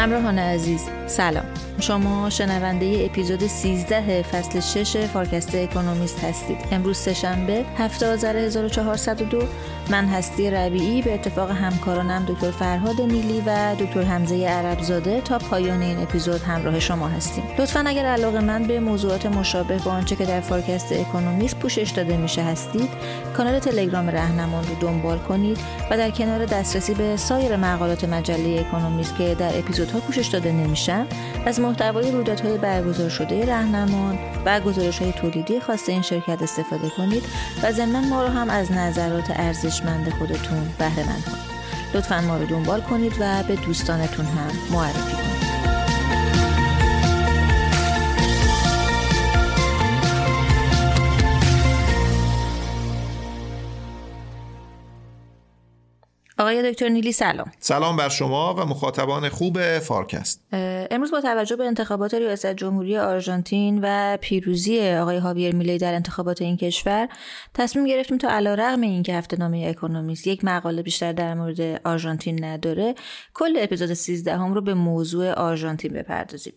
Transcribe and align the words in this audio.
همراهان 0.00 0.38
عزیز 0.38 0.80
سلام. 1.06 1.44
شما 1.80 2.30
شنونده 2.30 3.08
اپیزود 3.10 3.46
13 3.46 4.22
فصل 4.22 4.60
6 4.60 4.96
فارکست 5.06 5.54
اکونومیست 5.54 6.24
هستید. 6.24 6.56
امروز 6.72 6.96
سهشنبه 6.98 7.64
7 7.78 8.02
آذر 8.02 8.36
1402 8.36 9.38
من 9.90 10.06
هستی 10.08 10.50
ربیعی 10.50 11.02
به 11.02 11.14
اتفاق 11.14 11.50
همکارانم 11.50 12.24
دکتر 12.28 12.50
فرهاد 12.50 13.00
نیلی 13.00 13.42
و 13.46 13.74
دکتر 13.74 14.02
حمزه 14.02 14.46
عربزاده 14.46 15.20
تا 15.20 15.38
پایان 15.38 15.82
این 15.82 15.98
اپیزود 15.98 16.40
همراه 16.40 16.80
شما 16.80 17.08
هستیم. 17.08 17.44
لطفا 17.58 17.84
اگر 17.86 18.06
علاقه 18.06 18.40
مند 18.40 18.62
به 18.62 18.80
موضوعات 18.80 19.26
مشابه 19.26 19.78
با 19.78 19.90
آنچه 19.90 20.16
که 20.16 20.24
در 20.24 20.40
فارکست 20.40 20.92
اکونومیست 20.92 21.58
پوشش 21.58 21.90
داده 21.90 22.16
میشه 22.16 22.42
هستید 22.42 22.88
کانال 23.36 23.58
تلگرام 23.58 24.10
رهنمان 24.10 24.64
رو 24.64 24.74
دنبال 24.80 25.18
کنید 25.18 25.58
و 25.90 25.96
در 25.96 26.10
کنار 26.10 26.44
دسترسی 26.44 26.94
به 26.94 27.16
سایر 27.16 27.56
مقالات 27.56 28.04
مجله 28.04 28.60
اکونومیست 28.60 29.16
که 29.16 29.34
در 29.34 29.58
اپیزودها 29.58 30.00
پوشش 30.00 30.26
داده 30.26 30.52
نمیشن 30.52 31.06
از 31.46 31.60
محتوای 31.60 32.10
رویدادهای 32.10 32.58
برگزار 32.58 33.08
شده 33.08 33.46
رهنمان 33.46 34.18
و 34.46 34.60
گزارش 34.60 34.98
های 34.98 35.12
تولیدی 35.12 35.60
خاص 35.60 35.88
این 35.88 36.02
شرکت 36.02 36.42
استفاده 36.42 36.88
کنید 36.96 37.22
و 37.62 37.72
ضمن 37.72 38.08
ما 38.08 38.22
رو 38.22 38.28
هم 38.28 38.50
از 38.50 38.72
نظرات 38.72 39.30
ارزشمند 39.80 40.10
خودتون 40.10 40.74
بهره 40.78 41.06
مند 41.06 41.24
کنید 41.24 41.50
لطفا 41.94 42.20
ما 42.20 42.36
رو 42.36 42.46
دنبال 42.46 42.80
کنید 42.80 43.12
و 43.20 43.42
به 43.42 43.56
دوستانتون 43.56 44.26
هم 44.26 44.50
معرفی 44.72 45.16
کنید. 45.16 45.39
آقای 56.40 56.72
دکتر 56.72 56.88
نیلی 56.88 57.12
سلام. 57.12 57.52
سلام 57.58 57.96
بر 57.96 58.08
شما 58.08 58.54
و 58.54 58.66
مخاطبان 58.66 59.28
خوب 59.28 59.78
فارکست. 59.78 60.40
امروز 60.52 61.10
با 61.10 61.20
توجه 61.20 61.56
به 61.56 61.64
انتخابات 61.64 62.14
ریاست 62.14 62.46
جمهوری 62.46 62.98
آرژانتین 62.98 63.80
و 63.82 64.16
پیروزی 64.20 64.90
آقای 64.90 65.16
هاویر 65.16 65.54
میلی 65.54 65.78
در 65.78 65.94
انتخابات 65.94 66.42
این 66.42 66.56
کشور 66.56 67.08
تصمیم 67.54 67.86
گرفتیم 67.86 68.18
تا 68.18 68.30
علیرغم 68.30 68.80
اینکه 68.80 69.14
هفته 69.14 69.36
نامه 69.36 69.66
اکونومیست 69.68 70.26
یک 70.26 70.44
مقاله 70.44 70.82
بیشتر 70.82 71.12
در 71.12 71.34
مورد 71.34 71.60
آرژانتین 71.86 72.44
نداره 72.44 72.94
کل 73.34 73.56
اپیزود 73.60 73.92
13 73.92 74.36
هم 74.36 74.54
رو 74.54 74.60
به 74.60 74.74
موضوع 74.74 75.32
آرژانتین 75.32 75.92
بپردازیم. 75.92 76.52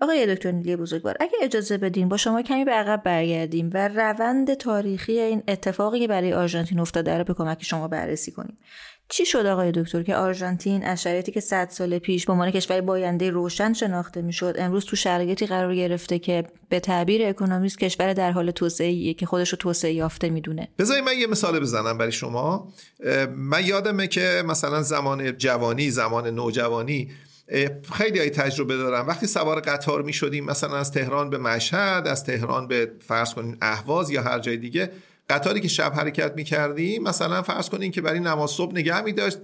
آقای 0.00 0.34
دکتر 0.34 0.50
نیلی 0.50 0.76
بزرگوار 0.76 1.16
اگه 1.20 1.32
اجازه 1.42 1.78
بدیم 1.78 2.08
با 2.08 2.16
شما 2.16 2.42
کمی 2.42 2.64
به 2.64 2.72
عقب 2.72 3.02
برگردیم 3.04 3.70
و 3.74 3.88
روند 3.88 4.54
تاریخی 4.54 5.20
این 5.20 5.42
اتفاقی 5.48 6.00
که 6.00 6.08
برای 6.08 6.32
آرژانتین 6.32 6.80
افتاده 6.80 7.18
رو 7.18 7.24
به 7.24 7.34
کمک 7.34 7.64
شما 7.64 7.88
بررسی 7.88 8.32
کنیم. 8.32 8.58
چی 9.08 9.26
شد 9.26 9.46
آقای 9.46 9.72
دکتر 9.72 10.02
که 10.02 10.16
آرژانتین 10.16 10.84
از 10.84 11.02
شرایطی 11.02 11.32
که 11.32 11.40
100 11.40 11.68
سال 11.70 11.98
پیش 11.98 12.26
به 12.26 12.32
عنوان 12.32 12.50
کشور 12.50 12.80
باینده 12.80 13.30
روشن 13.30 13.72
شناخته 13.72 14.22
می‌شد 14.22 14.54
امروز 14.58 14.84
تو 14.84 14.96
شرایطی 14.96 15.46
قرار 15.46 15.74
گرفته 15.74 16.18
که 16.18 16.44
به 16.68 16.80
تعبیر 16.80 17.26
اکونومیست 17.26 17.78
کشور 17.78 18.12
در 18.12 18.32
حال 18.32 18.50
توسعه 18.50 19.14
که 19.14 19.26
خودش 19.26 19.48
رو 19.48 19.58
توسعه 19.58 19.92
یافته 19.92 20.30
می‌دونه. 20.30 20.68
بذارید 20.78 21.04
من 21.04 21.18
یه 21.18 21.26
مثال 21.26 21.60
بزنم 21.60 21.98
برای 21.98 22.12
شما. 22.12 22.68
من 23.36 23.64
یادمه 23.64 24.06
که 24.06 24.42
مثلا 24.46 24.82
زمان 24.82 25.36
جوانی 25.36 25.90
زمان 25.90 26.26
نوجوانی 26.26 27.10
خیلی 27.92 28.18
های 28.18 28.30
تجربه 28.30 28.76
دارم. 28.76 29.06
وقتی 29.06 29.26
سوار 29.26 29.60
قطار 29.60 30.02
می 30.02 30.12
شدیم 30.12 30.44
مثلا 30.44 30.76
از 30.76 30.92
تهران 30.92 31.30
به 31.30 31.38
مشهد 31.38 32.08
از 32.08 32.24
تهران 32.24 32.68
به 32.68 32.92
فرض 33.00 33.34
کنیم 33.34 33.58
اهواز 33.62 34.10
یا 34.10 34.22
هر 34.22 34.38
جای 34.38 34.56
دیگه 34.56 34.90
قطاری 35.30 35.60
که 35.60 35.68
شب 35.68 35.92
حرکت 35.96 36.32
می‌کردیم 36.36 37.02
مثلا 37.02 37.42
فرض 37.42 37.68
کنین 37.68 37.90
که 37.90 38.00
برای 38.00 38.20
نماز 38.20 38.50
صبح 38.50 38.72
نگه 38.72 39.00
میداشت 39.00 39.38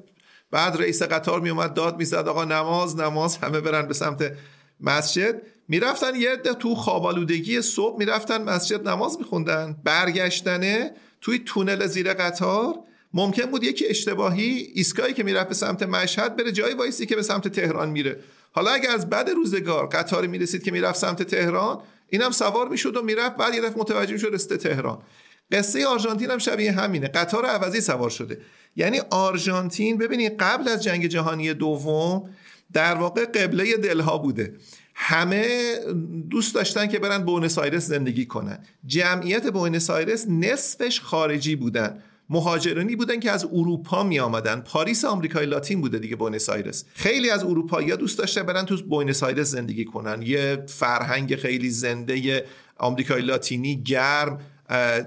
بعد 0.50 0.76
رئیس 0.76 1.02
قطار 1.02 1.40
میومد 1.40 1.74
داد 1.74 1.96
می‌زد 1.96 2.28
آقا 2.28 2.44
نماز 2.44 2.96
نماز 2.96 3.36
همه 3.36 3.60
برن 3.60 3.86
به 3.86 3.94
سمت 3.94 4.32
مسجد. 4.80 5.42
می‌رفتن 5.68 6.14
یه 6.14 6.32
عده 6.32 6.54
تو 6.54 6.74
خوابالودگی 6.74 7.62
صبح 7.62 7.98
می‌رفتن 7.98 8.42
مسجد 8.42 8.88
نماز 8.88 9.18
میخوندن 9.18 9.76
برگشتنه 9.84 10.90
توی 11.20 11.38
تونل 11.38 11.86
زیر 11.86 12.14
قطار. 12.14 12.74
ممکن 13.14 13.46
بود 13.46 13.64
یکی 13.64 13.86
اشتباهی 13.86 14.70
ایستگاهی 14.74 15.12
که 15.12 15.22
می‌رفت 15.22 15.48
به 15.48 15.54
سمت 15.54 15.82
مشهد 15.82 16.36
بره 16.36 16.52
جای 16.52 16.74
وایسی 16.74 17.06
که 17.06 17.16
به 17.16 17.22
سمت 17.22 17.48
تهران 17.48 17.90
میره. 17.90 18.20
حالا 18.52 18.70
اگر 18.70 18.90
از 18.90 19.10
بعد 19.10 19.30
روزگار 19.30 19.86
قطاری 19.86 20.28
می‌رسید 20.28 20.62
که 20.62 20.70
می‌رفت 20.70 20.98
سمت 20.98 21.22
تهران 21.22 21.78
اینم 22.08 22.30
سوار 22.30 22.68
می‌شد 22.68 22.96
و 22.96 23.02
می‌رفت 23.02 23.36
بعد 23.36 23.54
یه 23.54 23.60
متوجه 23.60 24.12
می‌شد 24.12 24.30
رسته 24.32 24.56
تهران. 24.56 24.98
قصه 25.52 25.86
آرژانتین 25.86 26.30
هم 26.30 26.38
شبیه 26.38 26.72
همینه. 26.72 27.08
قطار 27.08 27.46
عوضی 27.46 27.80
سوار 27.80 28.10
شده. 28.10 28.40
یعنی 28.76 29.00
آرژانتین 29.10 29.98
ببینید 29.98 30.36
قبل 30.38 30.68
از 30.68 30.82
جنگ 30.82 31.06
جهانی 31.06 31.54
دوم 31.54 32.30
در 32.72 32.94
واقع 32.94 33.24
قبله 33.24 33.76
دلها 33.76 34.18
بوده. 34.18 34.54
همه 34.94 35.74
دوست 36.30 36.54
داشتن 36.54 36.86
که 36.86 36.98
برن 36.98 37.18
بونس 37.18 37.58
آیرس 37.58 37.86
زندگی 37.86 38.26
کنن. 38.26 38.58
جمعیت 38.86 39.50
بونس 39.50 39.90
آیرس 39.90 40.26
نصفش 40.28 41.00
خارجی 41.00 41.56
بودن. 41.56 42.02
مهاجرانی 42.30 42.96
بودن 42.96 43.20
که 43.20 43.30
از 43.30 43.44
اروپا 43.44 44.02
می 44.02 44.20
آمدن 44.20 44.60
پاریس 44.60 45.04
آمریکای 45.04 45.46
لاتین 45.46 45.80
بوده 45.80 45.98
دیگه 45.98 46.16
بونس 46.16 46.48
آیرس. 46.48 46.84
خیلی 46.94 47.30
از 47.30 47.44
اروپایی 47.44 47.96
دوست 47.96 48.18
داشتن 48.18 48.42
برن 48.42 48.64
تو 48.64 48.76
بونس 48.76 49.22
آیرس 49.22 49.50
زندگی 49.50 49.84
کنن. 49.84 50.22
یه 50.22 50.64
فرهنگ 50.68 51.36
خیلی 51.36 51.70
زنده 51.70 52.44
آمریکای 52.76 53.22
لاتینی 53.22 53.82
گرم 53.82 54.40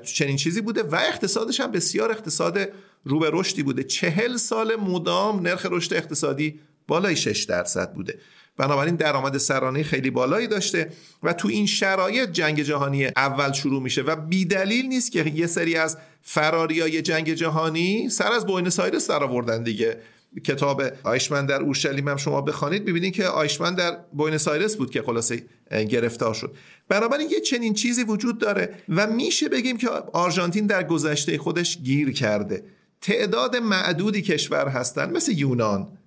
چنین 0.03 0.35
چیزی 0.37 0.61
بوده 0.61 0.83
و 0.83 0.95
اقتصادش 0.95 1.59
هم 1.59 1.71
بسیار 1.71 2.11
اقتصاد 2.11 2.59
رو 3.03 3.19
به 3.19 3.29
رشدی 3.33 3.63
بوده. 3.63 3.83
چهل 3.83 4.37
سال 4.37 4.75
مدام 4.75 5.39
نرخ 5.39 5.65
رشد 5.71 5.93
اقتصادی 5.93 6.59
بالای 6.87 7.15
6 7.15 7.43
درصد 7.43 7.93
بوده. 7.93 8.19
بنابراین 8.57 8.95
درآمد 8.95 9.37
سرانه 9.37 9.83
خیلی 9.83 10.09
بالایی 10.09 10.47
داشته 10.47 10.89
و 11.23 11.33
تو 11.33 11.47
این 11.47 11.65
شرایط 11.65 12.29
جنگ 12.29 12.61
جهانی 12.61 13.05
اول 13.05 13.51
شروع 13.51 13.81
میشه 13.81 14.01
و 14.01 14.15
بیدلیل 14.15 14.85
نیست 14.85 15.11
که 15.11 15.31
یه 15.35 15.47
سری 15.47 15.75
از 15.75 15.97
فراریای 16.21 17.01
جنگ 17.01 17.33
جهانی 17.33 18.09
سر 18.09 18.31
از 18.31 18.45
بوینس 18.45 18.79
آیرس 18.79 19.09
در 19.09 19.23
آوردن 19.23 19.63
دیگه. 19.63 19.97
کتاب 20.43 20.83
آیشمن 21.03 21.45
در 21.45 21.61
اورشلیم 21.61 22.07
هم 22.07 22.17
شما 22.17 22.41
بخوانید 22.41 22.85
ببینید 22.85 23.13
که 23.13 23.25
آیشمن 23.25 23.75
در 23.75 23.97
بوینس 24.13 24.47
آیرس 24.47 24.75
بود 24.75 24.91
که 24.91 25.01
خلاصه 25.01 25.43
گرفتار 25.89 26.33
شد. 26.33 26.55
بنابراین 26.89 27.29
یه 27.29 27.39
چنین 27.39 27.73
چیزی 27.73 28.03
وجود 28.03 28.37
داره 28.39 28.75
و 28.89 29.07
میشه 29.07 29.49
بگیم 29.49 29.77
که 29.77 29.89
آرژانتین 30.13 30.67
در 30.67 30.83
گذشته 30.83 31.37
خودش 31.37 31.77
گیر 31.77 32.11
کرده. 32.11 32.63
تعداد 33.01 33.55
معدودی 33.55 34.21
کشور 34.21 34.67
هستن 34.67 35.11
مثل 35.11 35.31
یونان. 35.31 35.97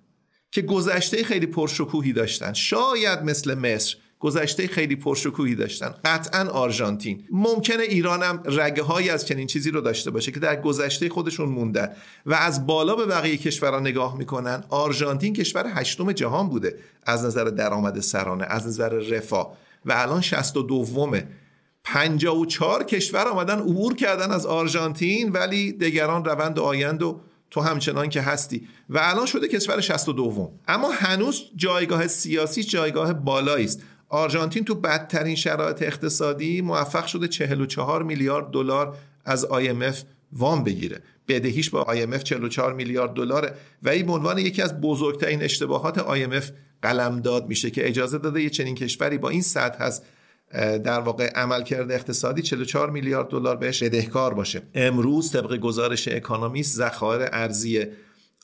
که 0.51 0.61
گذشته 0.61 1.23
خیلی 1.23 1.45
پرشکوهی 1.45 2.13
داشتن. 2.13 2.53
شاید 2.53 3.19
مثل 3.23 3.53
مصر 3.53 3.95
گذشته 4.19 4.67
خیلی 4.67 4.95
پرشکوهی 4.95 5.55
داشتن. 5.55 5.93
قطعا 6.05 6.49
آرژانتین. 6.49 7.23
ممکنه 7.31 7.83
ایران 7.83 8.23
هم 8.23 8.43
رگه 8.45 8.83
های 8.83 9.09
از 9.09 9.27
چنین 9.27 9.47
چیزی 9.47 9.71
رو 9.71 9.81
داشته 9.81 10.11
باشه 10.11 10.31
که 10.31 10.39
در 10.39 10.61
گذشته 10.61 11.09
خودشون 11.09 11.49
موندن 11.49 11.91
و 12.25 12.33
از 12.33 12.67
بالا 12.67 12.95
به 12.95 13.05
بقیه 13.05 13.37
کشورها 13.37 13.79
نگاه 13.79 14.17
می‌کنن. 14.17 14.63
آرژانتین 14.69 15.33
کشور 15.33 15.71
هشتم 15.75 16.11
جهان 16.11 16.49
بوده 16.49 16.75
از 17.05 17.25
نظر 17.25 17.43
درآمد 17.43 17.99
سرانه 17.99 18.45
از 18.45 18.67
نظر 18.67 18.89
رفاه. 18.89 19.57
و 19.85 19.93
الان 19.95 20.21
62 20.21 20.67
دومه 20.67 21.27
54 21.83 22.83
کشور 22.83 23.27
آمدن 23.27 23.59
عبور 23.59 23.95
کردن 23.95 24.31
از 24.31 24.45
آرژانتین 24.45 25.31
ولی 25.31 25.71
دیگران 25.71 26.25
روند 26.25 26.59
آیند 26.59 27.03
و 27.03 27.21
تو 27.51 27.61
همچنان 27.61 28.09
که 28.09 28.21
هستی. 28.21 28.67
و 28.89 28.99
الان 29.01 29.25
شده 29.25 29.47
کشور 29.47 29.81
62 29.81 30.13
دوم. 30.13 30.59
اما 30.67 30.91
هنوز 30.91 31.43
جایگاه 31.55 32.07
سیاسی 32.07 32.63
جایگاه 32.63 33.13
بالایی 33.13 33.65
است. 33.65 33.83
آرژانتین 34.09 34.65
تو 34.65 34.75
بدترین 34.75 35.35
شرایط 35.35 35.83
اقتصادی 35.83 36.61
موفق 36.61 37.05
شده 37.05 37.27
44 37.27 38.03
میلیارد 38.03 38.51
دلار 38.51 38.97
از 39.25 39.45
IMF 39.45 39.95
وام 40.33 40.63
بگیره. 40.63 41.01
بدهیش 41.27 41.69
با 41.69 41.83
IMF 41.83 42.23
44 42.23 42.73
میلیارد 42.73 43.13
دلاره 43.13 43.53
و 43.83 43.89
این 43.89 44.05
به 44.05 44.11
عنوان 44.11 44.37
یکی 44.37 44.61
از 44.61 44.81
بزرگترین 44.81 45.43
اشتباهات 45.43 45.99
IMF 45.99 46.45
قلمداد 46.81 47.47
میشه 47.47 47.71
که 47.71 47.87
اجازه 47.87 48.17
داده 48.17 48.43
یه 48.43 48.49
چنین 48.49 48.75
کشوری 48.75 49.17
با 49.17 49.29
این 49.29 49.41
سطح 49.41 49.83
از 49.83 50.01
در 50.53 50.99
واقع 50.99 51.31
عملکرد 51.35 51.91
اقتصادی 51.91 52.41
44 52.41 52.89
میلیارد 52.89 53.27
دلار 53.27 53.55
بهش 53.55 53.83
بدهکار 53.83 54.33
باشه. 54.33 54.61
امروز 54.75 55.31
طبق 55.31 55.55
گزارش 55.55 56.07
اکانومیست 56.07 56.75
ذخایر 56.77 57.29
ارزی 57.31 57.85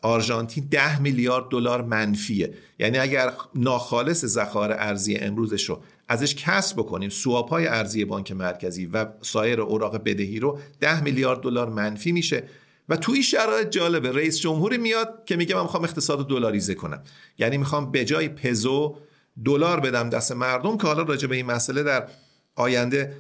آرژانتین 0.01 0.67
10 0.71 1.01
میلیارد 1.01 1.45
دلار 1.49 1.81
منفیه. 1.81 2.53
یعنی 2.79 2.97
اگر 2.97 3.33
ناخالص 3.55 4.25
ذخایر 4.25 4.71
ارزی 4.71 5.15
امروزش 5.15 5.69
رو 5.69 5.81
ازش 6.07 6.35
کسب 6.35 6.77
بکنیم 6.77 7.09
سواب 7.09 7.49
های 7.49 7.67
ارزی 7.67 8.05
بانک 8.05 8.31
مرکزی 8.31 8.85
و 8.85 9.05
سایر 9.21 9.61
اوراق 9.61 10.03
بدهی 10.03 10.39
رو 10.39 10.59
10 10.79 11.03
میلیارد 11.03 11.41
دلار 11.41 11.69
منفی 11.69 12.11
میشه 12.11 12.43
و 12.89 12.97
توی 12.97 13.23
شرایط 13.23 13.69
جالبه 13.69 14.11
رئیس 14.11 14.39
جمهوری 14.39 14.77
میاد 14.77 15.23
که 15.25 15.35
میگه 15.35 15.55
من 15.55 15.61
می‌خوام 15.61 15.83
اقتصاد 15.83 16.27
دلاریزه 16.27 16.75
کنم. 16.75 17.03
یعنی 17.37 17.57
می‌خوام 17.57 17.91
به 17.91 18.05
جای 18.05 18.29
پزو 18.29 18.97
دلار 19.45 19.79
بدم 19.79 20.09
دست 20.09 20.31
مردم 20.31 20.77
که 20.77 20.87
حالا 20.87 21.03
راجع 21.03 21.27
به 21.27 21.35
این 21.35 21.45
مسئله 21.45 21.83
در 21.83 22.07
آینده 22.55 23.13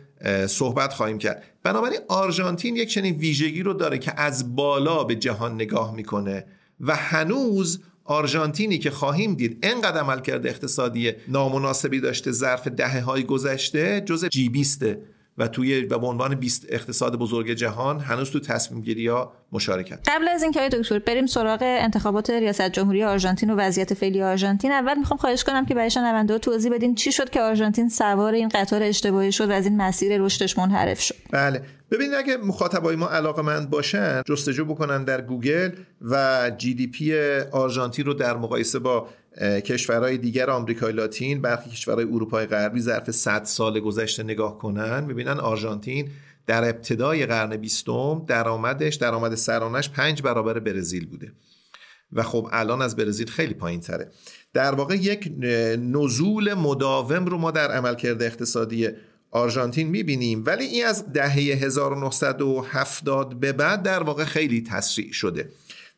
صحبت 0.47 0.93
خواهیم 0.93 1.17
کرد. 1.17 1.43
بنابراین 1.63 1.99
آرژانتین 2.07 2.75
یک 2.75 2.89
چنین 2.89 3.15
ویژگی 3.15 3.63
رو 3.63 3.73
داره 3.73 3.97
که 3.97 4.19
از 4.19 4.55
بالا 4.55 5.03
به 5.03 5.15
جهان 5.15 5.55
نگاه 5.55 5.95
می‌کنه 5.95 6.45
و 6.79 6.95
هنوز 6.95 7.81
آرژانتینی 8.05 8.77
که 8.77 8.91
خواهیم 8.91 9.33
دید 9.33 9.59
انقدر 9.63 9.99
عملکرد 9.99 10.47
اقتصادی 10.47 11.11
نامناسبی 11.27 11.99
داشته 11.99 12.31
ظرف 12.31 12.67
دهه 12.67 13.01
های 13.01 13.23
گذشته 13.23 14.01
جز 14.01 14.25
جی 14.25 14.49
بیسته 14.49 15.01
و 15.37 15.47
توی 15.47 15.85
و 15.85 15.99
به 15.99 16.07
عنوان 16.07 16.35
20 16.35 16.65
اقتصاد 16.69 17.15
بزرگ 17.15 17.51
جهان 17.51 17.99
هنوز 17.99 18.31
تو 18.31 18.39
تصمیم 18.39 18.81
گیری 18.81 19.07
ها 19.07 19.33
مشارکت 19.51 19.99
قبل 20.09 20.27
از 20.27 20.43
اینکه 20.43 20.69
دکتر 20.69 20.99
بریم 20.99 21.25
سراغ 21.25 21.59
انتخابات 21.61 22.29
ریاست 22.29 22.69
جمهوری 22.69 23.03
آرژانتین 23.03 23.49
و 23.49 23.55
وضعیت 23.55 23.93
فعلی 23.93 24.23
آرژانتین 24.23 24.71
اول 24.71 24.97
می‌خوام 24.97 25.17
خواهش 25.17 25.43
کنم 25.43 25.65
که 25.65 25.75
برای 25.75 25.89
شنونده 25.89 26.37
توضیح 26.37 26.71
بدین 26.71 26.95
چی 26.95 27.11
شد 27.11 27.29
که 27.29 27.41
آرژانتین 27.41 27.89
سوار 27.89 28.33
این 28.33 28.49
قطار 28.49 28.83
اشتباهی 28.83 29.31
شد 29.31 29.49
و 29.49 29.51
از 29.51 29.65
این 29.65 29.77
مسیر 29.77 30.21
رشدش 30.21 30.57
منحرف 30.57 30.99
شد. 30.99 31.15
بله. 31.31 31.61
ببینید 31.91 32.13
اگه 32.13 32.37
مخاطبای 32.37 32.95
ما 32.95 33.07
علاقه 33.09 33.41
مند 33.41 33.69
باشن 33.69 34.21
جستجو 34.25 34.65
بکنن 34.65 35.03
در 35.03 35.21
گوگل 35.21 35.71
و 36.01 36.51
GDP 36.57 37.13
آرژانتین 37.51 38.05
رو 38.05 38.13
در 38.13 38.37
مقایسه 38.37 38.79
با 38.79 39.07
کشورهای 39.41 40.17
دیگر 40.17 40.49
آمریکای 40.49 40.93
لاتین 40.93 41.41
برخی 41.41 41.69
کشورهای 41.69 42.05
اروپای 42.05 42.45
غربی 42.45 42.79
ظرف 42.79 43.11
100 43.11 43.43
سال 43.43 43.79
گذشته 43.79 44.23
نگاه 44.23 44.57
کنن 44.57 45.03
می‌بینن 45.03 45.39
آرژانتین 45.39 46.09
در 46.47 46.69
ابتدای 46.69 47.25
قرن 47.25 47.57
بیستم 47.57 48.25
درآمدش 48.27 48.95
درآمد 48.95 49.35
سرانش 49.35 49.89
پنج 49.89 50.21
برابر 50.21 50.59
برزیل 50.59 51.05
بوده. 51.05 51.31
و 52.13 52.23
خب 52.23 52.49
الان 52.51 52.81
از 52.81 52.95
برزیل 52.95 53.29
خیلی 53.29 53.53
پایین 53.53 53.79
تره 53.79 54.11
در 54.53 54.75
واقع 54.75 54.95
یک 54.95 55.31
نزول 55.79 56.53
مداوم 56.53 57.25
رو 57.25 57.37
ما 57.37 57.51
در 57.51 57.71
عملکرد 57.71 58.23
اقتصادی 58.23 58.89
آرژانتین 59.31 59.87
می‌بینیم. 59.87 60.43
ولی 60.45 60.65
این 60.65 60.85
از 60.85 61.13
دهه 61.13 61.33
1970 61.33 63.39
به 63.39 63.51
بعد 63.51 63.83
در 63.83 64.03
واقع 64.03 64.23
خیلی 64.23 64.61
تسریع 64.61 65.11
شده. 65.11 65.49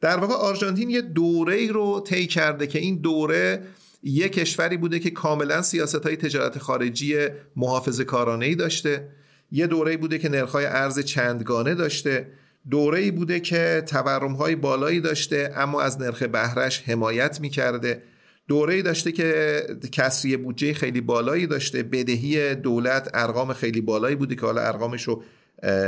در 0.06 0.18
واقع 0.18 0.34
آرژانتین 0.34 0.90
یه 0.90 1.02
دوره 1.02 1.56
ای 1.56 1.68
رو 1.68 2.00
طی 2.00 2.28
کرده 2.28 2.68
که 2.68 2.80
این 2.80 2.96
دوره 2.96 3.62
یه 4.04 4.30
کشوری 4.30 4.78
بوده 4.78 5.00
که 5.00 5.10
کاملا 5.10 5.62
سیاست 5.62 6.06
های 6.06 6.16
تجارت 6.16 6.58
خارجی 6.58 7.16
محافظ 7.56 8.02
کارانه 8.02 8.46
ای 8.46 8.56
داشته. 8.56 9.08
یه 9.52 9.68
دوره 9.68 9.98
بوده 9.98 10.18
که 10.18 10.30
نرخ‌های 10.30 10.66
ارز 10.66 11.00
چندگانه 11.00 11.76
داشته. 11.76 12.28
دوره 12.70 13.00
ای 13.00 13.12
بوده 13.12 13.40
که 13.40 13.84
تورم 13.88 14.34
های 14.34 14.56
بالایی 14.56 15.00
داشته 15.00 15.54
اما 15.56 15.82
از 15.82 16.02
نرخ 16.02 16.24
بهرش 16.24 16.82
حمایت 16.82 17.42
می‌کرده. 17.42 18.04
دوره 18.48 18.74
ای 18.74 18.82
داشته 18.82 19.12
که 19.12 19.62
کسری 19.92 20.38
بودجه 20.38 20.74
خیلی 20.74 21.02
بالایی 21.02 21.48
داشته. 21.48 21.84
بدهی 21.84 22.56
دولت 22.56 23.10
ارقام 23.14 23.54
خیلی 23.54 23.82
بالایی 23.82 24.16
بوده 24.16 24.36
که 24.36 24.42
حالا 24.42 24.62
ارقامش 24.62 25.04
رو 25.04 25.24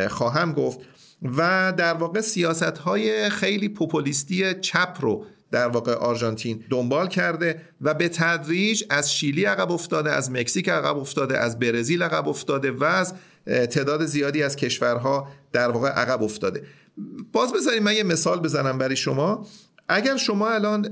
خواهم 0.10 0.54
گفت. 0.54 0.80
و 1.22 1.74
در 1.78 1.94
واقع 1.94 2.22
سیاست 2.22 2.64
های 2.64 3.30
خیلی 3.30 3.70
پوپولیستی 3.70 4.54
چپ 4.54 4.98
رو 5.00 5.26
در 5.52 5.68
واقع 5.68 5.94
آرژانتین 5.94 6.64
دنبال 6.70 7.08
کرده 7.08 7.62
و 7.82 7.94
به 7.94 8.10
تدریج 8.10 8.84
از 8.90 9.14
شیلی 9.14 9.46
عقب 9.46 9.72
افتاده 9.72 10.12
از 10.12 10.32
مکزیک 10.32 10.70
عقب 10.70 10.98
افتاده 10.98 11.38
از 11.38 11.60
برزیل 11.60 12.04
عقب 12.04 12.28
افتاده 12.28 12.72
و 12.72 12.84
از 12.84 13.14
تعداد 13.46 14.06
زیادی 14.06 14.44
از 14.44 14.56
کشورها 14.56 15.28
در 15.52 15.72
واقع 15.72 15.90
عقب 15.90 16.24
افتاده. 16.24 16.64
باز 17.32 17.54
بذاریم 17.54 17.84
من 17.84 17.96
یه 17.96 18.04
مثال 18.04 18.40
بزنم 18.40 18.78
برای 18.78 18.96
شما. 18.96 19.46
اگر 19.90 20.18
شما 20.18 20.50
الان 20.50 20.88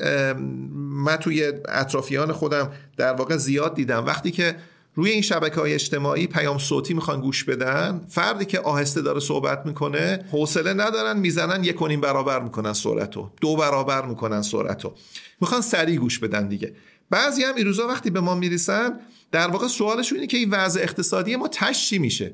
من 0.76 1.16
توی 1.16 1.52
اطرافیان 1.68 2.32
خودم 2.32 2.72
در 2.98 3.14
واقع 3.14 3.38
زیاد 3.38 3.76
دیدم 3.76 4.06
وقتی 4.06 4.32
که 4.32 4.56
روی 4.96 5.12
این 5.12 5.22
شبکه 5.22 5.62
های 5.62 5.74
اجتماعی 5.74 6.28
پیام 6.28 6.58
صوتی 6.58 6.94
می‌خوان 6.94 7.22
گوش 7.22 7.44
بدن. 7.44 8.06
فردی 8.10 8.46
که 8.46 8.60
آهسته 8.60 9.02
داره 9.02 9.20
صحبت 9.20 9.66
می‌کنه 9.66 10.26
حوصله 10.32 10.74
ندارن 10.74 11.20
می‌زنن 11.20 11.64
یک 11.64 11.76
کنیم 11.76 12.02
برابر 12.02 12.40
می‌کنن 12.40 12.74
سرعتو. 12.74 13.32
دو 13.42 13.56
برابر 13.56 14.06
می‌کنن 14.06 14.42
سرعتو. 14.42 14.94
می‌خوان 15.42 15.62
سریع 15.62 16.00
گوش 16.00 16.20
بدن 16.20 16.48
دیگه. 16.48 16.76
بعضی 17.10 17.44
هم 17.44 17.56
این 17.56 17.66
روزا 17.66 17.88
وقتی 17.88 18.10
به 18.10 18.20
ما 18.20 18.36
میریسن 18.36 19.00
در 19.32 19.48
واقع 19.48 19.68
سوالشون 19.68 20.18
اینه 20.18 20.28
که 20.28 20.38
این 20.38 20.50
وضع 20.50 20.82
اقتصادی 20.82 21.36
ما 21.36 21.48
تشی 21.48 21.98
میشه؟ 21.98 22.34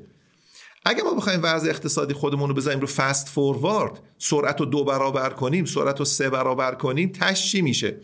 اگه 0.84 1.02
ما 1.02 1.14
بخوایم 1.14 1.40
وضع 1.42 1.70
اقتصادی 1.70 2.14
خودمون 2.14 2.48
رو 2.48 2.54
بزنیم 2.54 2.80
رو 2.80 2.86
فست 2.86 3.28
فوروارد 3.28 4.00
سرعت 4.18 4.60
رو 4.60 4.66
دو 4.66 4.84
برابر 4.84 5.30
کنیم 5.30 5.64
سرعت 5.64 5.98
رو 5.98 6.04
سه 6.04 6.30
برابر 6.30 6.74
کنیم 6.74 7.12
تشی 7.20 7.62
میشه؟ 7.62 7.96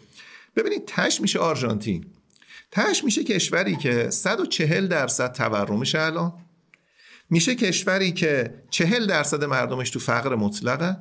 ببینید 0.56 0.82
تش 0.86 1.20
میشه 1.20 1.38
آرژانتین. 1.38 2.04
تش 2.72 3.04
میشه 3.04 3.24
کشوری 3.24 3.76
که 3.76 4.10
140 4.10 4.86
درصد 4.86 5.32
تورمش 5.32 5.94
الان. 5.94 6.32
میشه 7.30 7.54
کشوری 7.54 8.12
که 8.12 8.54
40 8.70 9.06
درصد 9.06 9.44
مردمش 9.44 9.90
تو 9.90 9.98
فقر 9.98 10.34
مطلقه. 10.34 10.96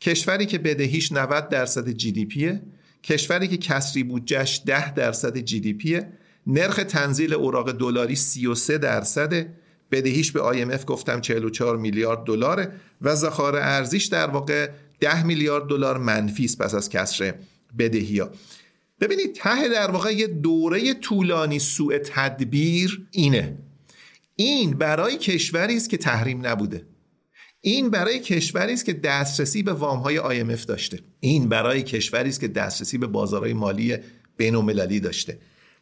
کشوری 0.00 0.46
که 0.46 0.58
بدهیش 0.58 1.12
90 1.12 1.48
درصد 1.48 1.88
جی 1.88 2.12
دی 2.12 2.24
پیه. 2.24 2.62
کشوری 3.04 3.48
که 3.48 3.56
کسری 3.56 4.02
بودجهش 4.02 4.62
10 4.66 4.94
درصد 4.94 5.38
جی 5.38 5.60
دی 5.60 5.72
پیه. 5.72 6.12
نرخ 6.46 6.76
تنزیل 6.76 7.34
اوراق 7.34 7.72
دلاری 7.72 8.16
33 8.16 8.78
درصده. 8.78 9.54
بدهیش 9.90 10.32
به 10.32 10.40
IMF 10.40 10.84
گفتم 10.84 11.20
44 11.20 11.76
میلیارد 11.76 12.24
دلاره 12.24 12.72
و 13.02 13.14
ذخایر 13.14 13.56
ارزیش 13.56 14.04
در 14.04 14.26
واقع 14.26 14.70
10 15.00 15.22
میلیارد 15.22 15.66
دلار 15.66 15.98
منفی 15.98 16.44
است 16.44 16.58
پس 16.58 16.74
از 16.74 16.88
کسر 16.88 17.34
بدهی 17.78 18.18
ها 18.18 18.30
ببینید 19.00 19.34
ته 19.34 19.68
در 19.68 19.90
واقع 19.90 20.14
یه 20.14 20.26
دوره 20.26 20.94
طولانی 20.94 21.58
سوء 21.58 21.98
تدبیر 21.98 23.06
اینه. 23.10 23.58
این 24.36 24.70
برای 24.70 25.18
کشوری 25.18 25.76
است 25.76 25.90
که 25.90 25.96
تحریم 25.96 26.46
نبوده. 26.46 26.86
این 27.60 27.90
برای 27.90 28.20
کشوری 28.20 28.72
است 28.72 28.84
که 28.84 28.92
دسترسی 28.92 29.62
به 29.62 29.72
وام 29.72 29.98
های 29.98 30.18
IMF 30.18 30.64
داشته. 30.64 30.98
این 31.20 31.48
برای 31.48 31.82
کشوری 31.82 32.28
است 32.28 32.40
که 32.40 32.48
دسترسی 32.48 32.98
به 32.98 33.06
بازارهای 33.06 33.52
مالی 33.52 33.96
بین 34.36 34.98
داشته. 34.98 35.38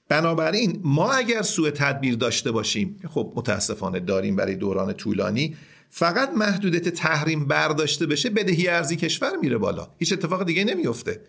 بنابراین 0.08 0.80
ما 0.84 1.12
اگر 1.12 1.42
سوء 1.42 1.70
تدبیر 1.70 2.14
داشته 2.14 2.50
باشیم 2.50 3.00
خب 3.08 3.32
متاسفانه 3.36 4.00
داریم 4.00 4.36
برای 4.36 4.54
دوران 4.54 4.92
طولانی 4.92 5.56
فقط 5.90 6.30
محدودیت 6.30 6.88
تحریم 6.88 7.46
برداشته 7.46 8.06
بشه 8.06 8.30
بدهی 8.30 8.68
ارزی 8.68 8.96
کشور 8.96 9.36
میره 9.36 9.58
بالا. 9.58 9.88
هیچ 9.98 10.12
اتفاق 10.12 10.44
دیگه 10.44 10.64
نمیفته 10.64 11.20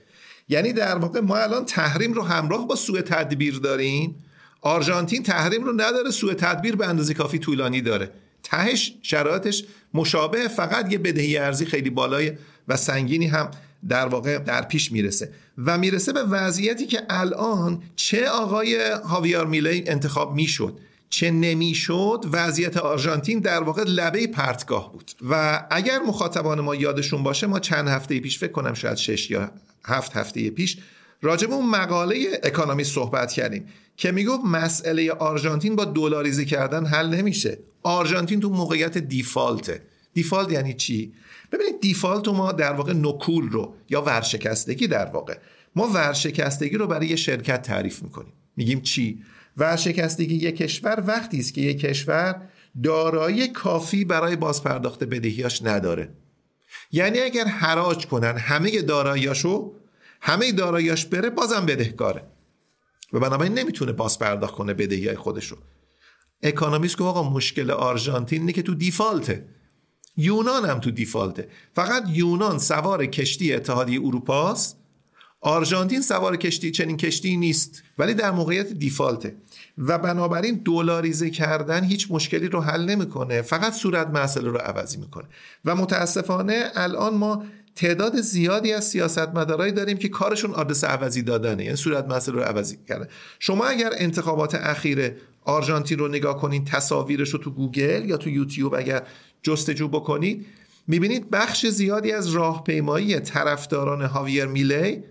یعنی 0.50 0.74
در 0.74 0.96
واقع 0.96 1.20
ما 1.20 1.38
الان 1.38 1.66
تحریم 1.66 2.14
رو 2.14 2.24
همراه 2.24 2.68
با 2.68 2.76
سوء 2.76 3.02
تدبیر 3.02 3.60
داریم. 3.60 4.16
آرژانتین 4.62 5.24
تحریم 5.24 5.64
رو 5.64 5.74
نداره 5.74 6.12
سوء 6.12 6.34
تدبیر 6.34 6.76
به 6.76 6.88
اندازه 6.88 7.14
کافی 7.14 7.40
طولانی 7.40 7.82
داره. 7.82 8.12
تهش 8.44 8.94
شرایطش 9.02 9.64
مشابه 9.94 10.48
فقط 10.48 10.92
یه 10.92 10.98
بدهی 10.98 11.38
ارزی 11.38 11.66
خیلی 11.66 11.90
بالای 11.90 12.32
و 12.68 12.78
سنگینی 12.78 13.28
هم 13.28 13.52
در 13.90 14.06
واقع 14.06 14.38
در 14.38 14.62
پیش 14.62 14.92
می‌رسه. 14.92 15.32
و 15.66 15.78
می‌رسه 15.78 16.14
به 16.14 16.24
وضعیتی 16.24 16.86
که 16.86 17.02
الان 17.10 17.82
چه 17.96 18.30
آقای 18.30 18.80
هاویار 19.04 19.46
میلی 19.46 19.84
انتخاب 19.88 20.36
می‌شد. 20.36 20.80
چه 21.10 21.32
نمی‌شد 21.32 22.26
وضعیت 22.32 22.78
آرژانتین 22.78 23.40
در 23.40 23.64
واقع 23.64 23.84
لبه 23.84 24.28
پرتگاه 24.28 24.92
بود. 24.94 25.12
و 25.30 25.64
اگر 25.72 26.00
مخاطبان 26.00 26.62
ما 26.62 26.76
یادشون 26.76 27.24
باشه 27.24 27.48
ما 27.48 27.60
چند 27.60 27.88
هفته 27.88 28.20
پیش 28.20 28.40
فکر 28.40 28.52
کنم 28.52 28.74
شاید 28.74 28.98
شش 28.98 29.32
یا 29.32 29.52
هفت 29.86 30.18
هفته 30.18 30.50
پیش 30.50 30.78
راجع 31.22 31.48
به 31.48 31.54
اون 31.54 31.70
مقاله 31.70 32.40
اکانومی 32.44 32.84
صحبت 32.84 33.32
کردیم 33.32 33.66
که 33.98 34.12
می‌گفت 34.12 34.46
مسئله 34.46 35.12
آرژانتین 35.12 35.76
با 35.76 35.86
دلاریزی 35.86 36.46
کردن 36.46 36.86
حل 36.86 37.10
نمیشه. 37.10 37.58
آرژانتین 37.84 38.40
تو 38.40 38.50
موقعیت 38.50 38.98
دیفالته. 38.98 39.82
دیفالت 40.14 40.52
یعنی 40.52 40.74
چی؟ 40.74 41.14
ببینید 41.52 41.82
دیفالت 41.82 42.28
ما 42.28 42.52
در 42.52 42.74
واقع 42.74 42.94
نکول 42.94 43.50
رو 43.50 43.76
یا 43.90 44.02
ورشکستگی 44.02 44.88
در 44.88 45.06
واقع. 45.06 45.38
ما 45.76 45.88
ورشکستگی 45.88 46.78
رو 46.78 46.88
برای 46.88 47.08
یه 47.08 47.16
شرکت 47.16 47.62
تعریف 47.62 48.04
می‌کنیم. 48.04 48.34
میگیم 48.58 48.82
چی؟ 48.82 49.24
ورشکستگی 49.60 50.36
یک 50.36 50.58
کشور 50.58 51.04
وقتی 51.08 51.40
است 51.40 51.54
که 51.54 51.62
یک 51.62 51.80
کشور 51.80 52.42
دارایی 52.84 53.48
کافی 53.48 54.06
برای 54.06 54.36
بازپرداخت 54.36 55.04
بدهیاش 55.04 55.62
نداره. 55.62 56.10
یعنی 56.92 57.20
اگر 57.20 57.46
حراج 57.46 58.08
کنن 58.08 58.38
همه 58.38 58.82
داراییاشو 58.82 59.74
همه 60.22 60.52
داراییاش 60.52 61.06
بره 61.06 61.30
بازم 61.30 61.66
بدهکاره. 61.66 62.24
و 63.14 63.20
بنابراین 63.20 63.54
نمی‌تونه 63.54 63.92
باز 63.92 64.20
پرداخت 64.20 64.54
کنه 64.54 64.74
بدهی 64.74 65.08
های 65.08 65.16
خودشو. 65.16 65.58
اکانومیست 66.44 66.98
که 66.98 67.04
آقا 67.04 67.30
مشکل 67.30 67.72
آرژانتین 67.72 68.40
اینه 68.40 68.52
که 68.52 68.62
تو 68.62 68.76
دیفالته. 68.76 69.46
یونان 70.18 70.66
هم 70.66 70.80
تو 70.80 70.92
دیفالته. 70.92 71.48
فقط 71.74 72.04
یونان 72.10 72.60
سوار 72.60 73.06
کشتی 73.06 73.54
اتحادیه 73.54 74.00
اروپاست 74.00 74.78
آرژانتین 75.42 76.02
سوار 76.02 76.38
کشتی 76.38 76.72
چنین 76.72 76.98
کشتی 76.98 77.38
نیست. 77.38 77.84
ولی 77.98 78.14
در 78.14 78.32
موقعیت 78.32 78.74
دیفالته. 78.74 79.36
و 79.80 79.98
بنابراین 79.98 80.62
دلاریزه 80.66 81.30
کردن 81.30 81.84
هیچ 81.84 82.08
مشکلی 82.12 82.48
رو 82.48 82.62
حل 82.62 82.86
نمی‌کنه. 82.86 83.42
فقط 83.42 83.74
صورت 83.74 84.08
مسئله 84.08 84.50
رو 84.50 84.58
عوضی 84.58 84.98
می‌کنه. 84.98 85.26
و 85.66 85.76
متاسفانه 85.76 86.66
الان 86.76 87.14
ما 87.14 87.44
تعداد 87.76 88.22
زیادی 88.22 88.74
از 88.74 88.88
سیاستمدارایی 88.88 89.72
داریم 89.72 89.98
که 89.98 90.10
کارشون 90.10 90.52
آدرس 90.54 90.84
عوضی 90.84 91.22
دادنه. 91.22 91.64
یعنی 91.64 91.76
صورت 91.76 92.06
مسئله 92.06 92.36
رو 92.36 92.42
عوضی 92.42 92.78
کردن. 92.88 93.08
شما 93.40 93.66
اگر 93.66 93.90
انتخابات 93.98 94.56
اخیر 94.56 95.12
آرژانتین 95.46 96.00
رو 96.00 96.08
نگاه 96.08 96.38
کنید 96.42 96.68
تصاویرش 96.68 97.30
رو 97.30 97.40
تو 97.40 97.52
گوگل 97.52 98.10
یا 98.10 98.18
تو 98.18 98.30
یوتیوب 98.30 98.76
اگر 98.76 99.04
جستجو 99.44 99.88
بکنید 99.88 100.46
می‌بینید 100.88 101.30
بخش 101.30 101.66
زیادی 101.66 102.12
از 102.12 102.28
راهپیمایی 102.28 103.20
طرفداران 103.20 104.02
هاویر 104.02 104.46
میلی 104.46 105.04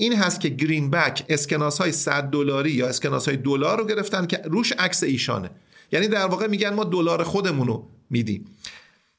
این 0.00 0.12
هست 0.12 0.40
که 0.40 0.48
گرین 0.48 0.90
بک 0.90 1.24
اسکناس 1.28 1.80
های 1.80 1.92
100 1.92 2.22
دلاری 2.22 2.70
یا 2.70 2.88
اسکناس 2.88 3.28
های 3.28 3.36
دلار 3.36 3.78
رو 3.78 3.86
گرفتن 3.86 4.26
که 4.26 4.40
روش 4.44 4.72
عکس 4.72 5.02
ایشانه. 5.02 5.50
یعنی 5.92 6.08
در 6.08 6.26
واقع 6.26 6.46
میگن 6.46 6.74
ما 6.74 6.84
دلار 6.84 7.22
خودمون 7.24 7.66
رو 7.66 7.88
میدیم. 8.10 8.44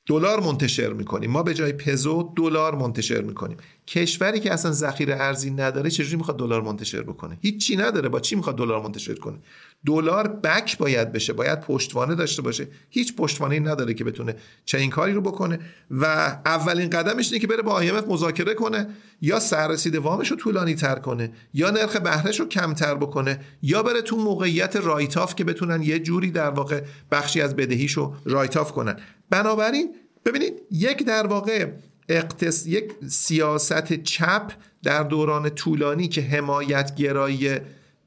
دلار 0.05 0.39
منتشر 0.39 0.93
می‌کنیم. 0.93 1.31
ما 1.31 1.43
به 1.43 1.53
جای 1.53 1.73
پزو 1.73 2.33
دلار 2.35 2.75
منتشر 2.75 3.21
می‌کنیم. 3.21 3.57
کشوری 3.87 4.39
که 4.39 4.53
اصلا 4.53 4.71
ذخیره 4.71 5.15
ارزی 5.15 5.51
نداره 5.51 5.89
چجوری 5.89 6.15
می‌خواد 6.15 6.37
دلار 6.37 6.61
منتشر 6.61 7.01
بکنه؟ 7.01 7.37
هیچی 7.41 7.75
نداره. 7.75 8.09
با 8.09 8.19
چی 8.19 8.35
می‌خواد 8.35 8.57
دلار 8.57 8.83
منتشر 8.83 9.15
کنه؟ 9.15 9.37
دلار 9.85 10.27
back 10.27 10.77
باید 10.77 11.11
بشه 11.11 11.33
باید 11.33 11.59
پشتوانه 11.59 12.15
داشته 12.15 12.41
باشه. 12.41 12.67
هیچ 12.89 13.15
پشتوانه 13.15 13.59
نداره 13.59 13.93
که 13.93 14.03
بتونه 14.03 14.35
چنین 14.65 14.89
کاری 14.89 15.13
رو 15.13 15.21
بکنه 15.21 15.59
و 15.91 16.05
اولین 16.45 16.89
قدمش 16.89 17.27
اینه 17.27 17.39
که 17.39 17.47
بره 17.47 17.61
با 17.61 17.81
IMF 17.81 18.07
مذاکره 18.07 18.53
کنه 18.53 18.87
یا 19.21 19.39
سررسید 19.39 19.95
وامش 19.95 20.31
رو 20.31 20.37
طولانی 20.37 20.75
تر 20.75 20.95
کنه 20.95 21.31
یا 21.53 21.71
نرخ 21.71 21.95
بهرهش 21.95 22.39
رو 22.39 22.47
کمتر 22.47 22.95
بکنه 22.95 23.39
یا 23.61 23.83
بره 23.83 24.01
تو 24.01 24.17
موقعیت 24.17 24.75
write-off 24.75 25.35
که 25.35 25.43
بتونن 25.43 25.81
یه 25.81 25.99
جوری 25.99 26.31
در 26.31 26.49
واقع 26.49 26.81
بخشی 27.11 27.41
از 27.41 27.55
بدهیشو 27.55 28.15
write-off 28.25 28.71
کنن. 28.71 28.99
بنابراین 29.29 29.95
ببینید 30.25 30.53
یک 30.71 31.05
در 31.05 31.27
واقع 31.27 31.67
اقتص... 32.09 32.67
یک 32.67 32.93
سیاست 33.07 33.93
چپ 33.93 34.51
در 34.83 35.03
دوران 35.03 35.49
طولانی 35.49 36.07
که 36.07 36.21
حمایت 36.21 36.95
گرایی 36.95 37.59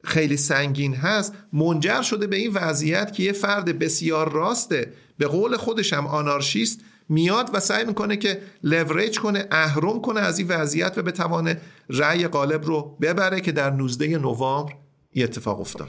خیلی 0.05 0.37
سنگین 0.37 0.93
هست 0.93 1.33
منجر 1.53 2.01
شده 2.01 2.27
به 2.27 2.35
این 2.35 2.51
وضعیت 2.53 3.13
که 3.13 3.23
یه 3.23 3.31
فرد 3.31 3.79
بسیار 3.79 4.31
راسته. 4.31 4.91
به 5.17 5.27
قول 5.27 5.57
خودش 5.57 5.93
هم 5.93 6.07
آنارشیست 6.07 6.79
میاد 7.09 7.49
و 7.53 7.59
سعی 7.59 7.85
می‌کنه 7.85 8.17
که 8.17 8.41
لوریج 8.63 9.19
کنه 9.19 9.47
اهرم 9.51 10.01
کنه 10.01 10.19
از 10.19 10.39
این 10.39 10.47
وضعیت 10.47 10.97
و 10.97 11.01
بتوانه 11.01 11.61
رأی 11.89 12.27
غالب 12.27 12.65
رو 12.65 12.97
ببره 13.01 13.41
که 13.41 13.51
در 13.51 13.69
19 13.69 14.07
نوامبر 14.07 14.73
این 15.11 15.23
اتفاق 15.23 15.59
افتاد. 15.59 15.87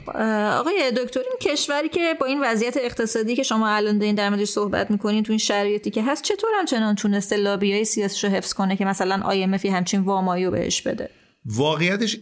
آقای 0.59 0.91
دکتر 0.97 1.19
این 1.19 1.53
کشوری 1.53 1.89
که 1.89 2.15
با 2.19 2.25
این 2.25 2.43
وضعیت 2.43 2.77
اقتصادی 2.77 3.35
که 3.35 3.43
شما 3.43 3.67
الان 3.67 3.97
دارین 3.97 4.15
در 4.15 4.29
موردش 4.29 4.49
صحبت 4.49 4.91
می‌کنین 4.91 5.23
تو 5.23 5.31
این 5.31 5.37
شرایطی 5.37 5.89
که 5.89 6.03
هست 6.03 6.23
چطور 6.23 6.49
همچنان 6.59 6.95
تونسته 6.95 7.37
لابیای 7.37 7.85
سیاسیش 7.85 8.23
رو 8.23 8.29
حفظ 8.29 8.53
کنه 8.53 8.75
که 8.75 8.85
مثلا 8.85 9.33
IMF 9.33 9.65
همچین 9.65 10.01
وامایی 10.01 10.45
رو 10.45 10.51
بهش 10.51 10.81
بده؟ 10.81 11.09
واقعیتش 11.47 12.17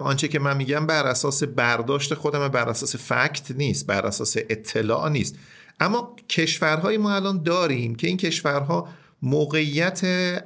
آنچه 0.00 0.28
که 0.28 0.38
من 0.38 0.56
میگم 0.56 0.86
بر 0.86 1.06
اساس 1.06 1.42
برداشت 1.42 2.14
خودم 2.14 2.48
بر 2.48 2.68
اساس 2.68 2.96
فکت 2.96 3.50
نیست 3.50 3.86
بر 3.86 4.06
اساس 4.06 4.36
اطلاع 4.36 5.08
نیست. 5.08 5.36
اما 5.80 6.16
کشورهای 6.28 6.98
ما 6.98 7.14
الان 7.14 7.42
داریم 7.42 7.94
که 7.94 8.06
این 8.06 8.16
کشورها 8.16 8.88
موقعیت 9.22 10.00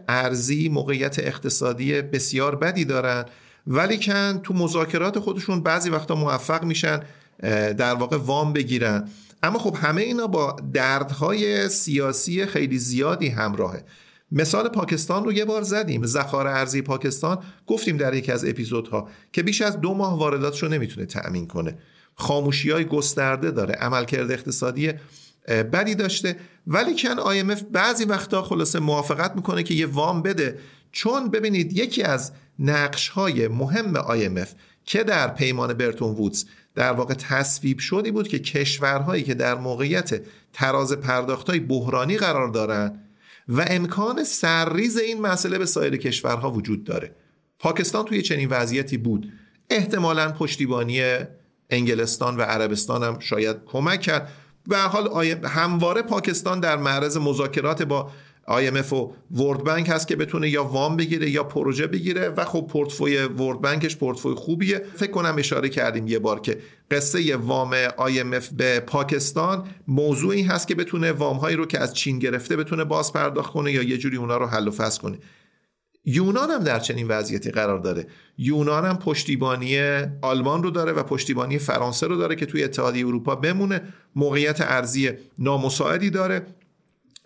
ارزی 0.09 0.69
موقعیت 0.69 1.19
اقتصادی 1.19 2.02
بسیار 2.02 2.57
بدی 2.57 2.85
دارن 2.85 3.25
ولی 3.67 3.99
کن 3.99 4.38
تو 4.38 4.55
مذاکرات 4.55 5.19
خودشون 5.19 5.62
بعضی 5.62 5.91
وقتا 5.91 6.14
موفق 6.14 6.64
میشن 6.64 7.00
در 7.79 7.95
واقع 7.95 8.17
وام 8.17 8.52
بگیرن. 8.52 9.09
اما 9.43 9.59
خب 9.59 9.76
همه 9.81 10.02
اینا 10.02 10.26
با 10.26 10.57
دردهای 10.73 11.69
سیاسی 11.69 12.47
خیلی 12.47 12.79
زیادی 12.79 13.29
همراهه. 13.29 13.85
مثال 14.32 14.68
پاکستان 14.68 15.24
رو 15.24 15.32
یه 15.32 15.44
بار 15.44 15.62
زدیم. 15.62 16.06
ذخایر 16.06 16.46
ارزی 16.46 16.82
پاکستان 16.82 17.38
گفتیم 17.66 17.96
در 17.96 18.14
یکی 18.14 18.32
از 18.32 18.44
اپیزودها 18.44 19.08
که 19.32 19.42
بیش 19.42 19.62
از 19.62 19.80
دو 19.80 19.94
ماه 19.94 20.18
وارداتش 20.18 20.62
رو 20.62 20.68
نمی‌تونه 20.68 21.06
تأمین 21.06 21.46
کنه. 21.46 21.78
خاموشی 22.14 22.70
های 22.70 22.84
گسترده 22.84 23.50
داره 23.50 23.74
عملکرد 23.74 24.30
اقتصادی 24.30 24.92
بدی 25.48 25.94
داشته. 25.94 26.36
ولی 26.66 26.94
کن 26.94 27.16
IMF 27.16 27.62
بعضی 27.72 28.04
وقتا 28.04 28.42
خلاصه 28.42 28.80
موافقت 28.80 29.36
می‌کنه 29.36 29.62
که 29.62 29.74
یه 29.74 29.86
وام 29.86 30.22
بده. 30.22 30.58
چون 30.92 31.30
ببینید 31.30 31.78
یکی 31.78 32.02
از 32.02 32.32
نقش 32.58 33.08
های 33.08 33.48
مهم 33.48 33.94
IMF 33.94 34.48
که 34.84 35.04
در 35.04 35.28
پیمان 35.28 35.74
برتون 35.74 36.14
وودز 36.14 36.44
در 36.74 36.92
واقع 36.92 37.14
تصویب 37.14 37.78
شدی 37.78 38.10
بود 38.10 38.28
که 38.28 38.38
کشورهایی 38.38 39.22
که 39.22 39.34
در 39.34 39.54
موقعیت 39.54 40.22
تراز 40.52 40.92
پرداخت 40.92 41.50
های 41.50 41.60
بحرانی 41.60 42.16
قرار 42.16 42.48
دارن 42.48 42.98
و 43.49 43.64
امکان 43.68 44.25
سرریز 44.25 44.99
این 44.99 45.20
مسئله 45.20 45.58
به 45.58 45.66
سایر 45.66 45.96
کشورها 45.96 46.50
وجود 46.50 46.84
داره. 46.84 47.14
پاکستان 47.58 48.04
توی 48.04 48.22
چنین 48.22 48.49
وضعیتی 48.49 48.96
بود. 48.96 49.32
احتمالا 49.70 50.32
پشتیبانی 50.32 51.02
انگلستان 51.70 52.37
و 52.37 52.42
عربستان 52.42 53.02
هم 53.02 53.18
شاید 53.18 53.56
کمک 53.66 54.00
کرد. 54.00 54.28
به 54.68 54.78
حال 54.78 55.26
همواره 55.44 56.02
پاکستان 56.02 56.61
در 56.61 56.76
معرض 56.76 57.16
مذاکرات 57.16 57.82
با 57.82 58.11
IMF 58.61 58.92
و 58.92 59.12
ورد 59.30 59.64
بانک 59.64 59.88
هست 59.88 60.09
که 60.09 60.16
بتونه 60.16 60.49
یا 60.49 60.64
وام 60.64 60.97
بگیره 60.97 61.30
یا 61.30 61.44
پروژه 61.44 61.87
بگیره 61.87 62.28
و 62.28 62.44
خب 62.44 62.66
پورتفوی 62.71 63.18
ورد 63.18 63.61
بانکش 63.61 63.97
پورتفوی 63.97 64.35
خوبیه. 64.35 64.82
فکر 64.97 65.11
کنم 65.11 65.35
اشاره 65.38 65.68
کردیم 65.68 66.06
یه 66.06 66.18
بار 66.18 66.40
که 66.40 66.59
قصه 66.90 67.37
وام 67.37 67.88
IMF 67.88 68.44
به 68.56 68.80
پاکستان. 68.80 69.64
موضوعی 69.88 70.42
هست 70.42 70.68
که 70.68 70.75
بتونه 70.75 71.12
وام 71.12 71.37
هایی 71.37 71.56
رو 71.56 71.66
که 71.66 71.78
از 71.78 71.94
چین 71.94 72.18
گرفته 72.18 72.56
بتونه 72.56 72.85
باز 72.85 73.12
پرداخت 73.12 73.52
کنه 73.52 73.73
یا 73.73 73.82
یه 73.82 73.99
جوری 73.99 74.16
اونا 74.16 74.37
رو 74.37 74.47
حل 74.47 74.68
و 74.68 74.71
فصل 74.71 75.02
کنه. 75.02 75.18
یونان 76.04 76.50
هم 76.50 76.64
در 76.64 76.78
چنین 76.78 77.09
وضعیتی 77.09 77.50
قرار 77.50 77.78
داره. 77.78 78.06
یونان 78.38 78.85
هم 78.85 78.99
پشتیبانی 78.99 79.78
آلمان 80.23 80.62
رو 80.62 80.71
داره 80.71 80.92
و 80.92 81.02
پشتیبانی 81.02 81.59
فرانسه 81.59 82.06
رو 82.06 82.16
داره 82.16 82.37
که 82.37 82.47
توی 82.47 82.64
اتحادیه 82.64 83.06
اروپا 83.06 83.35
بمونه. 83.35 83.80
موقعیت 84.16 84.61
ارزی 84.61 85.11
نامساعدی 85.38 86.11
داره. 86.11 86.47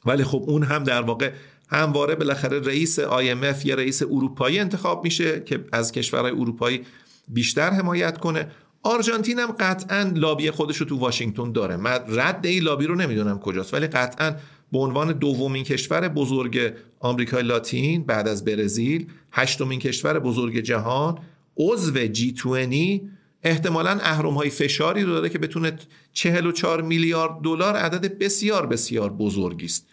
ولی 0.06 0.25
خب 0.25 0.44
اون 0.46 0.62
هم 0.62 0.84
در 0.84 1.02
واقع 1.02 1.32
همواره 1.68 2.14
بالاخره 2.14 2.60
رئیس 2.60 3.00
IMF 3.00 3.64
یا 3.64 3.75
رئیس 3.75 4.02
اروپایی 4.02 4.58
انتخاب 4.58 5.04
میشه 5.04 5.40
که 5.40 5.64
از 5.72 5.92
کشورهای 5.92 6.32
اروپایی 6.32 6.84
بیشتر 7.28 7.70
حمایت 7.70 8.18
کنه. 8.18 8.48
آرژانتین 8.82 9.38
هم 9.38 9.52
قطعا 9.52 10.12
لابی 10.14 10.50
خودش 10.50 10.76
رو 10.76 10.86
تو 10.86 10.98
واشنگتن 10.98 11.52
داره. 11.52 11.76
من 11.76 11.98
رد 12.08 12.46
این 12.46 12.62
لابی 12.62 12.86
رو 12.86 12.94
نمی‌دونم 12.94 13.38
کجاست 13.38 13.75
ولی 13.75 13.86
قطعا 13.86 14.36
به 14.72 14.78
عنوان 14.78 15.12
دومین 15.12 15.64
کشور 15.64 16.08
بزرگ 16.08 16.72
آمریکای 17.00 17.42
لاتین 17.42 18.04
بعد 18.04 18.28
از 18.28 18.44
برزیل 18.44 19.06
هشتمین 19.32 19.80
کشور 19.80 20.18
بزرگ 20.18 20.58
جهان 20.58 21.18
عضو 21.56 22.06
جی 22.06 22.32
20 22.32 23.02
احتمالا 23.42 23.98
اهرم 24.02 24.34
های 24.34 24.50
فشاری 24.50 25.02
رو 25.02 25.12
داره 25.12 25.28
که 25.28 25.38
بتونه 25.38 25.78
44 26.12 26.82
میلیارد 26.82 27.32
دلار 27.42 27.76
عدد 27.76 28.18
بسیار 28.18 28.66
بسیار 28.66 29.12
بزرگی 29.12 29.64
است. 29.64 29.86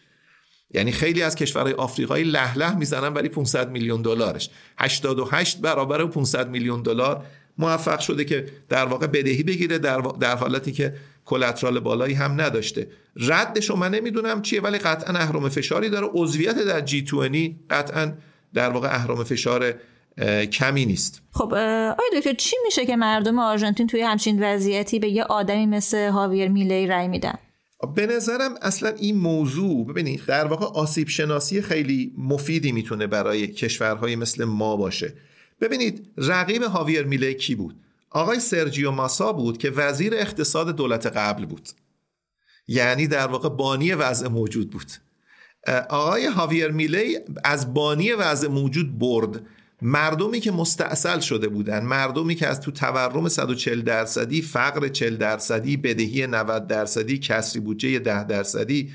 یعنی 0.74 0.92
خیلی 0.92 1.22
از 1.22 1.36
کشورهای 1.36 1.74
آفریقایی 1.74 2.24
لح 2.24 2.58
لح 2.58 2.78
می‌زنن 2.78 3.14
برای 3.14 3.30
500 3.30 3.72
میلیون 3.72 4.02
دلارش. 4.02 4.50
88 4.78 5.62
برابر 5.62 6.06
500 6.06 6.50
میلیون 6.50 6.82
دلار 6.82 7.26
موفق 7.58 8.00
شده 8.00 8.26
که 8.26 8.46
در 8.70 8.86
واقع 8.86 9.08
بدهی 9.08 9.44
بگیره 9.44 9.78
در, 9.78 10.02
در 10.20 10.36
حالتی 10.36 10.72
که 10.72 10.94
کلترال 11.26 11.80
بالایی 11.80 12.14
هم 12.14 12.42
نداشته. 12.42 12.88
ردش 13.16 13.70
رو 13.70 13.76
من 13.76 13.92
نمی‌دونم 13.92 14.42
چیه 14.42 14.62
ولی 14.62 14.78
قطعا 14.78 15.16
اهرم 15.16 15.50
فشاری 15.50 15.90
داره. 15.90 16.08
عضویت 16.14 16.56
در 16.56 16.82
جی 16.82 17.02
20 17.02 17.14
قطعا 17.70 18.14
در 18.54 18.70
واقع 18.70 18.88
اهرم 18.88 19.24
فشار 19.24 19.74
کمی 20.52 20.86
نیست. 20.86 21.22
خب 21.32 21.54
آیا 21.54 21.96
دکتر 22.18 22.34
چی 22.34 22.56
میشه 22.66 22.86
که 22.86 22.96
مردم 22.96 23.40
آرژانتین 23.40 23.88
توی 23.88 24.02
همچین 24.02 24.44
وضعیتی 24.44 25.00
به 25.00 25.10
یه 25.10 25.24
آدمی 25.24 25.66
مثل 25.66 26.10
هاویر 26.10 26.50
میلی 26.50 26.88
رای 26.88 27.08
میدن؟ 27.08 27.36
به 27.86 28.08
نظرم 28.08 28.56
اصلا 28.62 28.90
این 28.90 29.18
موضوع 29.18 29.86
ببینید 29.86 30.26
در 30.26 30.46
واقع 30.46 30.66
آسیب 30.66 31.08
شناسی 31.08 31.62
خیلی 31.62 32.14
مفیدی 32.18 32.72
می‌تونه 32.72 33.08
برای 33.08 33.48
کشورهای 33.48 34.16
مثل 34.16 34.44
ما 34.44 34.78
باشه. 34.78 35.14
ببینید 35.62 36.08
رقیب 36.18 36.64
هاویر 36.64 37.06
میله 37.06 37.34
کی 37.34 37.56
بود؟ 37.56 37.76
آقای 38.10 38.40
سرجیو 38.40 38.92
ماسا 38.92 39.34
بود 39.34 39.58
که 39.58 39.70
وزیر 39.70 40.14
اقتصاد 40.14 40.76
دولت 40.76 41.06
قبل 41.06 41.46
بود. 41.46 41.70
یعنی 42.68 43.08
در 43.08 43.28
واقع 43.28 43.50
بانی 43.50 43.94
وضع 43.94 44.28
موجود 44.28 44.70
بود. 44.70 44.92
آقای 45.90 46.26
هاویر 46.26 46.68
میلی 46.68 47.20
از 47.44 47.74
بانی 47.74 48.12
وضع 48.12 48.48
موجود 48.48 49.00
برد. 49.00 49.46
مردمی 49.86 50.40
که 50.40 50.52
مستاصل 50.52 51.20
شده 51.20 51.48
بودن 51.48 51.86
مردمی 51.86 52.36
که 52.36 52.48
از 52.48 52.62
تو 52.62 52.72
تورم 52.72 53.30
140 53.30 53.82
درصدی 53.82 54.42
فقر 54.42 54.88
40 54.88 55.18
درصدی 55.18 55.78
بدهی 55.78 56.28
90 56.28 56.68
درصدی 56.68 57.18
کسری 57.18 57.62
بودجه 57.62 58.00
10 58.00 58.24
درصدی 58.24 58.92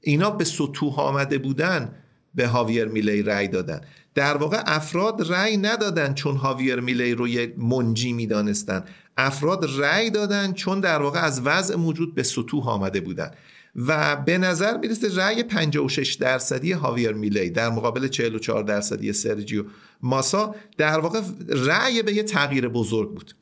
اینا 0.00 0.30
به 0.30 0.44
سطوح 0.44 1.00
آمده 1.00 1.38
بودن 1.38 1.94
به 2.34 2.46
هاویر 2.46 2.84
میلی 2.84 3.22
رأی 3.22 3.48
دادن. 3.48 3.80
در 4.14 4.36
واقع 4.36 4.62
افراد 4.66 5.32
رأی 5.32 5.56
ندادن 5.56 6.14
چون 6.14 6.36
هاویر 6.36 6.80
میلی 6.80 7.14
رو 7.14 7.28
یه 7.28 7.54
منجی 7.56 8.12
می‌دانستن. 8.12 8.84
افراد 9.16 9.80
رأی 9.80 10.10
دادن 10.10 10.52
چون 10.52 10.80
در 10.80 11.02
واقع 11.02 11.20
از 11.20 11.40
وضع 11.44 11.76
موجود 11.76 12.14
به 12.14 12.22
سطوح 12.22 12.68
آمده 12.68 13.00
بودن. 13.00 13.30
و 13.76 14.16
به 14.16 14.38
نظر 14.38 14.76
می‌رسه 14.76 15.14
رأی 15.14 15.42
56 15.42 16.14
درصدی 16.14 16.72
هاویر 16.72 17.12
میلی 17.12 17.50
در 17.50 17.70
مقابل 17.70 18.08
44 18.08 18.64
درصدی 18.64 19.12
سرجیو 19.12 19.64
ماسا 20.02 20.54
در 20.78 20.98
واقع 20.98 21.20
رأی 21.48 22.02
به 22.02 22.12
یه 22.12 22.22
تغییر 22.22 22.68
بزرگ 22.68 23.14
بود. 23.14 23.34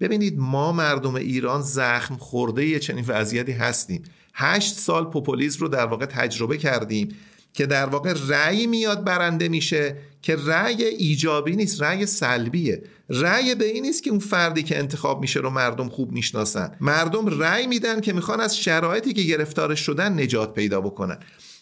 ببینید 0.00 0.38
ما 0.38 0.72
مردم 0.72 1.14
ایران 1.14 1.62
زخم 1.62 2.16
خورده 2.16 2.66
یه 2.66 2.78
چنین 2.78 3.04
وضعیتی 3.08 3.52
هستیم. 3.52 4.02
هشت 4.34 4.74
سال 4.74 5.04
پوپولیزم 5.04 5.60
رو 5.60 5.68
در 5.68 5.86
واقع 5.86 6.06
تجربه 6.06 6.58
کردیم. 6.58 7.08
که 7.52 7.66
در 7.66 7.86
واقع 7.86 8.14
رأی 8.28 8.66
میاد 8.66 9.04
برنده 9.04 9.48
میشه 9.48 9.96
که 10.22 10.36
رأی 10.36 10.84
ایجابی 10.84 11.56
نیست 11.56 11.82
رأی 11.82 12.06
سلبیه. 12.06 12.82
رأی 13.08 13.54
به 13.54 13.64
این 13.64 13.82
نیست 13.82 14.02
که 14.02 14.10
اون 14.10 14.18
فردی 14.18 14.62
که 14.62 14.78
انتخاب 14.78 15.20
میشه 15.20 15.40
رو 15.40 15.50
مردم 15.50 15.88
خوب 15.88 16.12
می‌شناسن. 16.12 16.76
مردم 16.80 17.40
رأی 17.40 17.66
میدن 17.66 18.00
که 18.00 18.12
می‌خوان 18.12 18.40
از 18.40 18.58
شرایطی 18.58 19.12
که 19.12 19.22
گرفتار 19.22 19.74
شدن 19.74 20.20
نجات 20.22 20.54
پیدا 20.54 20.80
بکنن. 20.80 21.18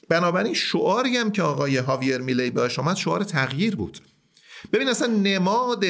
بنابراین 0.09 0.55
شعاری 0.55 1.17
هم 1.17 1.33
که 1.33 1.43
آقای 1.43 1.77
هاویر 1.77 2.19
میلی 2.19 2.51
باش 2.51 2.79
آمد 2.79 2.97
شعار 2.97 3.25
تغییر 3.25 3.77
بود. 3.77 3.99
ببین 4.73 4.89
اصلا 4.89 5.07
نماد 5.07 5.85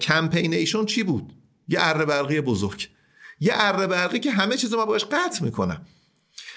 کمپینیشون 0.00 0.86
چی 0.86 1.02
بود؟ 1.02 1.32
یه 1.68 1.78
اره 1.80 2.04
برقی 2.04 2.40
بزرگ. 2.40 2.88
یه 3.40 3.52
اره 3.54 3.86
برقی 3.86 4.18
که 4.18 4.30
همه 4.30 4.56
چیز 4.56 4.74
ما 4.74 4.86
باش 4.86 5.04
قطع 5.04 5.44
می‌کنم. 5.44 5.86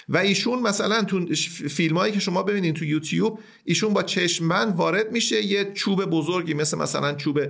و 0.08 0.16
ایشون 0.16 0.58
مثلا 0.62 1.02
تو 1.02 1.26
فیلم 1.68 1.96
هایی 1.96 2.12
که 2.12 2.20
شما 2.20 2.42
ببینید 2.42 2.74
تو 2.74 2.84
یوتیوب 2.84 3.38
ایشون 3.64 3.92
با 3.92 4.02
چشمبند 4.02 4.76
وارد 4.76 5.12
میشه 5.12 5.44
یه 5.44 5.72
چوب 5.74 6.04
بزرگی 6.04 6.54
مثل 6.54 6.78
مثلا 6.78 7.14
چوب 7.14 7.40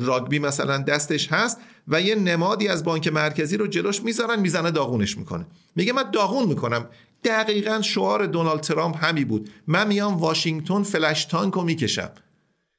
راگبی 0.00 0.38
مثلا 0.38 0.78
دستش 0.78 1.32
هست 1.32 1.58
و 1.88 2.00
یه 2.00 2.14
نمادی 2.14 2.68
از 2.68 2.84
بانک 2.84 3.08
مرکزی 3.08 3.56
رو 3.56 3.66
جلوش 3.66 4.02
می‌ذارن 4.02 4.40
می‌زنه 4.40 4.70
داغونش 4.70 5.18
می‌کنه. 5.18 5.46
میگه 5.76 5.92
من 5.92 6.10
داغون 6.10 6.48
می‌کنم. 6.48 6.88
دقیقا 7.24 7.82
شعار 7.82 8.26
دونالد 8.26 8.60
ترامپ 8.60 9.04
همی 9.04 9.24
بود. 9.24 9.50
من 9.66 9.86
میام 9.86 10.14
واشنگتن 10.14 10.82
فلاش 10.82 11.24
تانک 11.24 11.54
رو 11.54 11.62
می‌کشم. 11.62 12.10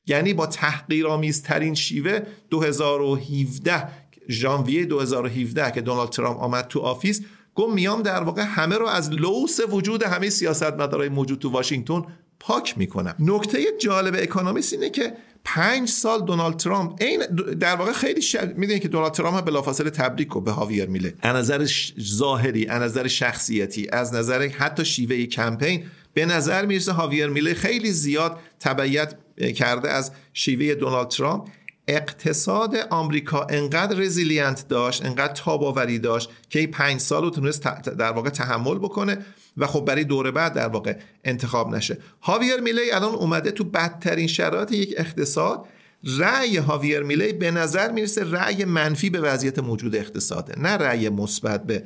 یعنی 0.07 0.33
با 0.33 0.45
تحقیرآمیزترین 0.45 1.73
شیوه 1.73 2.19
2017 2.49 3.87
ژانویه 4.29 4.85
2017 4.85 5.71
که 5.71 5.81
دونالد 5.81 6.09
ترامپ 6.09 6.39
آمد 6.39 6.67
تو 6.67 6.79
office 6.79 7.21
گفت 7.55 7.73
میام 7.73 8.01
در 8.01 8.23
واقع 8.23 8.41
همه 8.41 8.75
رو 8.77 8.85
از 8.85 9.11
لوث 9.11 9.59
وجود 9.69 10.03
همه 10.03 10.29
سیاستمدارای 10.29 11.09
موجود 11.09 11.39
تو 11.39 11.49
واشنگتن 11.49 12.03
پاک 12.39 12.77
می‌کنم. 12.77 13.15
نکته 13.19 13.59
جالب 13.79 14.15
اکونومیست 14.19 14.73
اینه 14.73 14.89
که 14.89 15.13
پنج 15.45 15.89
سال 15.89 16.25
دونالد 16.25 16.57
ترامپ 16.57 17.01
این 17.01 17.19
در 17.59 17.75
واقع 17.75 17.91
خیلی 17.91 18.21
ش... 18.21 18.35
می‌دونید 18.35 18.81
که 18.81 18.87
دونالد 18.87 19.11
ترامپ 19.11 19.45
بلافاصله 19.45 19.89
تبریک 19.89 20.29
به 20.33 20.51
هاویر 20.51 20.85
میلی. 20.85 21.13
از 21.21 21.35
نظر 21.35 21.67
ظاهری 22.01 22.67
از 22.67 22.81
نظر 22.81 23.07
شخصیتی 23.07 23.87
از 23.91 24.13
نظر 24.13 24.47
حتی 24.47 24.85
شیوه 24.85 25.25
کمپین 25.25 25.85
به 26.13 26.25
نظر 26.25 26.65
می‌رسه 26.65 26.91
هاویر 26.91 27.27
میلی 27.27 27.53
خیلی 27.53 27.91
زیاد 27.91 28.39
تبعیت 28.59 29.15
کرده 29.55 29.89
از 29.89 30.11
شیوه 30.33 30.75
دونالد 30.75 31.07
ترامپ. 31.07 31.47
اقتصاد 31.87 32.75
آمریکا 32.75 33.47
انقدر 33.49 33.97
resilience 33.97 34.67
داشت 34.67 35.05
انقدر 35.05 35.33
تاباوری 35.33 35.99
داشت 35.99 36.29
که 36.49 36.59
این 36.59 36.71
پنج 36.71 36.99
سال 36.99 37.23
رو 37.23 37.29
تونست 37.29 37.63
در 37.63 38.11
واقع 38.11 38.29
تحمل 38.29 38.77
بکنه 38.77 39.17
و 39.57 39.67
خب 39.67 39.85
برای 39.85 40.03
دوره 40.03 40.31
بعد 40.31 40.53
در 40.53 40.67
واقع 40.67 40.95
انتخاب 41.23 41.75
نشه. 41.75 41.97
هاویر 42.21 42.59
میلی 42.61 42.91
الان 42.91 43.15
اومده 43.15 43.51
تو 43.51 43.63
بدترین 43.63 44.27
شرایط 44.27 44.71
یک 44.71 44.93
اقتصاد. 44.97 45.65
رأی 46.03 46.57
هاویر 46.57 47.03
میلی 47.03 47.33
به 47.33 47.51
نظر 47.51 47.91
می‌رسه 47.91 48.31
رأی 48.31 48.65
منفی 48.65 49.09
به 49.09 49.21
وضعیت 49.21 49.59
موجود 49.59 49.95
اقتصاده 49.95 50.59
نه 50.59 50.69
رأی 50.69 51.09
مثبت 51.09 51.63
به 51.63 51.83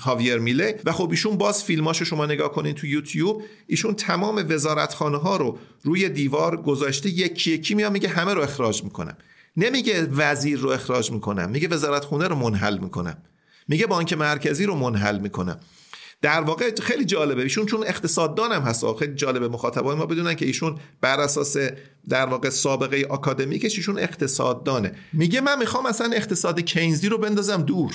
هاویر 0.00 0.38
میله 0.38 0.80
و 0.84 0.92
خب 0.92 1.10
ایشون 1.10 1.36
باز 1.36 1.64
فیلماشو 1.64 2.04
شما 2.04 2.26
نگاه 2.26 2.52
کنین 2.52 2.74
تو 2.74 2.86
یوتیوب 2.86 3.42
ایشون 3.66 3.94
تمام 3.94 4.46
وزارتخانه 4.48 5.18
ها 5.18 5.36
رو 5.36 5.58
روی 5.82 6.08
دیوار 6.08 6.56
گذاشته 6.62 7.08
یکی 7.08 7.50
یکی 7.50 7.74
میاد 7.74 7.92
میگه 7.92 8.08
همه 8.08 8.34
رو 8.34 8.42
اخراج 8.42 8.84
می‌کنم. 8.84 9.16
نمیگه 9.56 10.06
وزیر 10.10 10.58
رو 10.58 10.70
اخراج 10.70 11.12
می‌کنم 11.12 11.50
میگه 11.50 11.68
وزارتخونه 11.68 12.28
رو 12.28 12.34
منحل 12.34 12.78
می‌کنم. 12.78 13.16
میگه 13.68 13.86
بانک 13.86 14.12
مرکزی 14.12 14.64
رو 14.64 14.74
منحل 14.74 15.18
می‌کنم. 15.18 15.60
در 16.22 16.40
واقع 16.40 16.70
خیلی 16.80 17.04
جالبه. 17.04 17.42
ایشون 17.42 17.66
چون 17.66 17.82
اقتصاددان 17.86 18.52
هم 18.52 18.62
هست 18.62 18.84
خیلی 18.98 19.14
جالبه. 19.14 19.48
مخاطبان 19.48 19.98
ما 19.98 20.06
بدونن 20.06 20.34
که 20.34 20.46
ایشون 20.46 20.78
بر 21.00 21.20
اساس 21.20 21.56
در 22.08 22.26
واقع 22.26 22.50
سابقه 22.50 23.06
آکادمیکش 23.10 23.76
ایشون 23.76 23.98
اقتصاددانه. 23.98 24.92
میگه 25.12 25.40
من 25.40 25.58
می‌خوام 25.58 25.86
اصلا 25.86 26.12
اقتصاد 26.12 26.60
کینزی 26.60 27.08
رو 27.08 27.18
بندازم 27.18 27.62
دور. 27.62 27.94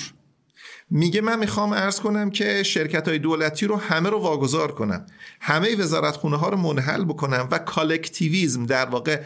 میگه 0.90 1.22
من 1.22 1.40
می‌خوام 1.40 1.74
عرض 1.74 2.00
کنم 2.00 2.30
که 2.30 2.64
شرکت 2.64 3.08
های 3.08 3.20
دولتی 3.20 3.68
رو 3.68 3.76
همه 3.76 4.10
رو 4.10 4.20
واگذار 4.20 4.72
کنم. 4.72 5.06
همه 5.42 5.76
وزارت 5.76 6.16
خونه 6.16 6.38
ها 6.38 6.50
رو 6.50 6.58
منحل 6.58 7.04
بکنم 7.06 7.48
و 7.52 7.58
collectivism 7.58 8.66
در 8.66 8.86
واقع 8.86 9.22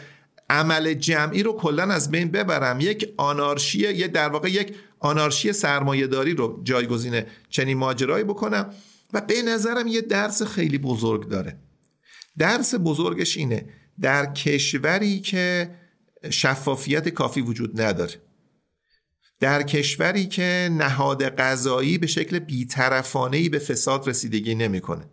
عمل 0.50 0.94
جمعی 0.94 1.42
رو 1.42 1.52
کلا 1.52 1.82
از 1.82 2.10
بین 2.10 2.30
ببرم. 2.30 2.80
یک 2.80 3.14
آنارشی 3.16 3.78
یه 3.78 4.08
در 4.08 4.28
واقع 4.28 4.48
یک 4.48 4.74
آنارشی 5.00 5.52
سرمایهداری 5.52 6.34
رو 6.34 6.60
جایگزین 6.64 7.22
چنین 7.48 7.78
ماجرایی 7.78 8.24
بکنم 8.24 8.70
و 9.12 9.20
به 9.20 9.42
نظرم 9.42 9.86
یه 9.86 10.00
درس 10.00 10.42
خیلی 10.42 10.78
بزرگ 10.78 11.28
داره. 11.28 11.56
درس 12.38 12.74
بزرگش 12.74 13.36
اینه 13.36 13.68
در 14.00 14.26
کشوری 14.26 15.20
که 15.20 15.70
شفافیت 16.30 17.08
کافی 17.08 17.40
وجود 17.40 17.80
نداره. 17.80 18.14
در 19.42 19.62
کشوری 19.62 20.26
که 20.26 20.68
نهاد 20.72 21.22
قضایی 21.22 21.98
به 21.98 22.06
شکل 22.06 22.38
بیطرفانه 22.38 23.48
به 23.48 23.58
فساد 23.58 24.08
رسیدگی 24.08 24.54
نمی‌کنه. 24.54 25.04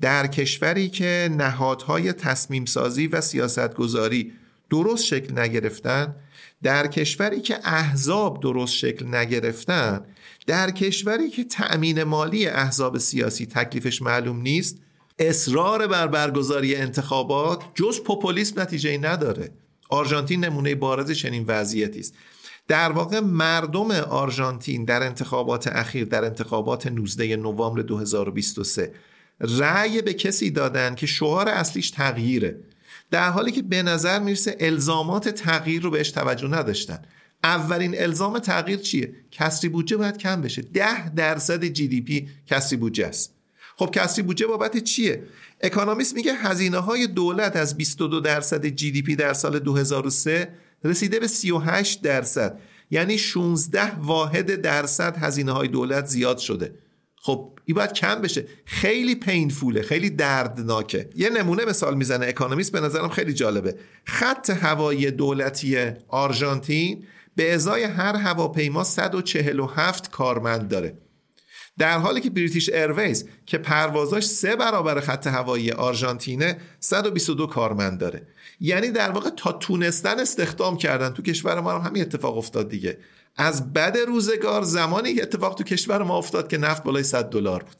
در 0.00 0.26
کشوری 0.26 0.88
که 0.88 1.28
نهادهای 1.36 2.12
تصمیم 2.12 2.64
سازی 2.64 3.06
و 3.06 3.20
سیاستگذاری 3.20 4.32
درست 4.70 5.04
شکل 5.04 5.38
نگرفتن 5.38 6.14
در 6.62 6.86
کشوری 6.86 7.40
که 7.40 7.58
احزاب 7.64 8.40
درست 8.42 8.74
شکل 8.74 9.14
نگرفتن 9.14 10.04
در 10.46 10.70
کشوری 10.70 11.30
که 11.30 11.44
تأمین 11.44 12.02
مالی 12.02 12.46
احزاب 12.46 12.98
سیاسی 12.98 13.46
تکلیفش 13.46 14.02
معلوم 14.02 14.40
نیست 14.40 14.76
اصرار 15.18 15.86
بر 15.86 16.06
برگزاری 16.06 16.76
انتخابات 16.76 17.62
جز 17.74 18.00
پوپولیسم 18.00 18.60
نتیجه 18.60 18.98
نداره. 18.98 19.50
آرژانتین 19.88 20.44
نمونه 20.44 20.74
بارز 20.74 21.10
چنین 21.10 21.44
وضعیتی 21.46 22.00
است. 22.00 22.14
در 22.68 22.92
واقع 22.92 23.20
مردم 23.20 23.90
آرژانتین 23.90 24.84
در 24.84 25.02
انتخابات 25.02 25.66
اخیر 25.66 26.04
در 26.04 26.24
انتخابات 26.24 26.86
19 26.86 27.36
نوامبر 27.36 27.82
2023 27.82 28.92
رأی 29.40 30.02
به 30.02 30.14
کسی 30.14 30.50
دادن 30.50 30.94
که 30.94 31.06
شعار 31.06 31.48
اصلیش 31.48 31.90
تغییره. 31.90 32.58
در 33.10 33.30
حالی 33.30 33.52
که 33.52 33.62
به 33.62 33.82
نظر 33.82 34.18
می‌رسه 34.18 34.56
الزامات 34.60 35.28
تغییر 35.28 35.82
رو 35.82 35.90
بهش 35.90 36.10
توجه 36.10 36.48
نداشتن. 36.48 37.02
اولین 37.44 38.02
الزام 38.02 38.38
تغییر 38.38 38.78
چیه؟ 38.78 39.12
کسری 39.30 39.68
بودجه 39.68 39.96
باید 39.96 40.18
کم 40.18 40.42
بشه. 40.42 40.62
ده 40.62 41.08
درصد 41.14 41.64
جی 41.64 41.88
دی 41.88 42.00
پی 42.00 42.28
کسری 42.46 42.76
بودجه 42.76 43.06
است. 43.06 43.34
خب 43.76 43.90
کسری 43.94 44.22
بودجه 44.22 44.46
بابت 44.46 44.78
چیه؟ 44.78 45.22
اکانومیست 45.60 46.14
میگه 46.14 46.34
هزینه 46.34 46.78
های 46.78 47.06
دولت 47.06 47.56
از 47.56 47.76
22 47.76 48.20
درصد 48.20 48.66
GDP 48.66 49.16
در 49.16 49.32
سال 49.32 49.58
2003 49.58 50.48
رسیده 50.84 51.20
به 51.20 51.26
38 51.26 52.02
درصد. 52.02 52.60
یعنی 52.90 53.18
16 53.18 53.96
واحد 53.98 54.54
درصد 54.54 55.16
هزینه 55.16 55.52
های 55.52 55.68
دولت 55.68 56.06
زیاد 56.06 56.38
شده. 56.38 56.74
خب 57.16 57.58
این 57.64 57.74
باید 57.74 57.92
کم 57.92 58.14
بشه. 58.14 58.46
خیلی 58.64 59.14
painful 59.14 59.73
ه 59.73 59.82
خیلی 59.82 60.10
دردناکه. 60.10 61.10
یه 61.14 61.30
نمونه 61.30 61.64
مثال 61.64 61.96
می‌زنه 61.96 62.26
اکانومیست 62.26 62.72
به 62.72 62.80
نظرم 62.80 63.08
خیلی 63.08 63.32
جالبه. 63.32 63.74
خط 64.06 64.50
هوایی 64.50 65.10
دولتی 65.10 65.92
آرژانتین 66.08 67.04
به 67.36 67.54
ازای 67.54 67.82
هر 67.82 68.16
هواپیما 68.16 68.84
147 68.84 70.10
کارمند 70.10 70.68
داره. 70.68 70.98
در 71.78 71.98
حالی 71.98 72.20
که 72.20 72.30
بریتیش 72.30 72.68
ایرویز 72.68 73.28
که 73.46 73.58
پروازاش 73.58 74.26
سه 74.26 74.56
برابر 74.56 75.00
خط 75.00 75.26
هوایی 75.26 75.70
آرژانتینه 75.70 76.58
122 76.80 77.46
کارمند 77.46 78.00
داره. 78.00 78.26
یعنی 78.60 78.90
در 78.90 79.10
واقع 79.10 79.30
تا 79.30 79.52
تونستن 79.52 80.20
استخدام 80.20 80.76
کردن 80.76 81.10
تو 81.10 81.22
کشور 81.22 81.60
ما 81.60 81.72
هم 81.72 81.80
همین 81.80 82.02
اتفاق 82.02 82.38
افتاد 82.38 82.68
دیگه. 82.68 82.98
از 83.36 83.72
بد 83.72 83.96
روزگار 84.06 84.62
زمانی 84.62 85.20
اتفاق 85.20 85.54
تو 85.54 85.64
کشور 85.64 86.02
ما 86.02 86.18
افتاد 86.18 86.48
که 86.48 86.58
نفت 86.58 86.82
بالای 86.82 87.02
100 87.02 87.30
دلار 87.30 87.62
بود. 87.62 87.76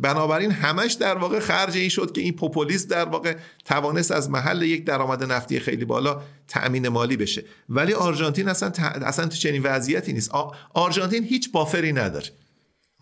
بنابراین 0.00 0.50
همش 0.50 0.92
در 0.92 1.18
واقع 1.18 1.38
خرج 1.38 1.76
این 1.76 1.88
شد 1.88 2.12
که 2.12 2.20
این 2.20 2.36
پوپولیست 2.36 2.90
در 2.90 3.04
واقع 3.04 3.36
توانست 3.64 4.10
از 4.10 4.30
محل 4.30 4.62
یک 4.62 4.84
درآمد 4.84 5.24
نفتی 5.24 5.60
خیلی 5.60 5.84
بالا 5.84 6.22
تأمین 6.48 6.88
مالی 6.88 7.16
بشه. 7.16 7.44
ولی 7.68 7.92
آرژانتین 7.92 8.48
اصلا 8.48 8.72
اصلا 8.78 9.26
تو 9.26 9.36
چنین 9.36 9.62
وضعیتی 9.62 10.12
نیست. 10.12 10.30
آرژانتین 10.74 11.24
هیچ 11.24 11.52
بافری 11.52 11.92
نداره. 11.92 12.26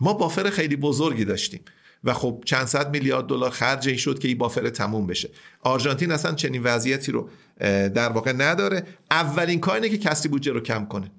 ما 0.01 0.13
بافر 0.13 0.49
خیلی 0.49 0.75
بزرگی 0.75 1.25
داشتیم. 1.25 1.61
و 2.03 2.13
خب 2.13 2.43
چند 2.45 2.65
صد 2.65 2.91
میلیارد 2.91 3.25
دلار 3.25 3.49
خرج 3.49 3.87
این 3.87 3.97
شد 3.97 4.19
که 4.19 4.27
این 4.27 4.37
بافر 4.37 4.69
تموم 4.69 5.07
بشه. 5.07 5.29
آرژانتین 5.61 6.11
اصلا 6.11 6.35
چنین 6.35 6.63
وضعیتی 6.63 7.11
رو 7.11 7.29
در 7.89 8.09
واقع 8.09 8.31
نداره. 8.31 8.83
اولین 9.11 9.59
کار 9.59 9.79
که 9.79 9.97
کسی 9.97 10.29
بودجه 10.29 10.51
رو 10.51 10.59
کم 10.59 10.85
کنه. 10.85 11.11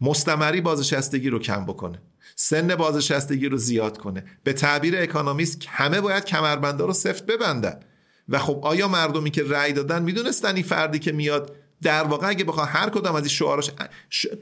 مستمری 0.00 0.60
بازنشستگی 0.60 1.30
رو 1.30 1.38
کم 1.38 1.66
بکنه. 1.66 2.02
سن 2.36 2.74
بازنشستگی 2.74 3.48
رو 3.48 3.56
زیاد 3.56 3.98
کنه. 3.98 4.24
به 4.44 4.52
تعبیر 4.52 4.98
اکانومیست 4.98 5.62
همه 5.68 6.00
باید 6.00 6.24
کمربندا 6.24 6.86
رو 6.86 6.92
سفت 6.92 7.26
ببندن. 7.26 7.80
و 8.28 8.38
خب 8.38 8.60
آیا 8.62 8.88
مردمی 8.88 9.30
که 9.30 9.42
رأی 9.42 9.72
دادن 9.72 10.02
می‌دونستن 10.02 10.54
این 10.54 10.64
فردی 10.64 10.98
که 10.98 11.12
میاد 11.12 11.56
در 11.82 12.04
واقع 12.04 12.28
اگه 12.28 12.44
بخواد 12.44 12.68
هر 12.68 12.90
کدام 12.90 13.14
از 13.14 13.22
این 13.22 13.28
شعارش 13.28 13.70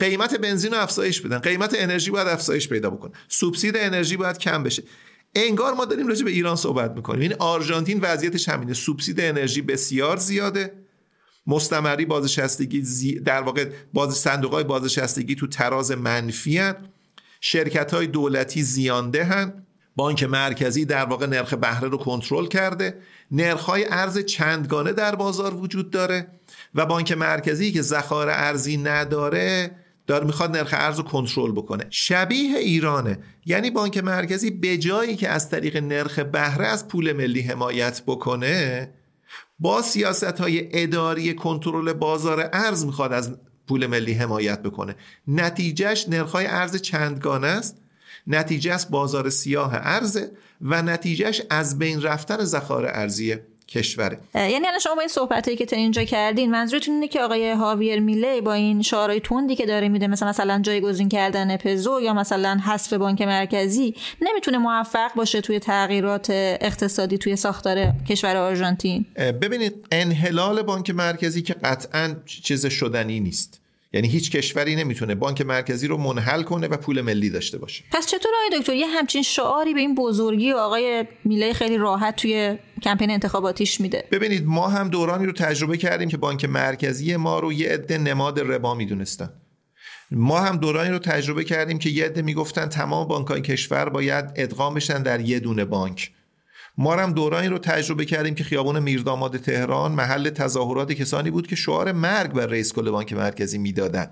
قیمت 0.01 0.35
بنزین 0.35 0.73
رو 0.73 0.79
افزایش 0.79 1.21
بدن. 1.21 1.39
قیمت 1.39 1.75
انرژی 1.79 2.11
باید 2.11 2.29
افزایش 2.29 2.69
پیدا 2.69 2.91
بکنه. 2.91 3.13
سوبسید 3.29 3.77
انرژی 3.77 4.17
باید 4.17 4.39
کم 4.39 4.63
بشه. 4.63 4.83
انگار 5.35 5.75
ما 5.75 5.85
داریم 5.85 6.07
راجع 6.07 6.25
به 6.25 6.31
ایران 6.31 6.57
صحبت 6.57 6.91
می‌کنیم. 6.91 7.21
این 7.21 7.31
یعنی 7.31 7.43
آرژانتین 7.43 8.01
وضعیتش 8.03 8.49
همینه. 8.49 8.75
سوبسید 8.75 9.21
انرژی 9.21 9.63
بسیار 9.63 10.17
زیاده. 10.17 10.73
مستمری 11.47 12.05
بازنشستگی 12.05 13.21
در 13.21 13.43
واقع 13.43 13.71
باز 13.93 14.17
صندوق 14.17 14.55
های 14.55 14.65
بازنشستگی 14.65 15.35
تو 15.35 15.47
تراز 15.47 15.91
منفی 15.91 16.59
هن. 16.59 16.77
شرکت 17.41 17.95
های 17.95 18.07
دولتی 18.07 18.63
زیانده 18.63 19.25
هن. 19.25 19.67
بانک 19.97 20.23
مرکزی 20.23 20.85
در 20.85 21.05
واقع 21.05 21.27
نرخ 21.27 21.55
بهره 21.55 21.89
رو 21.89 21.97
کنترل 21.97 22.47
کرده. 22.47 22.99
نرخ 23.31 23.61
های 23.61 23.87
ارز 23.91 24.19
چندگانه 24.19 24.93
در 24.93 25.15
بازار 25.15 25.55
وجود 25.55 25.91
داره. 25.91 26.40
و 26.75 26.87
بانک 26.87 27.13
مرکزی 27.13 27.73
که 27.73 27.83
ذخایر 27.83 28.29
ارزی 28.31 28.77
نداره 28.77 29.71
داره 30.07 30.27
می‌خواد 30.27 30.57
نرخ 30.57 30.75
ارز 30.77 30.97
رو 30.97 31.03
کنترل 31.03 31.53
بکنه. 31.53 31.87
شبیه 31.91 32.59
ایرانه. 32.59 33.19
یعنی 33.47 33.71
بانک 33.71 33.99
مرکزی 33.99 34.51
به 34.51 34.79
جایی 34.79 35.17
که 35.17 35.29
از 35.29 35.51
طریق 35.51 35.77
نرخ 35.77 36.19
بهره 36.19 36.67
از 36.67 36.89
پول 36.89 37.13
ملی 37.13 37.41
حمایت 37.41 38.03
بکنه 38.07 38.91
با 39.59 39.83
سیاست 39.83 40.41
های 40.41 40.83
اداری 40.83 41.35
کنترل 41.35 41.93
بازار 41.93 42.51
ارز 42.53 42.85
می‌خواد 42.85 43.13
از 43.13 43.39
پول 43.69 43.87
ملی 43.87 44.13
حمایت 44.13 44.63
بکنه. 44.63 44.97
نتیجهش 45.29 46.09
نرخ 46.09 46.33
های 46.33 46.47
ارز 46.47 46.77
چندگانه 46.77 47.47
است؟ 47.47 47.77
نتیجه 48.27 48.79
بازار 48.91 49.31
سیاه 49.31 49.75
ارزه 49.75 50.31
و 50.61 50.83
نتیجهش 50.83 51.43
از 51.51 51.79
بین 51.79 52.03
رفتن 52.03 52.45
ذخایر 52.45 52.87
ارزیه 52.87 53.47
کشوره. 53.71 54.19
یعنی 54.35 54.67
الان 54.67 54.79
شما 54.79 54.95
با 54.95 55.01
این 55.01 55.09
صحبتایی 55.09 55.57
که 55.57 55.67
تا 55.67 55.77
اینجا 55.77 56.05
کردین 56.05 56.51
منظورتون 56.51 56.95
اینه 56.95 57.09
که 57.09 57.21
آقای 57.21 57.51
هاویر 57.51 58.01
میله 58.01 58.41
با 58.41 58.53
این 58.53 58.83
شعارهای 58.83 59.21
تندی 59.21 59.57
که 59.57 59.67
داره 59.67 59.89
میده 59.89 60.07
مثلا 60.07 60.29
مثلا 60.29 60.61
جایگزین 60.63 61.09
کردن 61.09 61.57
پزو 61.57 62.01
یا 62.01 62.15
مثلا 62.15 62.61
حذف 62.67 62.93
بانک 62.93 63.23
مرکزی 63.23 63.95
نمی‌تونه 64.23 64.59
موفق 64.59 65.15
باشه 65.15 65.41
توی 65.41 65.59
تغییرات 65.59 66.27
اقتصادی 66.31 67.19
توی 67.19 67.37
ساختار 67.37 67.93
کشور 68.09 68.37
آرژانتین؟ 68.37 69.07
ببینید 69.43 69.87
انحلال 69.93 70.63
بانک 70.63 70.91
مرکزی 70.91 71.43
که 71.43 71.55
قطعا 71.55 72.17
چیز 72.27 72.67
شدنی 72.67 73.21
نیست. 73.21 73.60
یعنی 73.93 74.09
هیچ 74.09 74.31
کشوری 74.31 74.77
نمی‌تونه 74.77 75.15
بانک 75.15 75.41
مرکزی 75.41 75.87
رو 75.87 75.97
منحل 75.97 76.43
کنه 76.43 76.67
و 76.67 76.77
پول 76.77 77.01
ملی 77.01 77.31
داشته 77.31 77.59
باشه. 77.59 77.85
پس 77.93 78.07
چطور 78.07 78.33
آقای 78.37 78.61
دکتر؟ 78.61 78.75
یه 78.75 78.87
همچین 78.87 79.23
شعاری 79.23 79.75
به 79.75 79.81
این 79.81 79.95
بزرگی 79.95 80.53
آقای 80.53 81.05
میله 81.25 81.53
خیلی 81.53 81.77
راحت 81.77 82.17
توی 82.17 82.59
کمپین 82.83 83.11
انتخاباتیش 83.11 83.81
میده. 83.81 84.05
ببینید 84.11 84.47
ما 84.47 84.69
هم 84.69 84.89
دورانی 84.89 85.27
رو 85.27 85.33
تجربه 85.33 85.77
کردیم 85.77 86.09
که 86.09 86.17
بانک 86.17 86.45
مرکزی 86.45 87.17
ما 87.17 87.39
رو 87.39 87.53
یه 87.53 87.69
عده 87.69 87.99
نماد 87.99 88.41
ربا 88.41 88.75
می‌دونستن. 88.75 89.31
ما 90.11 90.41
هم 90.41 90.57
دورانی 90.57 90.91
رو 90.91 90.99
تجربه 90.99 91.45
کردیم 91.45 91.79
که 91.79 91.91
یه 91.91 92.05
عده 92.05 92.23
می‌گفتن 92.23 92.67
تمام 92.67 93.09
بانکهای 93.09 93.41
کشور 93.41 93.89
باید 93.89 94.25
ادغام 94.37 94.75
بشن 94.75 95.03
در 95.03 95.21
یه 95.21 95.41
دونه 95.41 95.65
بانک. 95.65 96.11
ما 96.81 96.97
هم 96.97 97.13
دورانی 97.13 97.49
رو 97.49 97.59
تجربه 97.59 98.05
کردیم 98.05 98.35
که 98.35 98.45
خیابان 98.45 98.83
میرداماد 98.83 99.37
تهران 99.37 99.93
محل 99.93 100.31
تظاهرات 100.31 100.93
کسانی 100.93 101.31
بود 101.31 101.47
که 101.47 101.57
شعار 101.57 101.93
مرگ 101.93 102.33
بر 102.33 102.47
رئیس 102.47 102.73
کل 102.73 102.91
بانک 102.91 103.13
مرکزی 103.13 103.59
می‌دادن. 103.59 104.11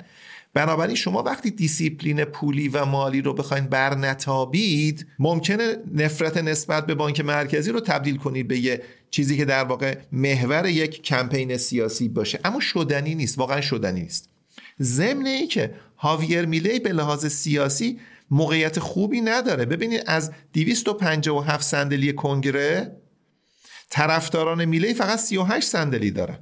بنابراین 0.55 0.97
شما 0.97 1.23
وقتی 1.23 1.51
دیسیپلین 1.51 2.25
پولی 2.25 2.69
و 2.69 2.85
مالی 2.85 3.23
رو 3.23 3.35
بخواین 3.35 3.65
برنتابید 3.65 5.07
ممکنه 5.19 5.77
نفرت 5.95 6.37
نسبت 6.37 6.87
به 6.87 6.95
بانک 6.95 7.21
مرکزی 7.21 7.73
رو 7.73 7.81
تبدیل 7.81 8.17
کنید 8.17 8.49
به 8.49 8.59
یه 8.59 8.83
چیزی 9.11 9.37
که 9.37 9.45
در 9.45 9.65
واقع 9.65 9.99
محور 10.13 10.67
یک 10.67 11.03
کمپین 11.03 11.57
سیاسی 11.57 12.09
باشه. 12.09 12.41
اما 12.45 12.61
شدنی 12.61 13.15
نیست 13.15 13.39
واقعا 13.39 13.61
شدنی 13.61 14.01
نیست. 14.01 14.29
ضمن 14.81 15.47
که 15.51 15.75
هاویر 15.97 16.47
میلی 16.47 16.79
به 16.79 16.93
لحاظ 16.93 17.27
سیاسی 17.27 17.99
موقعیت 18.31 18.79
خوبی 18.79 19.21
نداره. 19.21 19.65
ببینید 19.65 20.03
از 20.07 20.33
257 20.53 21.65
صندلی 21.65 22.13
کنگره 22.13 22.97
طرفداران 23.91 24.65
میلی 24.65 24.95
فقط 24.95 25.19
38 25.19 25.69
صندلی 25.69 26.11
دارن. 26.11 26.39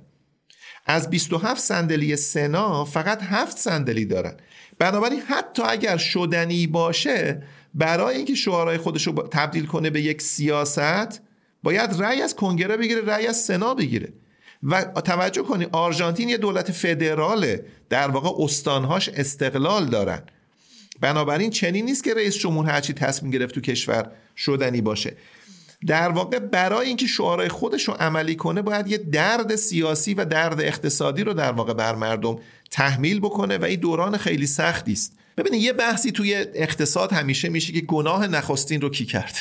از 0.86 1.10
27 1.10 1.60
صندلی 1.60 2.16
سنا 2.16 2.84
فقط 2.84 3.22
7 3.22 3.58
صندلی 3.58 4.04
دارن. 4.04 4.36
بنابراین 4.78 5.20
حتی 5.20 5.62
اگر 5.62 5.96
شدنی 5.96 6.66
باشه 6.66 7.42
برای 7.74 8.16
اینکه 8.16 8.34
شعارهای 8.34 8.78
خودش 8.78 9.06
رو 9.06 9.12
تبدیل 9.12 9.66
کنه 9.66 9.90
به 9.90 10.00
یک 10.00 10.22
سیاست 10.22 11.20
باید 11.62 11.90
رأی 11.98 12.22
از 12.22 12.36
کنگره 12.36 12.76
بگیره 12.76 13.00
رأی 13.00 13.26
از 13.26 13.36
سنا 13.36 13.74
بگیره. 13.74 14.12
و 14.62 14.84
توجه 14.84 15.42
کنی 15.42 15.66
آرژانتین 15.72 16.28
یه 16.28 16.36
دولت 16.36 16.72
فدراله. 16.72 17.66
در 17.88 18.08
واقع 18.08 18.44
استانهاش 18.44 19.08
استقلال 19.08 19.86
دارن. 19.86 20.22
بنابراین 21.00 21.50
چنین 21.50 21.84
نیست 21.84 22.04
که 22.04 22.14
رئیس 22.14 22.36
جمهور 22.36 22.66
هرچی 22.66 22.92
تصمیم 22.92 23.30
گرفت 23.30 23.54
تو 23.54 23.60
کشور 23.60 24.10
شدنی 24.36 24.80
باشه. 24.80 25.16
در 25.86 26.08
واقع 26.08 26.38
برای 26.38 26.86
اینکه 26.86 27.06
شعارهای 27.06 27.48
خودش 27.48 27.88
رو 27.88 27.94
عملی 27.94 28.36
کنه 28.36 28.62
باید 28.62 28.86
یه 28.86 28.98
درد 28.98 29.56
سیاسی 29.56 30.14
و 30.14 30.24
درد 30.24 30.60
اقتصادی 30.60 31.24
رو 31.24 31.32
در 31.32 31.52
واقع 31.52 31.74
بر 31.74 31.94
مردم 31.94 32.38
تحمیل 32.70 33.20
بکنه 33.20 33.58
و 33.58 33.64
این 33.64 33.80
دوران 33.80 34.16
خیلی 34.16 34.46
سختی 34.46 34.92
است. 34.92 35.12
ببینید 35.36 35.62
یه 35.62 35.72
بحثی 35.72 36.12
توی 36.12 36.34
اقتصاد 36.34 37.12
همیشه 37.12 37.48
میشه 37.48 37.72
که 37.72 37.80
گناه 37.80 38.26
نخستین 38.26 38.80
رو 38.80 38.90
کی 38.90 39.04
کرد؟ 39.04 39.36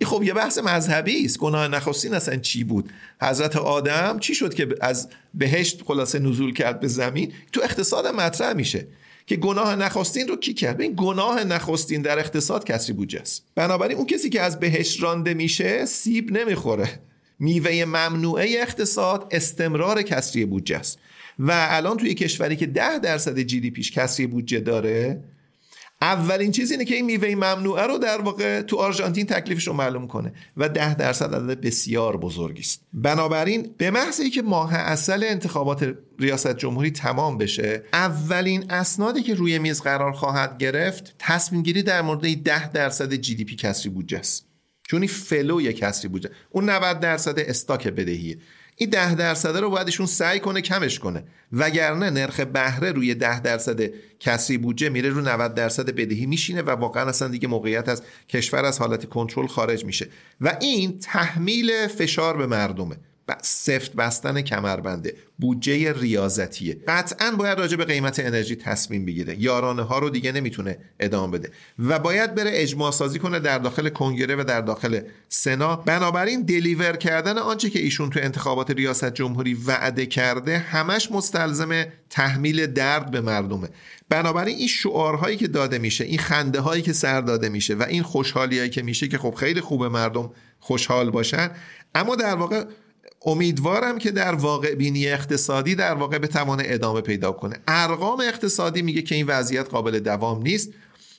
این 0.00 0.08
خب 0.08 0.22
یه 0.22 0.34
بحث 0.34 0.58
مذهبی 0.58 1.24
است. 1.24 1.38
گناه 1.38 1.68
نخستین 1.68 2.14
اصلا 2.14 2.36
چی 2.36 2.64
بود؟ 2.64 2.90
حضرت 3.22 3.56
آدم 3.56 4.18
چی 4.18 4.34
شد 4.34 4.54
که 4.54 4.68
از 4.80 5.08
بهشت 5.34 5.82
خلاصه 5.82 6.18
نزول 6.18 6.54
کرد 6.54 6.80
به 6.80 6.88
زمین؟ 6.88 7.32
تو 7.52 7.60
اقتصاد 7.64 8.06
مطرح 8.06 8.52
میشه. 8.52 8.86
که 9.30 9.36
گناه 9.36 9.76
نخستین 9.76 10.28
رو 10.28 10.36
کی 10.36 10.54
کرد؟ 10.54 10.80
این 10.80 10.94
گناه 10.96 11.44
نخستین 11.44 12.02
در 12.02 12.18
اقتصاد 12.18 12.64
کسری 12.64 12.92
بودجه 12.92 13.20
است. 13.20 13.44
بنابراین 13.54 13.96
اون 13.96 14.06
کسی 14.06 14.30
که 14.30 14.40
از 14.40 14.60
بهش 14.60 15.02
رانده 15.02 15.34
میشه 15.34 15.84
سیب 15.84 16.32
نمی‌خوره. 16.32 17.00
میوه 17.38 17.84
ممنوعه 17.84 18.62
اقتصاد 18.62 19.26
استمرار 19.30 20.02
کسری 20.02 20.44
بودجه 20.44 20.76
است. 20.76 20.98
و 21.38 21.52
الان 21.52 21.96
توی 21.96 22.14
کشوری 22.14 22.56
که 22.56 22.66
ده 22.66 22.98
درصد 22.98 23.38
جی 23.38 23.60
دی 23.60 23.70
پیش 23.70 23.92
کسری 23.92 24.26
بودجه 24.26 24.60
داره 24.60 25.20
اولین 26.02 26.50
چیز 26.50 26.70
اینه 26.70 26.84
که 26.84 26.94
این 26.94 27.04
میوه 27.04 27.34
ممنوعه 27.34 27.86
رو 27.86 27.98
در 27.98 28.20
واقع 28.20 28.62
تو 28.62 28.76
آرژانتین 28.76 29.26
تکلیفش 29.26 29.66
رو 29.66 29.72
معلوم 29.72 30.06
کنه 30.06 30.32
و 30.56 30.68
ده 30.68 30.94
درصد 30.94 31.34
عدد 31.34 31.60
بسیار 31.60 32.16
بزرگی 32.16 32.60
است. 32.60 32.82
بنابراین 32.92 33.74
به 33.78 33.90
محض 33.90 34.20
که 34.20 34.42
ماه 34.42 34.74
اصل 34.74 35.24
انتخابات 35.24 35.94
ریاست 36.18 36.56
جمهوری 36.56 36.90
تمام 36.90 37.38
بشه 37.38 37.82
اولین 37.92 38.70
اسنادی 38.70 39.22
که 39.22 39.34
روی 39.34 39.58
میز 39.58 39.80
قرار 39.80 40.12
خواهد 40.12 40.58
گرفت 40.58 41.14
تصمیم 41.18 41.62
گیری 41.62 41.82
در 41.82 42.02
مورد 42.02 42.36
ده 42.36 42.72
درصد 42.72 43.14
جی 43.14 43.34
دی 43.34 43.44
پی 43.44 43.56
کسری 43.56 43.90
بودجه 43.90 44.18
است. 44.18 44.46
چون 44.82 45.00
این 45.00 45.08
فلو 45.08 45.72
کسری 45.72 46.08
بودجه. 46.08 46.30
اون 46.50 46.70
90 46.70 47.00
درصد 47.00 47.38
استاک 47.38 47.88
بدهیه 47.88 48.38
این 48.80 48.90
ده 48.90 49.14
درصده 49.14 49.60
رو 49.60 49.70
باید 49.70 49.90
سعی 49.90 50.40
کنه 50.40 50.60
کمش 50.60 50.98
کنه. 50.98 51.24
وگرنه 51.52 52.10
نرخ 52.10 52.40
بهره 52.40 52.92
روی 52.92 53.14
ده 53.14 53.40
درصد 53.40 53.80
کسری 54.20 54.58
بودجه 54.58 54.88
میره 54.88 55.08
رو 55.08 55.20
90 55.20 55.54
درصد 55.54 55.90
بدهی 55.90 56.26
میشینه 56.26 56.62
و 56.62 56.70
واقعا 56.70 57.08
اصلا 57.08 57.28
دیگه 57.28 57.48
موقعیت 57.48 57.88
از 57.88 58.02
کشور 58.28 58.64
از 58.64 58.78
حالت 58.78 59.08
کنترل 59.08 59.46
خارج 59.46 59.84
میشه. 59.84 60.08
و 60.40 60.56
این 60.60 60.98
تحمیل 60.98 61.86
فشار 61.86 62.36
به 62.36 62.46
مردمه. 62.46 62.96
سفت 63.42 63.92
بستن 63.92 64.42
کمربنده. 64.42 65.14
بودجه 65.38 65.92
ریاضتیه. 65.92 66.76
قطعا 66.88 67.30
باید 67.30 67.58
راجع 67.58 67.76
به 67.76 67.84
قیمت 67.84 68.20
انرژی 68.20 68.56
تصمیم 68.56 69.04
بگیره. 69.04 69.40
یارانه 69.40 69.82
ها 69.82 69.98
رو 69.98 70.10
دیگه 70.10 70.32
نمی‌تونه 70.32 70.78
ادامه 71.00 71.38
بده. 71.38 71.50
و 71.78 71.98
باید 71.98 72.34
بره 72.34 72.50
اجماع 72.54 72.90
سازی 72.90 73.18
کنه 73.18 73.38
در 73.38 73.58
داخل 73.58 73.88
کنگره 73.88 74.36
و 74.36 74.44
در 74.44 74.60
داخل 74.60 75.00
سنا. 75.28 75.76
بنابراین 75.76 76.42
دلیور 76.42 76.96
کردن 76.96 77.38
آنچه 77.38 77.70
که 77.70 77.78
ایشون 77.78 78.10
تو 78.10 78.20
انتخابات 78.22 78.70
ریاست 78.70 79.14
جمهوری 79.14 79.54
وعده 79.54 80.06
کرده 80.06 80.58
همش 80.58 81.12
مستلزم 81.12 81.84
تحمیل 82.10 82.66
درد 82.66 83.10
به 83.10 83.20
مردمه. 83.20 83.68
بنابراین 84.08 84.56
این 84.56 84.68
شعارهایی 84.68 85.36
که 85.36 85.48
داده 85.48 85.78
میشه 85.78 86.04
این 86.04 86.18
خنده 86.18 86.60
هایی 86.60 86.82
که 86.82 86.92
سر 86.92 87.20
داده 87.20 87.48
میشه 87.48 87.74
و 87.74 87.82
این 87.82 88.02
خوشحالیایی 88.02 88.70
که 88.70 88.82
میشه 88.82 89.08
که 89.08 89.18
خب 89.18 89.34
خیلی 89.34 89.60
خوبه 89.60 89.88
مردم 89.88 90.30
خوشحال 90.58 91.10
باشن 91.10 91.50
اما 91.94 92.16
در 92.16 92.34
واقع 92.34 92.64
امیدوارم 93.26 93.98
که 93.98 94.10
در 94.10 94.34
واقع 94.34 94.74
بینی 94.74 95.08
اقتصادی 95.08 95.74
در 95.74 95.94
واقع 95.94 96.18
بتوانه 96.18 96.62
ادامه 96.66 97.00
پیدا 97.00 97.32
کنه. 97.32 97.56
ارقام 97.68 98.20
اقتصادی 98.20 98.82
میگه 98.82 99.02
که 99.02 99.14
این 99.14 99.26
وضعیت 99.26 99.68
قابل 99.68 99.98
دوام 99.98 100.42
نیست 100.42 100.70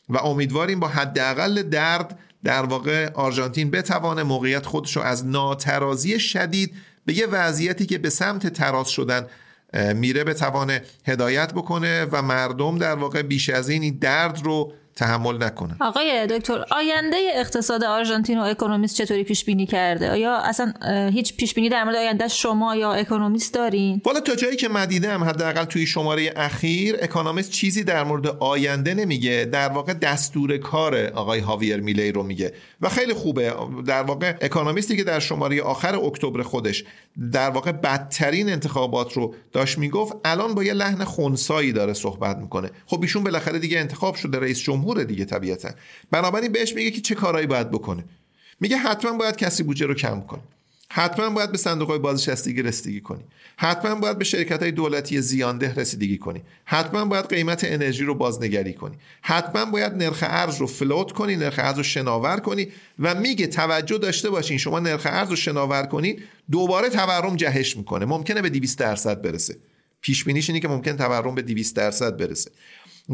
و 0.10 0.18
امیدواریم 0.18 0.80
با 0.80 0.88
حداقل 0.88 1.62
درد 1.64 2.20
در 2.44 2.66
واقع 2.66 3.12
آرژانتین 3.14 3.72
بتوانه 3.72 4.24
موقعیت 4.24 4.66
خودش 4.66 4.96
رو 4.96 5.02
از 5.02 5.26
ناترازی 5.26 6.20
شدید 6.20 6.74
به 7.06 7.18
یه 7.18 7.28
وضعیتی 7.28 7.86
که 7.86 7.98
به 7.98 8.10
سمت 8.10 8.48
تراز 8.48 8.90
شدن 8.90 9.28
میره 9.96 10.24
بتوانه 10.24 10.82
هدایت 11.06 11.54
بکنه 11.54 12.06
و 12.12 12.22
مردم 12.22 12.78
در 12.78 12.96
واقع 12.96 13.22
بیش 13.22 13.50
از 13.50 13.70
این 13.70 13.98
درد 14.02 14.42
رو 14.44 14.74
تحمل 14.96 15.44
نکنن 15.44 15.76
آقای 15.80 16.28
دکتر 16.28 16.66
آینده 16.72 17.18
اقتصاد 17.36 17.84
آرژانتین 17.84 18.40
و 18.40 18.42
اکونومیست 18.42 18.96
چطوری 18.96 19.24
پیش 19.24 19.46
بینی 19.46 19.66
کرده؟ 19.66 20.12
آیا 20.12 20.38
اصلا 20.38 20.74
هیچ 21.10 21.36
پیش 21.38 21.54
بینی 21.54 21.70
در 21.70 21.84
مورد 21.84 21.96
آینده 21.96 22.28
شما 22.28 22.76
یا 22.76 22.94
اکونومیست 22.94 23.54
دارین؟ 23.54 24.02
والا 24.06 24.20
تا 24.20 24.36
جایی 24.36 24.56
که 24.56 24.68
من 24.68 24.86
دیدم 24.86 25.24
حداقل 25.24 25.66
توی 25.66 25.86
شماره 25.86 26.34
اخیر 26.36 26.98
اکونومیست 27.02 27.52
چیزی 27.52 27.84
در 27.84 28.04
مورد 28.04 28.28
آینده 28.28 28.94
نمیگه. 28.94 29.50
در 29.52 29.70
واقع 29.70 29.94
دستور 29.94 30.58
کار 30.58 30.96
آقای 30.96 31.40
هاویر 31.40 31.78
میلی 31.78 32.12
رو 32.12 32.24
میگه. 32.24 32.54
و 32.82 32.90
خیلی 32.90 33.14
خوبه. 33.14 33.54
در 33.88 34.04
واقع 34.04 34.34
اکونومیستی 34.42 34.98
که 34.98 35.04
در 35.04 35.20
شماره 35.20 35.62
آخر 35.62 35.96
اکتبر 35.96 36.42
خودش 36.42 36.84
در 37.32 37.50
واقع 37.50 37.72
بدترین 37.72 38.50
انتخابات 38.50 39.14
رو 39.14 39.36
داشت 39.52 39.78
می‌گفت 39.78 40.14
الان 40.26 40.56
با 40.56 40.64
یه 40.64 40.74
لحن 40.74 41.04
خونسایی 41.04 41.72
داره 41.72 41.94
صحبت 41.94 42.38
می‌کنه. 42.38 42.70
خب 42.86 43.02
ایشون 43.02 43.24
بالاخره 43.24 43.60
دیگه 43.60 43.80
انتخاب 43.80 44.16
شده 44.16 44.40
رئیس 44.40 44.60
جمهور 44.60 44.81
دیگه 45.04 45.26
طبیعتا. 45.26 45.70
بنابراین 46.12 46.52
بهش 46.52 46.74
میگه 46.74 46.92
که 46.92 47.02
چه 47.02 47.16
کارهایی 47.16 47.48
باید 47.48 47.72
بکنه. 47.72 48.04
میگه 48.60 48.78
حتما 48.78 49.14
باید 49.18 49.36
کسی 49.36 49.64
بودجه 49.64 49.86
رو 49.86 49.94
کم 49.94 50.22
کنه. 50.22 50.42
حتما 50.94 51.30
باید 51.30 51.52
به 51.52 51.58
صندوق 51.58 51.90
های 51.90 52.00
بازنشستگی 52.00 52.62
رسیدگی 52.62 53.02
کنی. 53.02 53.24
حتما 53.58 53.96
باید 53.96 54.18
به 54.18 54.24
شرکت 54.24 54.62
های 54.62 54.72
دولتی 54.72 55.22
زیانده 55.22 55.74
رسیدگی 55.74 56.18
کنی. 56.18 56.42
حتما 56.66 57.06
باید 57.06 57.26
قیمت 57.26 57.64
انرژی 57.64 58.04
رو 58.04 58.16
بازنگری 58.16 58.74
کنی. 58.74 58.96
حتما 59.22 59.66
باید 59.66 59.94
نرخ 59.94 60.24
ارز 60.28 60.58
رو 60.58 60.68
فلوت 60.68 61.12
کنی 61.12 61.36
نرخ 61.36 61.56
ارز 61.58 61.78
رو 61.78 61.84
شناور 61.84 62.40
کنی 62.40 62.68
و 63.00 63.16
میگه 63.16 63.48
توجه 63.48 63.98
داشته 63.98 64.30
باشین 64.30 64.58
شما 64.58 64.80
نرخ 64.80 65.08
ارز 65.10 65.30
رو 65.30 65.36
شناور 65.36 65.84
کنید 65.84 66.24
دوباره 66.52 66.90
تورم 66.90 67.36
جهش 67.36 67.78
می‌کنه. 67.78 68.06
ممکنه 68.06 68.42
به 68.42 68.50
200 68.50 68.80
درصد 68.80 69.22
برسه. 69.22 69.56
پیش 70.02 70.24
بینیش 70.24 70.50
اینه 70.50 70.60
که 70.60 70.68
ممکن 70.68 70.98
تورم 70.98 71.36
به 71.36 71.42
200 71.42 71.76
درصد 71.76 72.18
برسه. 72.18 72.52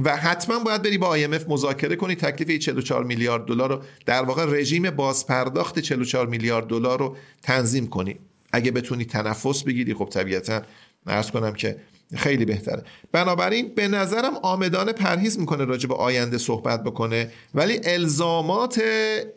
و 0.03 0.17
حتما 0.17 0.59
باید 0.59 0.81
بری 0.81 0.97
با 0.97 1.17
IMF 1.17 1.49
مذاکره 1.49 1.95
کنی 1.95 2.15
تکلیف 2.15 2.59
44 2.59 3.03
میلیارد 3.03 3.45
دلار 3.45 3.69
رو 3.69 3.81
در 4.05 4.21
واقع 4.21 4.45
رژیم 4.45 4.89
بازپرداخت 4.89 5.79
44 5.79 6.27
میلیارد 6.27 6.67
دلار 6.67 6.99
رو 6.99 7.15
تنظیم 7.43 7.87
کنی. 7.87 8.19
اگه 8.51 8.71
بتونی 8.71 9.05
تنفس 9.05 9.63
بگیری 9.63 9.93
خب 9.93 10.05
طبیعتا 10.05 10.61
عرض 11.07 11.31
کنم 11.31 11.53
که 11.53 11.77
خیلی 12.15 12.45
بهتره. 12.45 12.83
بنابراین 13.11 13.75
به 13.75 13.87
نظرم 13.87 14.33
عامدانه 14.43 14.93
پرهیز 14.93 15.39
می‌کنه 15.39 15.65
راجع 15.65 15.87
به 15.89 15.95
آینده 15.95 16.37
صحبت 16.37 16.83
بکنه 16.83 17.31
ولی 17.55 17.79
الزامات 17.83 18.81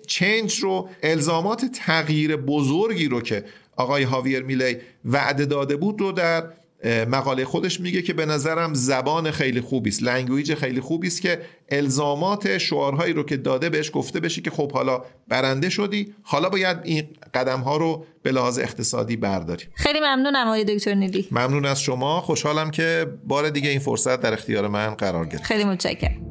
change 0.07 0.59
رو 0.59 0.89
الزامات 1.03 1.65
تغییر 1.65 2.37
بزرگی 2.37 3.09
رو 3.09 3.21
که 3.21 3.45
آقای 3.77 4.03
هاویر 4.03 4.43
میلی 4.43 4.77
وعده 5.05 5.47
داده 5.47 5.77
بود 5.77 6.01
رو 6.01 6.13
در 6.13 6.45
مقاله 6.85 7.45
خودش 7.45 7.81
میگه 7.81 8.03
که 8.03 8.13
به 8.13 8.27
نظرم 8.27 8.75
زبان 8.75 9.31
خیلی 9.31 9.61
خوبی 9.61 9.91
است 9.91 10.03
language 10.03 10.55
خیلی 10.55 10.81
خوبی 10.81 11.07
است 11.07 11.23
که 11.23 11.41
الزامات 11.69 12.59
شعارهایی 12.59 13.13
رو 13.13 13.23
که 13.23 13.37
داده 13.37 13.69
بهش 13.69 13.91
گفته 13.95 14.21
بشه 14.21 14.41
که 14.41 14.51
خب 14.51 14.73
حالا 14.73 15.05
برنده 15.29 15.69
شدی 15.69 16.15
حالا 16.23 16.49
باید 16.49 16.77
این 16.85 17.09
قدم 17.35 17.61
ها 17.61 17.77
رو 17.77 18.05
به 18.23 18.33
لحاظ 18.33 18.59
اقتصادی 18.59 19.17
برداری. 19.17 19.65
خیلی 19.75 20.01
ممنونم 20.01 20.47
آقای 20.47 20.65
دکتر 20.65 20.95
نیلی. 20.95 21.29
ممنون 21.31 21.67
از 21.67 21.83
شما 21.83 22.21
خوشحالم 22.21 22.71
که 22.71 23.07
بار 23.25 23.51
دیگه 23.51 23.71
این 23.71 23.81
فرصت 23.81 24.21
در 24.21 24.33
اختیار 24.33 24.69
من 24.69 24.95
قرار 24.95 25.27
گرفت. 25.27 25.43
خیلی 25.43 25.65
متشکرم. 25.65 26.30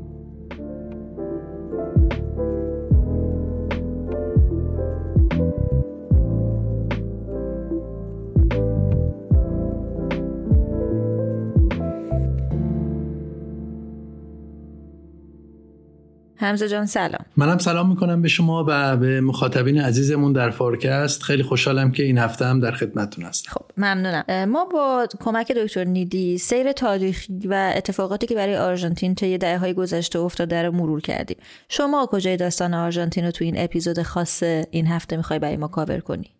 حمزه 16.40 16.70
جان 16.70 16.86
سلام. 16.86 17.26
منم 17.38 17.58
سلام 17.58 17.90
می‌کنم 17.90 18.22
به 18.22 18.28
شما 18.28 18.66
و 18.68 18.98
به 18.98 19.22
مخاطبین 19.22 19.82
عزیزمون 19.82 20.34
در 20.34 20.50
فارکست. 20.50 21.24
خیلی 21.24 21.44
خوشحالم 21.44 21.92
که 21.92 22.04
این 22.04 22.18
هفته 22.18 22.46
هم 22.46 22.60
در 22.60 22.72
خدمتتون 22.72 23.26
هستم. 23.26 23.52
خب 23.52 23.66
ممنونم. 23.78 24.46
ما 24.46 24.66
با 24.66 25.08
کمک 25.20 25.52
دکتر 25.52 25.84
نیدی 25.84 26.38
سیر 26.38 26.72
تاریخی 26.72 27.40
و 27.48 27.74
اتفاقاتی 27.76 28.28
که 28.28 28.36
برای 28.36 28.58
آرژانتین 28.58 29.16
طی 29.16 29.38
دهه 29.38 29.58
های 29.58 29.74
گذشته 29.74 30.20
افتاده 30.20 30.64
رو 30.64 30.72
مرور 30.72 31.02
کردیم. 31.02 31.38
شما 31.70 32.08
کجای 32.12 32.38
داستان 32.38 32.74
آرژانتین 32.74 33.26
رو 33.26 33.32
تو 33.32 33.44
این 33.44 33.56
اپیزود 33.58 34.02
خاص 34.02 34.44
این 34.72 34.88
هفته 34.88 35.18
می‌خوای 35.18 35.40
برای 35.40 35.58
ما 35.58 35.68
کاور 35.68 36.00
کنی؟ 36.00 36.32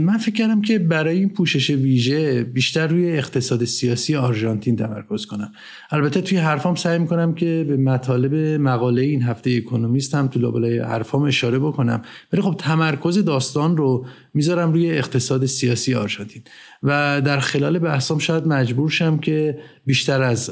من 0.00 0.18
فکر 0.18 0.34
کردم 0.34 0.62
که 0.62 0.78
برای 0.78 1.18
این 1.18 1.28
پوشش 1.28 1.70
ویژه 1.70 2.44
بیشتر 2.44 2.86
روی 2.86 3.18
اقتصاد 3.18 3.64
سیاسی 3.64 4.16
آرژانتین 4.16 4.76
تمرکز 4.76 5.26
کنم. 5.26 5.52
البته 5.90 6.20
توی 6.20 6.38
حرفام 6.38 6.74
سعی 6.74 6.98
می‌کنم 6.98 7.34
که 7.34 7.64
به 7.68 7.76
مطالب 7.76 8.34
مقاله 8.60 9.02
این 9.02 9.22
هفته 9.22 9.50
اکونومیست 9.50 10.14
هم 10.14 10.28
تو 10.28 10.40
لابلای 10.40 10.78
حرفام 10.78 11.22
اشاره 11.22 11.58
بکنم. 11.58 12.02
ولی 12.32 12.42
خب 12.42 12.54
تمرکز 12.58 13.24
داستان 13.24 13.76
رو 13.76 14.06
می‌ذارم 14.34 14.72
روی 14.72 14.90
اقتصاد 14.90 15.46
سیاسی 15.46 15.94
آرژانتین. 15.94 16.42
و 16.82 17.22
در 17.24 17.40
خلال 17.40 17.78
بحثام 17.78 18.18
شاید 18.18 18.46
مجبور 18.46 18.90
شم 18.90 19.18
که 19.18 19.58
بیشتر 19.86 20.22
از 20.22 20.50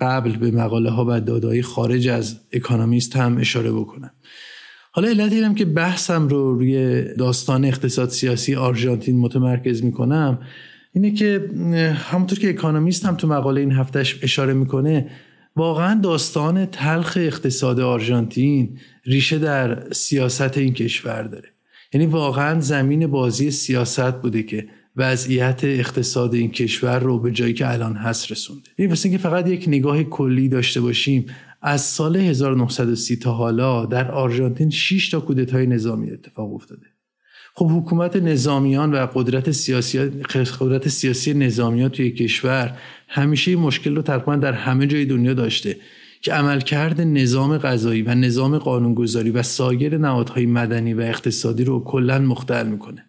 قبل 0.00 0.36
به 0.36 0.50
مقاله 0.50 0.90
ها 0.90 1.06
و 1.08 1.20
دادایی 1.20 1.62
خارج 1.62 2.08
از 2.08 2.40
اکونومیست 2.52 3.16
هم 3.16 3.38
اشاره 3.38 3.72
بکنم. 3.72 4.10
حالا 4.94 5.08
علت 5.08 5.32
اینم 5.32 5.54
که 5.54 5.64
بحثم 5.64 6.28
رو 6.28 6.54
روی 6.54 7.04
داستان 7.14 7.64
اقتصاد 7.64 8.08
سیاسی 8.08 8.54
آرژانتین 8.54 9.18
متمرکز 9.18 9.84
می‌کنم 9.84 10.38
اینه 10.92 11.10
که 11.10 11.50
همونطور 11.94 12.38
که 12.38 12.50
اکانومیست 12.50 13.06
هم 13.06 13.14
تو 13.14 13.28
مقاله 13.28 13.60
این 13.60 13.72
هفتهش 13.72 14.18
اشاره 14.22 14.52
می‌کنه 14.52 15.10
واقعا 15.56 16.00
داستان 16.00 16.66
تلخ 16.66 17.18
اقتصاد 17.20 17.80
آرژانتین 17.80 18.78
ریشه 19.04 19.38
در 19.38 19.92
سیاست 19.92 20.58
این 20.58 20.72
کشور 20.72 21.22
داره. 21.22 21.48
یعنی 21.94 22.06
واقعا 22.06 22.60
زمین 22.60 23.06
بازی 23.06 23.50
سیاست 23.50 24.22
بوده 24.22 24.42
که 24.42 24.66
وضعیت 24.96 25.60
اقتصاد 25.64 26.34
این 26.34 26.50
کشور 26.50 26.98
رو 26.98 27.18
به 27.18 27.30
جایی 27.30 27.54
که 27.54 27.72
الان 27.72 27.96
هست 27.96 28.32
رسونده. 28.32 28.70
این 28.76 28.88
واسه 28.88 29.10
که 29.10 29.18
فقط 29.18 29.48
یک 29.48 29.64
نگاه 29.68 30.02
کلی 30.02 30.48
داشته 30.48 30.80
باشیم 30.80 31.26
از 31.62 31.80
سال 31.80 32.16
1930 32.16 33.16
تا 33.16 33.32
حالا 33.32 33.86
در 33.86 34.10
آرژانتین 34.10 34.70
6 34.70 35.10
تا 35.10 35.20
کودتای 35.20 35.66
نظامی 35.66 36.10
اتفاق 36.10 36.54
افتاده. 36.54 36.86
خب 37.54 37.70
حکومت 37.70 38.16
نظامیان 38.16 38.92
و 38.92 39.06
قدرت 39.14 39.50
سیاسی 39.50 39.98
قدرت 40.60 40.88
سیاسی 40.88 41.34
نظامیان 41.34 41.88
توی 41.88 42.10
کشور 42.10 42.78
همیشه 43.08 43.50
این 43.50 43.60
مشکل 43.60 43.96
رو 43.96 44.02
تقریبا 44.02 44.36
در 44.36 44.52
همه 44.52 44.86
جای 44.86 45.04
دنیا 45.04 45.34
داشته 45.34 45.76
که 46.22 46.32
عملکرد 46.32 47.00
نظام 47.00 47.58
غذایی 47.58 48.02
و 48.02 48.14
نظام 48.14 48.58
قانونگذاری 48.58 49.30
و 49.30 49.42
سایر 49.42 49.98
نهادهای 49.98 50.46
مدنی 50.46 50.94
و 50.94 51.00
اقتصادی 51.00 51.64
رو 51.64 51.84
کلا 51.84 52.18
مختل 52.18 52.68
می‌کنه. 52.68 53.04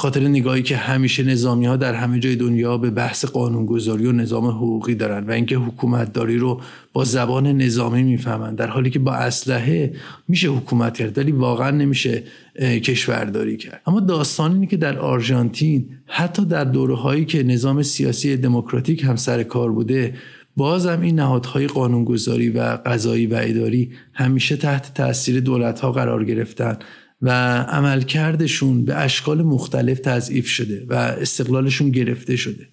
خاطر 0.00 0.20
نگاهی 0.20 0.62
که 0.62 0.76
همیشه 0.76 1.22
نظامی 1.22 1.66
ها 1.66 1.76
در 1.76 1.94
همه 1.94 2.18
جای 2.18 2.36
دنیا 2.36 2.78
به 2.78 2.90
بحث 2.90 3.24
قانونگذاری 3.24 4.06
و 4.06 4.12
نظام 4.12 4.46
حقوقی 4.46 4.94
دارن 4.94 5.26
و 5.26 5.30
اینکه 5.30 5.56
حکومت 5.56 6.12
داری 6.12 6.38
رو 6.38 6.60
با 6.92 7.04
زبان 7.04 7.46
نظامی 7.46 8.02
می‌فهمن 8.02 8.54
در 8.54 8.66
حالی 8.66 8.90
که 8.90 8.98
با 8.98 9.12
اسلحه 9.12 9.92
میشه 10.28 10.48
حکومت 10.48 10.98
کرد 10.98 11.18
ولی 11.18 11.32
واقعا 11.32 11.70
نمیشه 11.70 12.22
کشورداری 12.60 13.56
کرد. 13.56 13.80
اما 13.86 14.00
داستان 14.00 14.52
اینه 14.52 14.66
که 14.66 14.76
در 14.76 14.98
آرژانتین 14.98 15.88
حتی 16.06 16.44
در 16.44 16.64
دوره 16.64 16.96
هایی 16.96 17.24
که 17.24 17.42
نظام 17.42 17.82
سیاسی 17.82 18.36
دموکراتیک 18.36 19.04
هم 19.04 19.16
سر 19.16 19.42
کار 19.42 19.72
بوده 19.72 20.14
بازم 20.56 21.00
این 21.00 21.14
نهادهای 21.14 21.66
قانونگذاری 21.66 22.50
و 22.50 22.78
قضایی 22.86 23.26
و 23.26 23.38
اداری 23.42 23.90
همیشه 24.12 24.56
تحت 24.56 24.94
تاثیر 24.94 25.40
دولت 25.40 25.80
ها 25.80 25.92
قرار 25.92 26.24
گرفتن. 26.24 26.78
و 27.22 27.30
عملکردشون 27.62 28.84
به 28.84 28.94
اشکال 28.94 29.42
مختلف 29.42 30.00
تضعیف 30.00 30.48
شده 30.48 30.86
و 30.88 30.94
استقلالشون 30.94 31.90
گرفته 31.90 32.36
شده. 32.36 32.68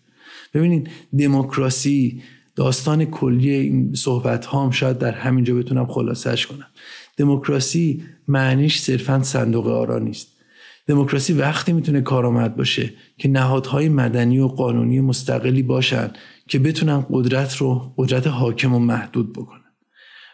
ببینید 0.53 0.89
دموکراسی 1.19 2.21
داستان 2.55 3.05
کلی 3.05 3.51
این 3.51 3.93
صحبت 3.93 4.45
هام 4.45 4.71
شاید 4.71 4.97
در 4.97 5.11
همینجا 5.11 5.55
بتونم 5.55 5.85
خلاصش 5.85 6.47
کنم. 6.47 6.67
دموکراسی 7.17 8.03
معنیش 8.27 8.79
صرفا 8.79 9.23
صندوق 9.23 9.67
آرا 9.67 9.99
نیست. 9.99 10.27
دموکراسی 10.87 11.33
وقتی 11.33 11.73
می‌تونه 11.73 12.01
کارآمد 12.01 12.55
باشه 12.55 12.93
که 13.17 13.29
نهادهای 13.29 13.89
مدنی 13.89 14.39
و 14.39 14.47
قانونی 14.47 14.99
مستقلی 14.99 15.63
باشن 15.63 16.11
که 16.47 16.59
بتونن 16.59 17.05
قدرت 17.11 17.57
رو 17.57 17.93
قدرت 17.97 18.27
حاکم 18.27 18.73
و 18.73 18.79
محدود 18.79 19.33
بکنن. 19.33 19.56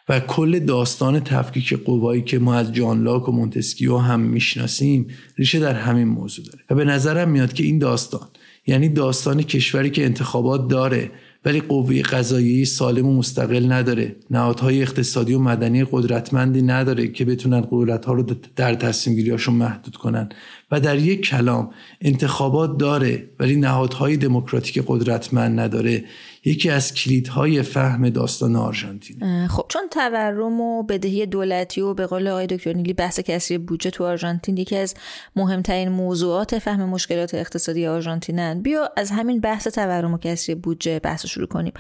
و 0.10 0.20
کل 0.20 0.60
داستان 0.60 1.20
تفکیک 1.20 1.74
قوایی 1.74 2.22
که 2.22 2.39
ما 2.39 2.56
از 2.56 2.74
جان 2.74 3.04
لاک 3.04 3.30
و 3.30 3.32
مونتسکیو 3.32 3.98
هم 3.98 4.20
می‌شناسیم 4.20 5.08
ریشه 5.38 5.60
در 5.60 5.74
همین 5.74 6.08
موضوع 6.08 6.46
داره. 6.46 6.60
و 6.70 6.76
به 6.76 6.86
نظرم 6.86 7.30
میاد 7.30 7.54
که 7.54 7.63
این 7.63 7.80
داستان 7.80 8.28
یعنی 8.68 8.89
داستان 8.89 9.44
کشوری 9.44 9.89
که 9.89 10.06
انتخابات 10.06 10.68
داره 10.68 11.12
ولی 11.46 11.62
قوه 11.62 12.02
قضایی 12.02 12.66
سالم 12.66 13.06
و 13.06 13.18
مستقل 13.18 13.72
نداره 13.72 14.16
نهادهای 14.32 14.82
اقتصادی 14.82 15.34
و 15.34 15.39
مدنی 15.39 15.86
قدرتمندی 15.92 16.62
نداره 16.62 17.08
که 17.08 17.26
بتونن 17.26 17.68
قدرت 17.72 18.06
ها 18.06 18.13
رو 18.13 18.24
در 18.56 18.76
تصمیم 18.76 19.16
گیریاشون 19.16 19.56
محدود 19.56 19.96
کنن. 19.96 20.30
و 20.74 20.80
در 20.80 20.98
یک 20.98 21.26
کلام 21.26 21.70
انتخابات 22.02 22.78
داره 22.78 23.30
ولی 23.40 23.56
نهادهای 23.56 24.18
دموکراتیک 24.18 24.84
قدرتمند 24.88 25.60
نداره. 25.60 26.04
یکی 26.46 26.70
از 26.70 26.94
کلیدهای 26.94 27.62
فهم 27.62 28.10
داستان 28.10 28.56
آرژانتین. 28.56 29.48
خب 29.48 29.66
چون 29.70 29.82
تورم 29.92 30.62
و 30.62 30.84
بدهی 30.84 31.26
دولتی 31.26 31.82
و 31.82 31.94
به 31.94 32.06
قول 32.06 32.28
آقای 32.28 32.48
دکتر 32.48 32.74
نیلی 32.74 32.94
بحث 32.94 33.20
کسری 33.20 33.58
بودجه 33.58 33.90
تو 33.90 34.06
آرژانتین 34.06 34.58
یکی 34.58 34.76
از 34.76 34.96
مهمترین 35.36 35.90
موضوعات 35.90 36.60
فهم 36.60 36.90
مشکلات 36.90 37.34
اقتصادی 37.34 37.88
آرژانتینن. 37.88 38.62
بیا 38.62 38.90
از 38.98 39.12
همین 39.12 39.40
بحث 39.40 39.68
تورم 39.68 40.14
و 40.14 40.18
کسری 40.18 40.56
بودجه 40.56 41.00
بحث 41.00 41.26
شروع 41.26 41.48
کنیم. 41.48 41.74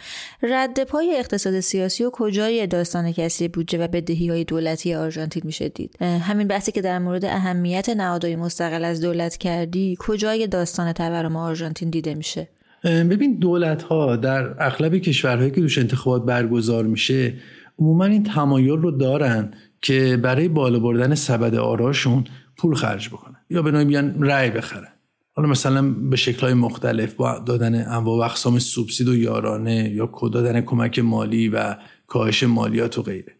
رد 0.43 0.83
پای 0.83 1.15
اقتصاد 1.17 1.59
سیاسی 1.59 2.03
و 2.03 2.09
کجای 2.13 2.67
داستان 2.67 3.11
کسری 3.11 3.47
بودجه 3.47 3.83
و 3.83 3.87
بدهی 3.87 4.29
های 4.29 4.43
دولتی 4.43 4.95
آرژانتین 4.95 5.41
میشه 5.45 5.69
دید؟ 5.69 6.01
همین 6.01 6.47
بحثی 6.47 6.71
که 6.71 6.81
در 6.81 6.99
مورد 6.99 7.25
اهمیت 7.25 7.89
نهادهای 7.89 8.35
مستقل 8.35 8.82
از 8.85 9.01
دولت 9.01 9.37
کردی 9.37 9.97
کجای 9.99 10.47
داستان 10.47 10.93
تورم 10.93 11.35
آرژانتین 11.35 11.89
دیده 11.89 12.15
میشه؟ 12.15 12.49
ببین 12.83 13.39
دولت 13.39 13.83
ها 13.83 14.15
در 14.15 14.63
اغلب 14.63 14.97
کشورهایی 14.97 15.51
که 15.51 15.61
دوش 15.61 15.77
انتخابات 15.77 16.25
برگزار 16.25 16.83
میشه 16.83 17.33
عموما 17.79 18.05
این 18.05 18.23
تمایل 18.23 18.69
رو 18.69 18.91
دارن 18.91 19.53
که 19.81 20.19
برای 20.23 20.47
بالا 20.47 20.79
بردن 20.79 21.15
سبد 21.15 21.55
آراشون 21.55 22.23
پول 22.57 22.75
خرج 22.75 23.09
بکنن 23.09 23.35
یا 23.49 23.61
به 23.61 23.71
نوعی 23.71 23.85
بیان 23.85 24.23
رأی 24.23 24.51
بخرن. 24.51 24.87
حالا 25.35 25.49
مثلا 25.49 25.81
به 25.91 26.15
شکلهای 26.15 26.53
مختلف 26.53 27.13
با 27.13 27.39
دادن 27.39 27.75
انواع 27.75 28.17
و 28.17 28.21
اقسام 28.21 28.59
سوبسید 28.59 29.07
و 29.07 29.15
یارانه 29.15 29.89
یا 29.89 30.09
دادن 30.33 30.61
کمک 30.61 30.99
مالی 30.99 31.49
و 31.49 31.75
کاهش 32.07 32.43
مالیات 32.43 32.97
و 32.97 33.01
غیره. 33.01 33.33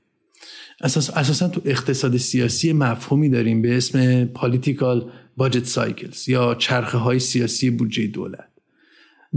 اساس 0.82 1.18
اساسا 1.18 1.48
تو 1.48 1.62
اقتصاد 1.66 2.18
سیاسی 2.18 2.74
مفهومی 2.74 3.30
داریم 3.30 3.62
به 3.62 3.78
اسم 3.78 4.26
پالیتیکال 4.26 5.12
باجت 5.38 5.66
سایکلز 5.66 6.30
یا 6.30 6.56
چرخه 6.56 6.98
های 6.98 7.20
سیاسی 7.20 7.70
بودجه 7.70 8.08
دولت. 8.08 8.48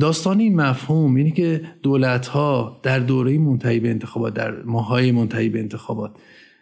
داستان 0.01 0.41
این 0.41 0.57
مفهوم 0.57 1.15
اینه 1.15 1.31
که 1.31 1.63
دولت 1.83 2.27
ها 2.27 2.81
در 2.83 2.99
دوره 2.99 3.39
منتهی 3.39 3.81
به 3.81 3.91
انتخابات 3.91 4.35
در 4.35 4.63
ماهای 4.63 5.13
منتهی 5.13 5.49
به 5.49 5.59
انتخابات 5.59 6.17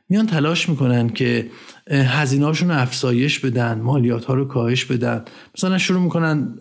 میان 0.09 0.27
تلاش 0.27 0.69
می‌کنن 0.69 1.09
که 1.09 1.51
هزینهاشون 1.91 2.69
رو 2.71 2.81
افزایش 2.81 3.39
بدن 3.39 3.81
مالیات 3.81 4.25
ها 4.25 4.35
رو 4.35 4.45
کاهش 4.45 4.85
بدن. 4.85 5.25
مثلا 5.57 5.79
شروع 5.79 6.03
می‌کنن 6.03 6.59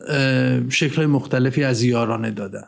شکل 0.69 0.95
های 0.95 1.05
مختلفی 1.05 1.63
از 1.63 1.83
یارانه 1.83 2.31
دادن. 2.31 2.67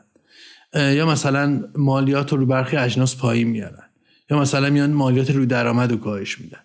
یا 0.76 1.06
مثلا 1.06 1.64
مالیات 1.76 2.34
رو 2.34 2.46
برخی 2.46 2.78
اجناس 2.78 3.18
پایین 3.18 3.48
میارن. 3.48 3.90
یا 4.30 4.40
مثلا 4.40 4.70
میان 4.70 4.92
مالیات 4.92 5.32
روی 5.32 5.46
درآمد 5.46 5.92
رو 5.92 5.98
کاهش 5.98 6.40
میدن. 6.40 6.60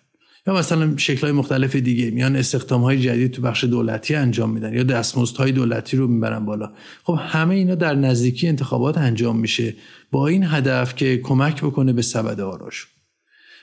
یا 0.47 0.53
مثلا 0.53 0.95
های 1.21 1.31
مختلف 1.31 1.75
دیگه 1.75 2.11
میان 2.11 2.35
استخدام 2.35 2.81
های 2.81 2.99
جدید 2.99 3.31
تو 3.31 3.41
بخش 3.41 3.63
دولتی 3.63 4.15
انجام 4.15 4.49
میدن 4.49 4.73
یا 4.73 5.01
های 5.37 5.51
دولتی 5.51 5.97
رو 5.97 6.07
می‌برن 6.07 6.45
بالا. 6.45 6.71
خب 7.03 7.19
همه 7.21 7.55
اینا 7.55 7.75
در 7.75 7.95
نزدیکی 7.95 8.47
انتخابات 8.47 8.97
انجام 8.97 9.39
میشه. 9.39 9.73
با 10.11 10.27
این 10.27 10.43
هدف 10.43 10.95
که 10.95 11.17
کمک 11.17 11.61
بکنه 11.61 11.93
به 11.93 12.01
سبد 12.01 12.39
آراش 12.39 12.87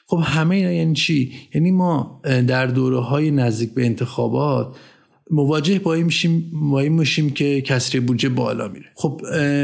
خب 0.07 0.23
همه 0.25 0.57
اینا 0.57 0.73
یعنی 0.73 0.95
چی؟ 0.95 1.33
یعنی 1.55 1.71
ما 1.71 2.23
در 2.25 2.67
دوره 2.67 3.01
های 3.01 3.31
نزدیک 3.31 3.75
به 3.75 3.87
انتخابات 3.87 4.77
مواجه 5.31 5.79
با 5.79 5.95
این 5.95 6.05
میشیم 6.05 6.51
با 6.71 6.81
این 6.81 6.93
میشیم 6.93 7.31
که 7.31 7.61
کسری 7.61 8.01
بودجه 8.01 8.29
بالا 8.29 8.69
میره. 8.69 8.87
خب 8.95 9.21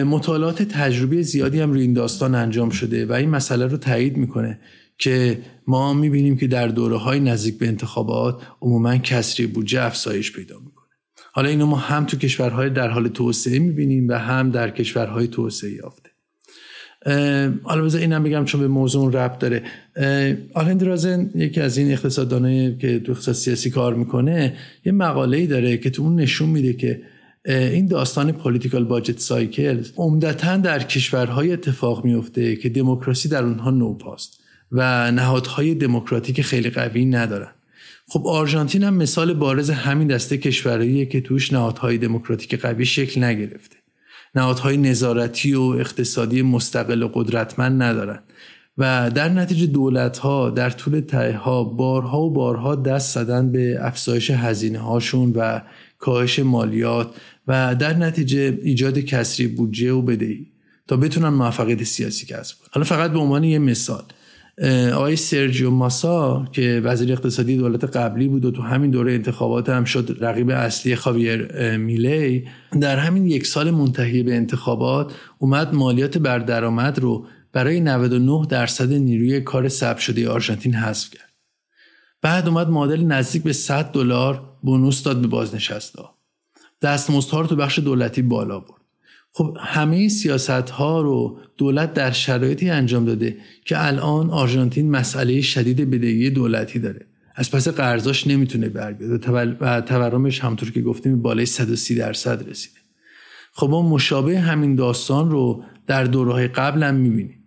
مطالعات 0.07 0.63
تجربی 0.63 1.23
زیادی 1.23 1.61
هم 1.61 1.71
روی 1.73 1.83
این 1.83 1.93
داستان 1.93 2.35
انجام 2.35 2.71
شده 2.71 3.07
و 3.07 3.13
این 3.13 3.31
مسئله 3.31 3.67
رو 3.67 3.77
تایید 3.77 4.17
می‌کنه. 4.17 4.59
که 4.99 5.39
ما 5.67 5.95
می‌بینیم 5.95 6.37
که 6.37 6.47
در 6.47 6.69
دوره 6.69 6.97
های 6.97 7.21
نزدیک 7.21 7.59
به 7.59 7.67
انتخابات 7.67 8.43
عموما 8.61 8.97
کسری 8.97 9.47
بودجه 9.47 9.83
افزایش 9.83 10.33
پیدا 10.33 10.59
می‌کنه. 10.59 10.85
حالا 11.33 11.49
اینو 11.49 11.67
ما 11.67 11.77
هم 11.77 12.05
تو 12.05 12.17
کشورهای 12.17 12.71
در 12.71 12.89
حال 12.89 13.09
توسعه 13.09 13.59
می‌بینیم 13.59 14.09
و 14.09 14.13
هم 14.13 14.51
در 14.51 14.71
کشورهای 14.71 15.29
توسعه 15.29 15.73
یافته. 15.73 16.11
حالا 17.63 17.85
بذار 17.85 18.01
اینم 18.01 18.23
بگم 18.23 18.45
چون 18.45 18.61
به 18.61 18.69
موضوع 18.69 19.13
ربط 19.13 19.39
داره. 19.39 19.63
آلند 20.55 20.83
رازن 20.83 21.31
یکی 21.35 21.61
از 21.61 21.79
این 21.79 21.93
اقتصاددانایی 21.93 22.77
که 22.77 22.99
تو 22.99 23.13
اقتصاد 23.13 23.35
سیاسی 23.35 23.71
کار 23.71 23.95
می‌کنه 23.95 24.57
یه 24.85 24.93
مقاله 24.93 25.37
ای 25.37 25.47
داره 25.47 25.77
که 25.77 25.91
تو 25.91 26.03
اون 26.03 26.17
نشون 26.17 26.49
میده 26.49 26.73
که 26.73 27.03
این 27.47 27.87
داستان 27.87 28.33
پولیتیکال 28.33 28.85
باجت 28.85 29.19
سایکل 29.19 29.83
عمدتا 29.97 30.57
در 30.57 30.83
کشورهای 30.83 31.53
اتفاق 31.53 32.05
میفته 32.05 32.57
که 32.57 32.69
دموکراسی 32.69 33.29
در 33.29 33.45
اونها 33.45 33.71
نوپاست. 33.71 34.44
و 34.73 35.11
نهادهای 35.11 35.75
دموکراتیک 35.75 36.43
خیلی 36.43 36.71
قوی 36.71 37.05
ندارن. 37.05 37.51
خب 38.09 38.27
آرژانتین 38.27 38.85
هم 38.85 38.95
مثال 38.95 39.35
بارز 39.35 39.71
همین 39.71 40.09
دسته 40.09 40.39
کشورهاییه 40.39 41.07
که 41.07 41.21
توش 41.21 41.53
نهادهای 41.53 41.99
دموکراتیک 41.99 42.55
قوی 42.55 42.87
شکل 42.87 43.25
نگرفته. 43.25 43.77
نهادهای 44.35 44.77
نظارتی 44.77 45.55
و 45.55 45.63
اقتصادی 45.63 46.43
مستقل 46.43 47.03
و 47.03 47.09
قدرتمند 47.15 47.83
ندارن. 47.83 48.23
و 48.79 49.11
در 49.11 49.29
نتیجه 49.29 49.67
دولت 49.67 50.19
ها 50.19 50.51
در 50.51 50.71
طول 50.71 51.03
ها 51.33 51.65
بارها 51.65 52.21
و 52.21 52.31
بارها 52.31 52.77
دست 52.77 53.15
زدن 53.15 53.53
به 53.53 53.77
افزایش 53.81 54.31
هزینه 54.31 54.79
هاشون 54.79 55.33
و 55.33 55.61
کاهش 55.99 56.39
مالیات 56.39 57.15
و 57.49 57.75
در 57.75 57.97
نتیجه 57.97 58.59
ایجاد 58.63 58.99
کسری 58.99 59.47
بودجه 59.47 59.93
و 59.93 60.03
بدهی 60.03 60.47
تا 60.89 60.97
بتونن 60.97 61.29
موفقیت 61.29 61.83
سیاسی 61.83 62.27
کسب 62.27 62.59
کنن. 62.59 62.69
حالا 62.73 62.85
فقط 62.85 63.11
به 63.11 63.19
عنوان 63.19 63.45
یه 63.45 63.59
مثال 63.59 64.05
آقای 64.95 65.17
سرجیو 65.17 65.71
ماسا 65.71 66.45
که 66.53 66.81
وزیر 66.85 67.13
اقتصادی 67.13 67.57
دولت 67.57 67.97
قبلی 67.97 68.29
بود 68.29 68.45
و 68.45 68.51
تو 68.51 68.63
همین 68.63 68.91
دوره 68.91 69.13
انتخابات 69.13 69.69
هم 69.69 69.85
شد 69.85 70.17
رقیب 70.21 70.51
اصلی 70.51 70.97
خاویر 70.97 71.77
میلی 71.77 72.49
در 72.81 72.97
همین 72.97 73.27
یک 73.27 73.47
سال 73.47 73.71
منتهی 73.71 74.23
به 74.23 74.35
انتخابات 74.35 75.15
اومد 75.39 75.75
مالیات 75.75 76.19
بر 76.19 76.39
درآمد 76.39 76.99
رو 76.99 77.27
برای 77.53 77.81
99 77.81 78.47
درصد 78.49 78.93
نیروی 78.93 79.41
کار 79.41 79.69
ثبت 79.69 79.99
شده 79.99 80.29
آرژانتین 80.29 80.75
حذف 80.75 81.11
کرد. 81.11 81.33
بعد 82.23 82.49
اومد 82.49 82.69
معادل 82.69 83.05
نزدیک 83.05 83.43
به 83.43 83.53
100 83.53 83.85
دلار 83.93 84.59
بونوس 84.63 85.03
داد 85.03 85.21
به 85.21 85.27
بازنشستا 85.27 86.15
دستمزدها 86.83 87.41
رو 87.41 87.47
تو 87.47 87.57
بخش 87.57 87.79
دولتی 87.79 88.23
بالا 88.23 88.59
برد. 88.59 88.84
خب 89.37 89.57
همه 89.61 90.09
سیاست 90.09 90.51
ها 90.51 91.03
رو 91.03 91.39
دولت 91.59 91.95
در 91.95 92.11
شرایطی 92.11 92.71
انجام 92.71 93.05
داده 93.05 93.37
که 93.65 93.87
الان 93.87 94.31
آرژانتین 94.31 94.91
مسئله 94.91 95.41
شدید 95.41 95.91
بدهی 95.91 96.31
دولتی 96.31 96.79
داره. 96.79 97.07
از 97.35 97.51
پس 97.51 97.69
قرضاش 97.69 98.27
نمی‌تونه 98.27 98.69
برگرده 98.69 99.31
و 99.61 99.81
تورمش 99.81 100.41
همطور 100.41 100.71
که 100.71 100.83
گفتیم 100.83 101.23
بالای 101.23 101.47
130 101.47 101.95
درصد 101.95 102.49
رسیده. 102.49 102.79
خب 103.53 103.69
ما 103.71 103.83
مشابه 103.83 104.41
همین 104.41 104.75
داستان 104.75 105.31
رو 105.31 105.65
در 105.87 106.05
دوره 106.05 106.49
قبل 106.49 106.83
هم 106.83 106.95
می‌بینیم. 106.95 107.44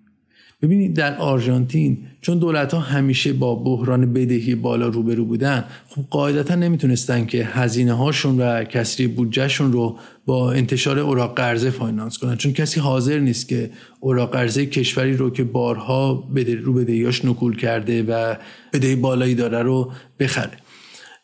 ببینید 0.62 0.96
در 0.96 1.18
آرژانتین 1.18 1.98
چون 2.22 2.40
دولت 2.40 2.74
ها 2.74 2.80
همیشه 2.80 3.34
با 3.34 3.56
بحران 3.56 4.14
بدهی 4.14 4.56
بالا 4.56 4.88
روبرو 4.88 5.26
بودن 5.26 5.64
خب 5.90 6.02
قاعدتا 6.10 6.56
نمی‌تونستن 6.56 7.26
که 7.26 7.46
هزینه 7.46 7.94
هاشون 7.94 8.42
و 8.42 8.64
کسری 8.64 9.08
بودجهشون 9.08 9.72
رو 9.72 9.98
با 10.26 10.52
انتشار 10.52 11.00
اوراق 11.00 11.36
قرضه 11.36 11.70
فاینانس 11.70 12.18
کنن. 12.18 12.36
چون 12.36 12.54
کسی 12.54 12.80
حاضر 12.80 13.20
نیست 13.20 13.48
که 13.48 13.70
اوراق 14.00 14.32
قرضه 14.32 14.66
کشوری 14.66 15.18
رو 15.18 15.30
که 15.30 15.44
بارها 15.44 16.14
بده 16.14 16.56
رو 16.56 16.74
بدهیاش 16.74 17.26
نکول 17.26 17.56
کرده 17.56 18.04
و 18.04 18.36
بدهی 18.74 18.96
بالایی 18.96 19.36
داره 19.36 19.64
رو 19.64 19.92
بخره. 20.20 20.58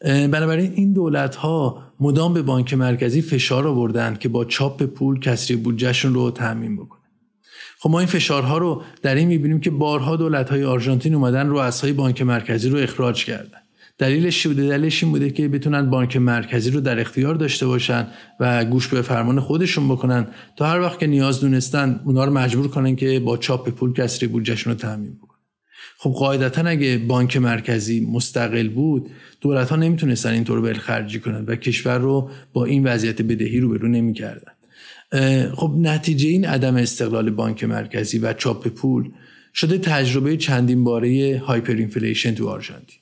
بنابراین 0.03 0.71
این 0.75 0.93
دولت 0.93 1.35
ها 1.35 1.83
مدام 1.99 2.33
به 2.33 2.41
بانک 2.41 2.73
مرکزی 2.73 3.21
فشار 3.21 3.67
آوردن 3.67 4.15
که 4.15 4.29
با 4.29 4.45
چاپ 4.45 4.83
پول 4.83 5.19
کسری 5.19 5.57
بودجهشون 5.57 6.13
رو 6.13 6.31
تامین 6.31 6.75
بکنه 6.75 7.02
خب 7.83 7.89
ما 7.89 7.99
این 7.99 8.07
فشارها 8.07 8.57
رو 8.57 8.81
در 9.01 9.15
این 9.15 9.27
می‌بینیم 9.27 9.59
که 9.59 9.69
بارها 9.69 10.15
دولت 10.15 10.49
های 10.49 10.63
آرژانتین 10.63 11.15
اومدن 11.15 11.49
رؤسای 11.49 11.93
بانک 11.93 12.21
مرکزی 12.21 12.69
رو 12.69 12.77
اخراج 12.77 13.25
کردن. 13.25 13.57
دلیلش 13.97 14.47
بوده؟ 14.47 14.67
دلیلش 14.67 15.03
این 15.03 15.11
بوده 15.11 15.29
که 15.29 15.47
بتونن 15.47 15.89
بانک 15.89 16.17
مرکزی 16.17 16.71
رو 16.71 16.81
در 16.81 16.99
اختیار 16.99 17.35
داشته 17.35 17.67
باشن 17.67 18.07
و 18.39 18.65
گوش 18.65 18.87
به 18.87 19.01
فرمان 19.01 19.39
خودشون 19.39 19.89
بکنن 19.89 20.27
تا 20.57 20.65
هر 20.65 20.81
وقت 20.81 20.99
که 20.99 21.07
نیاز 21.07 21.41
دونستن 21.41 21.99
اونا 22.05 22.25
رو 22.25 22.33
مجبور 22.33 22.67
کنن 22.67 22.95
که 22.95 23.19
با 23.19 23.37
چاپ 23.37 23.69
پول 23.69 23.93
کسری 23.93 24.27
بودجهشون 24.27 24.73
رو 24.73 24.79
تامین 24.79 25.13
بکنن. 25.17 25.39
خب 25.97 26.09
قاعدتا 26.09 26.61
اگه 26.61 26.97
بانک 26.97 27.37
مرکزی 27.37 28.07
مستقل 28.11 28.69
بود 28.69 29.09
دولت 29.41 29.69
ها 29.69 29.75
نمی‌تونستن 29.75 30.29
اینطور 30.29 30.73
خرجی 30.73 31.19
کنن 31.19 31.45
و 31.45 31.55
کشور 31.55 31.97
رو 31.97 32.29
با 32.53 32.65
این 32.65 32.87
وضعیت 32.87 33.21
بدهی 33.21 33.59
رو 33.59 33.69
برو 33.69 33.87
نمی‌کردن. 33.87 34.52
خب 35.55 35.75
نتیجه 35.77 36.29
این 36.29 36.45
عدم 36.45 36.75
استقلال 36.75 37.29
بانک 37.29 37.63
مرکزی 37.63 38.17
و 38.17 38.33
چاپ 38.33 38.67
پول 38.67 39.11
شده 39.53 39.77
تجربه 39.77 40.37
چندین 40.37 40.83
باره 40.83 41.41
hyperinflation 41.45 42.35
تو 42.35 42.49
آرژانتین. 42.49 42.99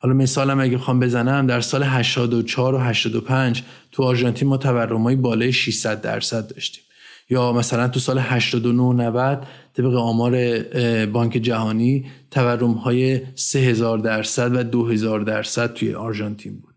حالا 0.00 0.14
مثالم 0.14 0.60
اگه 0.60 0.78
خوام 0.78 1.00
بزنم 1.00 1.46
در 1.46 1.60
سال 1.60 1.82
84 1.82 2.74
و 2.74 2.78
85 2.78 3.62
تو 3.92 4.02
آرژانتین 4.02 4.48
ما 4.48 4.56
تورمای 4.56 5.16
بالای 5.16 5.52
600 5.52 6.00
درصد 6.00 6.48
داشتیم. 6.54 6.82
یا 7.30 7.52
مثلا 7.52 7.88
تو 7.88 8.00
سال 8.00 8.18
89 8.18 9.04
90 9.04 9.46
طبق 9.76 9.94
آمار 9.94 10.58
بانک 11.06 11.32
جهانی 11.32 12.06
تورم 12.30 12.72
های 12.72 13.20
3000 13.34 13.98
درصد 13.98 14.54
و 14.54 14.62
2000 14.62 15.20
درصد 15.20 15.72
توی 15.72 15.94
آرژانتین 15.94 16.60
بود. 16.60 16.67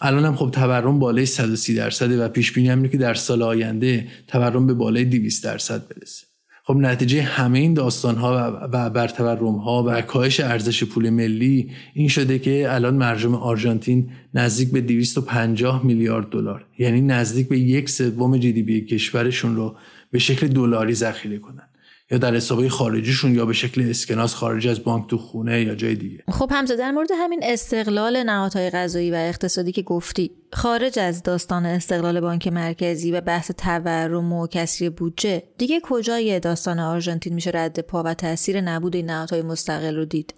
الان 0.00 0.24
هم 0.24 0.36
خب 0.36 0.50
تورم 0.50 0.98
بالای 0.98 1.26
130 1.26 1.74
درصده 1.74 2.24
و 2.24 2.28
پیش 2.28 2.52
بینی 2.52 2.68
هم 2.68 2.88
که 2.88 2.98
در 2.98 3.14
سال 3.14 3.42
آینده 3.42 4.06
تورم 4.26 4.66
به 4.66 4.74
بالای 4.74 5.04
200 5.04 5.44
درصد 5.44 5.88
برسه. 5.88 6.26
خب 6.64 6.76
نتیجه 6.76 7.22
همه 7.22 7.58
این 7.58 7.74
داستان 7.74 8.16
ها 8.16 8.60
و 8.72 8.90
برتورم 8.90 9.56
ها 9.56 9.84
و 9.86 10.02
کاهش 10.02 10.40
ارزش 10.40 10.84
پول 10.84 11.10
ملی 11.10 11.70
این 11.94 12.08
شده 12.08 12.38
که 12.38 12.74
الان 12.74 12.94
مرجم 12.94 13.34
آرژانتین 13.34 14.10
نزدیک 14.34 14.70
به 14.72 14.80
250 14.80 15.86
میلیارد 15.86 16.30
دلار. 16.30 16.66
یعنی 16.78 17.00
نزدیک 17.00 17.48
به 17.48 17.58
یک 17.58 17.90
سوم 17.90 18.38
جی 18.38 18.52
دی 18.52 18.62
بی 18.62 18.80
کشورشون 18.80 19.56
رو 19.56 19.76
به 20.10 20.18
شکل 20.18 20.46
دلاری 20.48 20.94
ذخیره 20.94 21.38
کنن. 21.38 21.69
یا 22.10 22.18
در 22.18 22.34
حسابهای 22.34 22.68
خارجیشون 22.68 23.34
یا 23.34 23.46
به 23.46 23.52
شکل 23.52 23.90
اسکناس 23.90 24.34
خارج 24.34 24.68
از 24.68 24.84
بانک 24.84 25.10
تو 25.10 25.18
خونه 25.18 25.62
یا 25.62 25.74
جای 25.74 25.94
دیگه. 25.94 26.24
خب 26.28 26.50
همزه 26.52 26.76
در 26.76 26.90
مورد 26.90 27.08
همین 27.14 27.40
استقلال 27.42 28.22
نهادهای 28.22 28.70
غذایی 28.70 29.10
و 29.10 29.14
اقتصادی 29.14 29.72
که 29.72 29.82
گفتی 29.82 30.30
خارج 30.52 30.98
از 30.98 31.22
داستان 31.22 31.66
استقلال 31.66 32.20
بانک 32.20 32.48
مرکزی 32.48 33.12
و 33.12 33.20
بحث 33.20 33.50
تورم 33.50 34.32
و 34.32 34.46
کسری 34.46 34.90
بودجه 34.90 35.42
دیگه 35.58 35.80
کجای 35.82 36.40
داستان 36.40 36.78
آرژانتین 36.78 37.34
میشه 37.34 37.50
رد 37.54 37.80
پا 37.80 38.02
و 38.02 38.14
تاثیر 38.14 38.60
نبود 38.60 38.96
این 38.96 39.06
نهادهای 39.06 39.42
مستقل 39.42 39.96
رو 39.96 40.04
دید؟ 40.04 40.34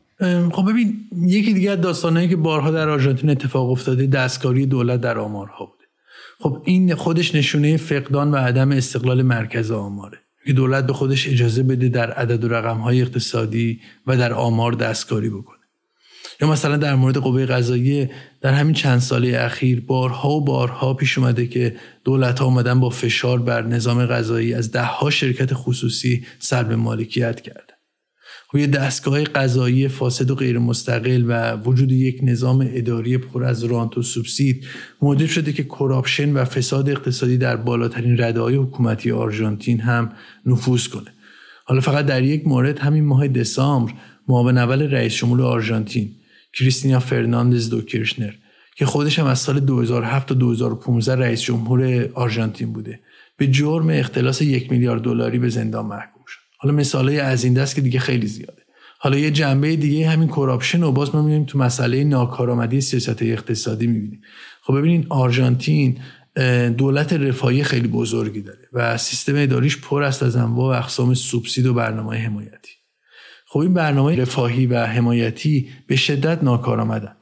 خب 0.53 0.71
ببین 0.71 0.97
یکی 1.23 1.53
دیگه 1.53 1.71
از 1.71 1.81
داستانهایی 1.81 2.29
که 2.29 2.37
بارها 2.37 2.71
در 2.71 2.89
آرژانتین 2.89 3.31
اتفاق 3.31 3.71
افتاده 3.71 4.07
دستکاری 4.07 4.67
دولت 4.67 5.01
در 5.01 5.19
آمارها 5.19 5.67
بوده. 5.67 5.85
خب 6.41 6.63
این 6.65 6.95
خودش 6.95 7.35
نشونه 7.35 7.77
فقدان 7.77 8.31
و 8.31 8.37
عدم 8.37 8.73
استقلال 8.73 9.23
مرکز 9.23 9.71
آماره. 9.71 10.22
که 10.47 10.53
دولت 10.53 10.87
به 10.87 10.93
خودش 10.93 11.29
اجازه 11.29 11.63
بده 11.63 11.89
در 11.89 12.11
عدد 12.11 12.45
و 12.45 12.49
رقم 12.49 12.79
های 12.79 13.03
اقتصادی 13.03 13.81
و 14.07 14.17
در 14.17 14.33
آمار 14.33 14.73
دستکاری 14.73 15.31
بکنه. 15.31 15.59
یا 16.41 16.49
مثلا 16.51 16.77
در 16.77 16.95
مورد 16.95 17.17
قوه 17.17 17.47
قضاییه 17.47 18.11
در 18.41 18.53
همین 18.53 18.75
چند 18.75 18.99
ساله 18.99 19.37
اخیر 19.41 19.81
بارها 19.81 20.31
و 20.31 20.45
بارها 20.45 20.95
پیش 20.95 21.19
اومده 21.19 21.47
که 21.47 21.77
دولت 22.05 22.39
ها 22.39 22.45
اومدن 22.45 22.81
با 22.81 22.91
فشار 22.91 23.39
بر 23.39 23.63
نظام 23.63 24.07
قضایی 24.07 24.55
از 24.55 24.73
ده 24.73 24.83
ها 24.83 25.11
شرکت 25.11 25.51
خصوصی 25.55 26.27
سلب 26.39 26.73
مالکیت 26.73 27.41
کرد. 27.41 27.72
یه 28.59 28.67
دستگاه 28.67 29.25
قضایی 29.25 29.89
فاسد 29.89 30.31
و 30.31 30.35
غیر 30.35 30.59
مستقل 30.59 31.25
و 31.29 31.57
وجود 31.57 31.93
یک 31.93 32.21
نظام 32.23 32.69
اداری 32.73 33.19
پر 33.19 33.45
از 33.45 33.65
رانت 33.65 33.99
و 33.99 34.03
سوبسید 34.03 34.65
موجب 35.03 35.27
شده 35.27 35.53
که 35.53 35.65
corruption 35.65 36.33
و 36.33 36.45
فساد 36.45 36.91
اقتصادی 36.91 37.39
در 37.39 37.57
بالاترین 37.57 38.21
رده 38.21 38.41
های 38.41 38.57
حکومتی 38.57 39.11
آرژانتین 39.11 39.81
هم 39.81 40.13
نفوذ 40.47 40.87
کنه. 40.87 41.11
حالا 41.65 41.81
فقط 41.81 42.07
در 42.07 42.23
یک 42.23 42.47
مورد 42.47 42.79
همین 42.79 43.05
ماه 43.05 43.29
دسامبر 43.29 43.93
معاون 44.29 44.59
اول 44.59 44.83
رئیس 44.83 45.15
جمهور 45.15 45.43
آرژانتین 45.43 46.11
کریستینا 46.53 47.01
فرناندز 47.01 47.71
دو 47.71 47.81
کیرشنر 47.81 48.33
که 48.77 48.87
خودش 48.87 49.19
هم 49.19 49.27
از 49.27 49.39
سال 49.39 49.61
2007 49.61 50.29
تا 50.29 50.35
2015 50.35 51.17
رئیس 51.17 51.41
جمهور 51.41 52.09
آرژانتین 52.15 52.73
بوده 52.73 53.01
به 53.37 53.47
جرم 53.47 53.91
اختلاس 53.91 54.43
یک 54.43 54.71
میلیارد 54.73 55.03
دلاری 55.03 55.39
به 55.39 55.49
زندان 55.49 55.87
محکوم. 55.87 56.22
حالا 56.63 56.75
مثالای 56.75 57.21
از 57.21 57.45
این 57.45 57.55
دست 57.55 57.75
که 57.75 57.81
دیگه 57.81 57.99
خیلی 57.99 58.27
زیاده. 58.27 58.63
حالا 58.99 59.19
یه 59.19 59.31
جنبه 59.31 59.77
دیگه 59.77 60.09
همین 60.09 60.29
corruption 60.29 60.83
و 60.83 60.93
باز 60.93 61.15
ما 61.15 61.23
می‌بینیم 61.23 61.45
تو 61.45 61.59
مسئله 61.59 62.05
ناکارآمدی 62.05 62.81
سیاست 62.81 63.23
اقتصادی 63.23 63.87
می‌بینیم. 63.87 64.21
خب 64.63 64.79
ببینین 64.79 65.07
آرژانتین 65.09 65.99
دولت 66.77 67.13
رفاهی 67.13 67.65
خیلی 67.65 67.89
بزرگی 67.89 68.41
داره 68.41 68.69
و 68.73 68.99
سیستم 68.99 69.33
اداریش 69.37 69.79
پر 69.79 70.03
است 70.03 70.23
از 70.23 70.37
انواع 70.37 70.77
و 70.77 70.79
اقسام 70.79 71.15
سوبسید 71.15 71.67
و 71.67 71.75
برنامه 71.75 72.17
حمایتی. 72.17 72.73
خب 73.47 73.59
این 73.59 73.75
برنامه 73.75 74.17
رفاهی 74.17 74.67
و 74.67 74.87
حمایتی 74.87 75.69
به 75.87 75.97
شدت 75.97 76.45
ناکارآمدن. 76.45 77.17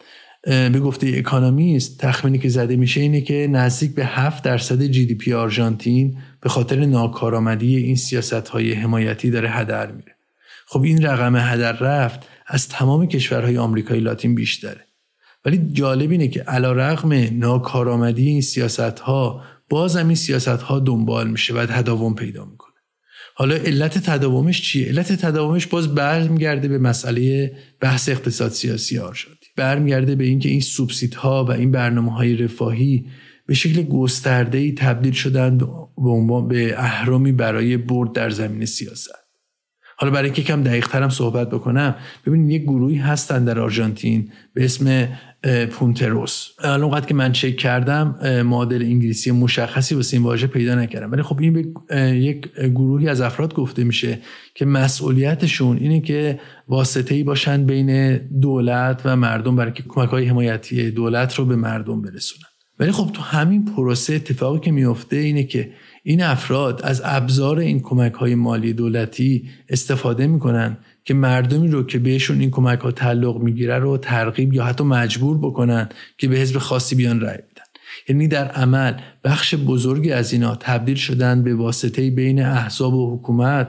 به 0.44 0.80
گفته 0.80 1.12
Economist 1.16 2.00
تخمینی 2.00 2.38
که 2.38 2.48
زده 2.48 2.76
میشه 2.76 3.00
اینه 3.00 3.20
که 3.20 3.48
نزدیک 3.50 3.94
به 3.94 4.04
7 4.04 4.44
درصد 4.44 4.82
GDP 4.82 5.32
آرژانتین 5.32 6.18
به 6.42 6.48
خاطر 6.48 6.84
ناکارآمدی 6.84 7.76
این 7.76 7.96
سیاست 7.96 8.48
های 8.48 8.72
حمایتی 8.72 9.30
داره 9.30 9.50
هدر 9.50 9.92
میره. 9.92 10.16
خب 10.66 10.82
این 10.82 11.06
رقم 11.06 11.36
هدر 11.36 11.72
رفت 11.72 12.20
از 12.46 12.68
تمام 12.68 13.06
کشورهای 13.06 13.58
آمریکای 13.58 14.00
لاتین 14.00 14.34
بیشتره. 14.34 14.86
ولی 15.44 15.70
جالب 15.72 16.10
اینه 16.10 16.28
که 16.28 16.42
علا 16.42 16.72
رقم 16.72 17.38
ناکارآمدی 17.38 18.28
این 18.28 18.40
سیاست 18.40 19.00
ها 19.00 19.42
باز 19.68 19.96
هم 19.96 20.06
این 20.06 20.16
سیاست 20.16 20.48
ها 20.48 20.78
دنبال 20.78 21.30
میشه 21.30 21.54
و 21.54 21.66
تداوم 21.66 22.14
پیدا 22.14 22.44
می‌کنه. 22.44 22.70
حالا 23.34 23.54
علت 23.54 23.98
تداومش 23.98 24.62
چیه؟ 24.62 24.88
علت 24.88 25.12
تداومش 25.12 25.66
باز 25.66 25.94
برمیگرده 25.94 26.68
به 26.68 26.78
مسئله 26.78 27.56
بحث 27.80 28.08
اقتصاد 28.08 28.50
سیاسی 28.50 28.98
آرژانتین 28.98 29.50
برمیگرده 29.56 30.14
به 30.14 30.24
اینکه 30.24 30.48
این 30.48 30.60
سوبسیدها 30.60 31.44
و 31.44 31.50
این 31.50 31.70
برنامه 31.70 32.14
های 32.14 32.36
رفاهی 32.36 33.06
به 33.50 33.56
شکل 33.56 33.82
گسترده 33.82 34.58
ای 34.58 34.72
تبدیل 34.72 35.12
شدن 35.12 35.58
به 35.58 35.66
به 36.48 36.74
اهرامی 36.78 37.32
برای 37.32 37.76
برد 37.76 38.12
در 38.12 38.30
زمین 38.30 38.64
سیاست. 38.64 39.10
حالا 39.96 40.12
برای 40.12 40.24
اینکه 40.24 40.42
کم 40.42 40.62
دقیق 40.62 40.88
ترم 40.88 41.08
صحبت 41.08 41.50
بکنم 41.50 41.94
ببینید 42.26 42.50
یک 42.50 42.62
گروهی 42.62 42.96
هستن 42.96 43.44
در 43.44 43.60
آرژانتین 43.60 44.30
به 44.54 44.64
اسم 44.64 45.08
پونتروس. 45.70 46.48
الان 46.58 46.90
وقت 46.90 47.06
که 47.06 47.14
من 47.14 47.32
چک 47.32 47.56
کردم 47.56 48.18
معادل 48.46 48.82
انگلیسی 48.82 49.30
مشخصی 49.30 49.94
واسه 49.94 50.16
این 50.16 50.26
واژه 50.26 50.46
پیدا 50.46 50.74
نکردم. 50.74 51.12
ولی 51.12 51.22
خب 51.22 51.40
این 51.40 51.52
به 51.52 51.64
یک 52.16 52.48
گروهی 52.54 53.08
از 53.08 53.20
افراد 53.20 53.54
گفته 53.54 53.84
میشه 53.84 54.18
که 54.54 54.64
مسئولیتشون 54.64 55.76
اینه 55.76 56.00
که 56.00 56.40
واسطه 56.68 57.14
ای 57.14 57.22
باشن 57.22 57.66
بین 57.66 58.16
دولت 58.16 59.02
و 59.04 59.16
مردم 59.16 59.56
برای 59.56 59.72
که 59.72 59.82
کمک 59.88 60.08
های 60.08 60.24
حمایتی 60.24 60.90
دولت 60.90 61.34
رو 61.34 61.44
به 61.44 61.56
مردم 61.56 62.02
برسونن. 62.02 62.49
ولی 62.80 62.92
خب 62.92 63.10
تو 63.12 63.22
همین 63.22 63.64
پروسه 63.64 64.14
اتفاقی 64.14 64.60
که 64.60 64.70
میفته 64.70 65.16
اینه 65.16 65.44
که 65.44 65.70
این 66.02 66.22
افراد 66.22 66.80
از 66.84 67.02
ابزار 67.04 67.58
این 67.58 67.80
کمک 67.80 68.12
های 68.12 68.34
مالی 68.34 68.72
دولتی 68.72 69.48
استفاده 69.68 70.26
می‌کنن 70.26 70.76
که 71.04 71.14
مردمی 71.14 71.68
رو 71.68 71.82
که 71.82 71.98
بهشون 71.98 72.40
این 72.40 72.50
کمک 72.50 72.80
ها 72.80 72.90
تعلق 72.90 73.36
می‌گیره 73.36 73.78
رو 73.78 73.98
ترغیب 73.98 74.54
یا 74.54 74.64
حتی 74.64 74.84
مجبور 74.84 75.38
بکنن 75.38 75.88
که 76.18 76.28
به 76.28 76.36
حزب 76.36 76.58
خاصی 76.58 76.94
بیان 76.94 77.20
رأی 77.20 77.36
بدن. 77.36 77.64
یعنی 78.08 78.28
در 78.28 78.48
عمل 78.48 78.94
بخش 79.24 79.54
بزرگی 79.54 80.12
از 80.12 80.32
اینا 80.32 80.56
تبدیل 80.56 80.96
شدن 80.96 81.42
به 81.42 81.54
واسطه 81.54 82.10
بین 82.10 82.42
احزاب 82.42 82.94
و 82.94 83.16
حکومت 83.16 83.68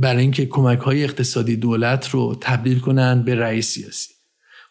برای 0.00 0.22
اینکه 0.22 0.46
کمک 0.46 0.78
های 0.78 1.04
اقتصادی 1.04 1.56
دولت 1.56 2.08
رو 2.08 2.36
تبدیل 2.40 2.78
کنن 2.78 3.22
به 3.22 3.34
رئیس 3.34 3.66
سیاسی. 3.66 4.15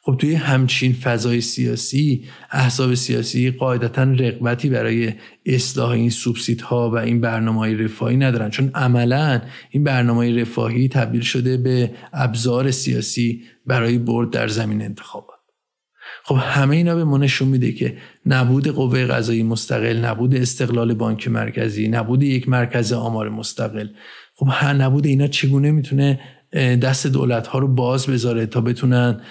خب 0.05 0.17
توی 0.19 0.35
همچین 0.35 0.93
فضای 0.93 1.41
سیاسی 1.41 2.23
احزاب 2.51 2.93
سیاسی 2.93 3.51
قاعدتا 3.51 4.03
رقبتی 4.03 4.69
برای 4.69 5.13
اصلاح 5.45 5.89
این 5.89 6.11
ها 6.63 6.91
و 6.91 6.95
این 6.95 7.21
برنامه 7.21 7.59
های 7.59 7.75
رفاهی 7.75 8.17
ندارن. 8.17 8.49
چون 8.49 8.71
عملا 8.75 9.41
این 9.69 9.83
برنامه 9.83 10.17
های 10.17 10.41
رفاهی 10.41 10.87
تبدیل 10.87 11.21
شده 11.21 11.57
به 11.57 11.91
ابزار 12.13 12.71
سیاسی 12.71 13.43
برای 13.65 13.97
برد 13.97 14.29
در 14.29 14.47
زمین 14.47 14.81
انتخابات. 14.81 15.35
خب 16.23 16.37
همه 16.41 16.75
اینا 16.75 16.95
به 16.95 17.03
ما 17.03 17.17
نشون 17.17 17.47
میده 17.47 17.71
که 17.71 17.97
نبود 18.25 18.67
قوه 18.67 19.05
قضایی 19.05 19.43
مستقل 19.43 19.97
نبود 19.97 20.35
استقلال 20.35 20.93
بانک 20.93 21.27
مرکزی 21.27 21.87
نبود 21.87 22.23
یک 22.23 22.49
مرکز 22.49 22.93
آمار 22.93 23.29
مستقل. 23.29 23.87
خب 24.35 24.47
هر 24.51 24.73
نبود 24.73 25.05
اینا 25.05 25.27
چگونه 25.27 25.71
می‌تونه 25.71 26.19
دست 26.55 27.07
دولت 27.07 27.47
ها 27.47 27.59
رو 27.59 27.67
باز 27.67 28.07
بذاره 28.07 28.45
تا 28.45 28.61
بتونن 28.61 29.21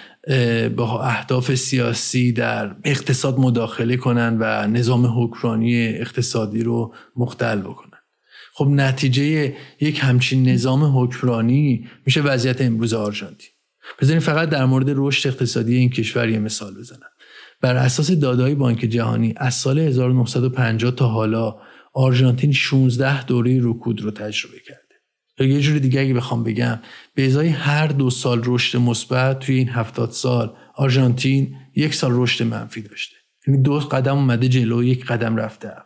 با 0.75 1.03
اهداف 1.03 1.55
سیاسی 1.55 2.31
در 2.31 2.75
اقتصاد 2.83 3.39
مداخله 3.39 3.97
کنن 3.97 4.37
و 4.39 4.67
نظام 4.67 5.05
حکمرانی 5.05 5.87
اقتصادی 5.87 6.63
رو 6.63 6.93
مختل 7.15 7.61
بکنن. 7.61 7.99
خب 8.53 8.67
نتیجه 8.67 9.55
یک 9.81 9.99
همچین 10.01 10.49
نظام 10.49 11.03
حکمرانی 11.03 11.87
میشه 12.05 12.21
وضعیت 12.21 12.61
امروز 12.61 12.93
آرژانتین. 12.93 13.49
بذارین 14.01 14.19
فقط 14.19 14.49
در 14.49 14.65
مورد 14.65 14.85
رشد 14.89 15.27
اقتصادی 15.27 15.75
این 15.75 15.89
کشور 15.89 16.29
یه 16.29 16.39
مثال 16.39 16.73
بزنم. 16.75 17.09
بر 17.61 17.75
اساس 17.75 18.11
دادای 18.11 18.55
بانک 18.55 18.79
جهانی 18.79 19.33
از 19.37 19.53
سال 19.53 19.79
1950 19.79 20.91
تا 20.91 21.07
حالا 21.07 21.55
آرژانتین 21.93 22.51
16 22.51 23.25
دوره 23.25 23.59
رکود 23.63 24.01
رو 24.01 24.11
تجربه 24.11 24.59
کرد. 24.59 24.84
یا 25.39 25.45
یه 25.45 25.59
جور 25.61 25.77
دیگه 25.77 26.01
اگه 26.01 26.13
بخوام 26.13 26.43
بگم. 26.43 26.79
به 27.15 27.25
ازای 27.25 27.47
هر 27.47 27.87
دو 27.87 28.09
سال 28.09 28.41
رشد 28.45 28.77
مثبت 28.77 29.39
توی 29.39 29.55
این 29.55 29.69
هفتاد 29.69 30.11
سال 30.11 30.53
آرژانتین 30.75 31.55
یک 31.75 31.93
سال 31.95 32.11
رشد 32.13 32.45
منفی 32.45 32.81
داشته. 32.81 33.15
یعنی 33.47 33.61
دو 33.61 33.79
قدم 33.79 34.15
اومده 34.15 34.47
جلو 34.49 34.83
یک 34.83 35.05
قدم 35.05 35.37
رفته 35.37 35.67
عقب. 35.67 35.85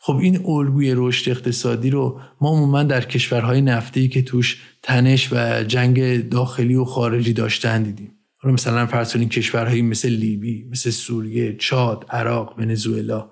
خب 0.00 0.16
این 0.16 0.46
الگوی 0.46 0.92
رشد 0.96 1.30
اقتصادی 1.30 1.90
رو 1.90 2.20
ما 2.40 2.50
عموما 2.50 2.82
در 2.82 3.04
کشورهای 3.04 3.60
نفتی 3.60 4.08
که 4.08 4.22
توش 4.22 4.62
تنش 4.82 5.32
و 5.32 5.64
جنگ 5.64 6.28
داخلی 6.28 6.74
و 6.74 6.84
خارجی 6.84 7.32
داشتن 7.32 7.82
دیدیم. 7.82 8.12
مثلا 8.44 8.86
فرض 8.86 9.16
کشورهایی 9.16 9.82
مثل 9.82 10.08
لیبی 10.08 10.68
مثل 10.70 10.90
سوریه 10.90 11.56
چاد 11.56 12.06
عراق 12.10 12.58
ونزوئلا. 12.58 13.30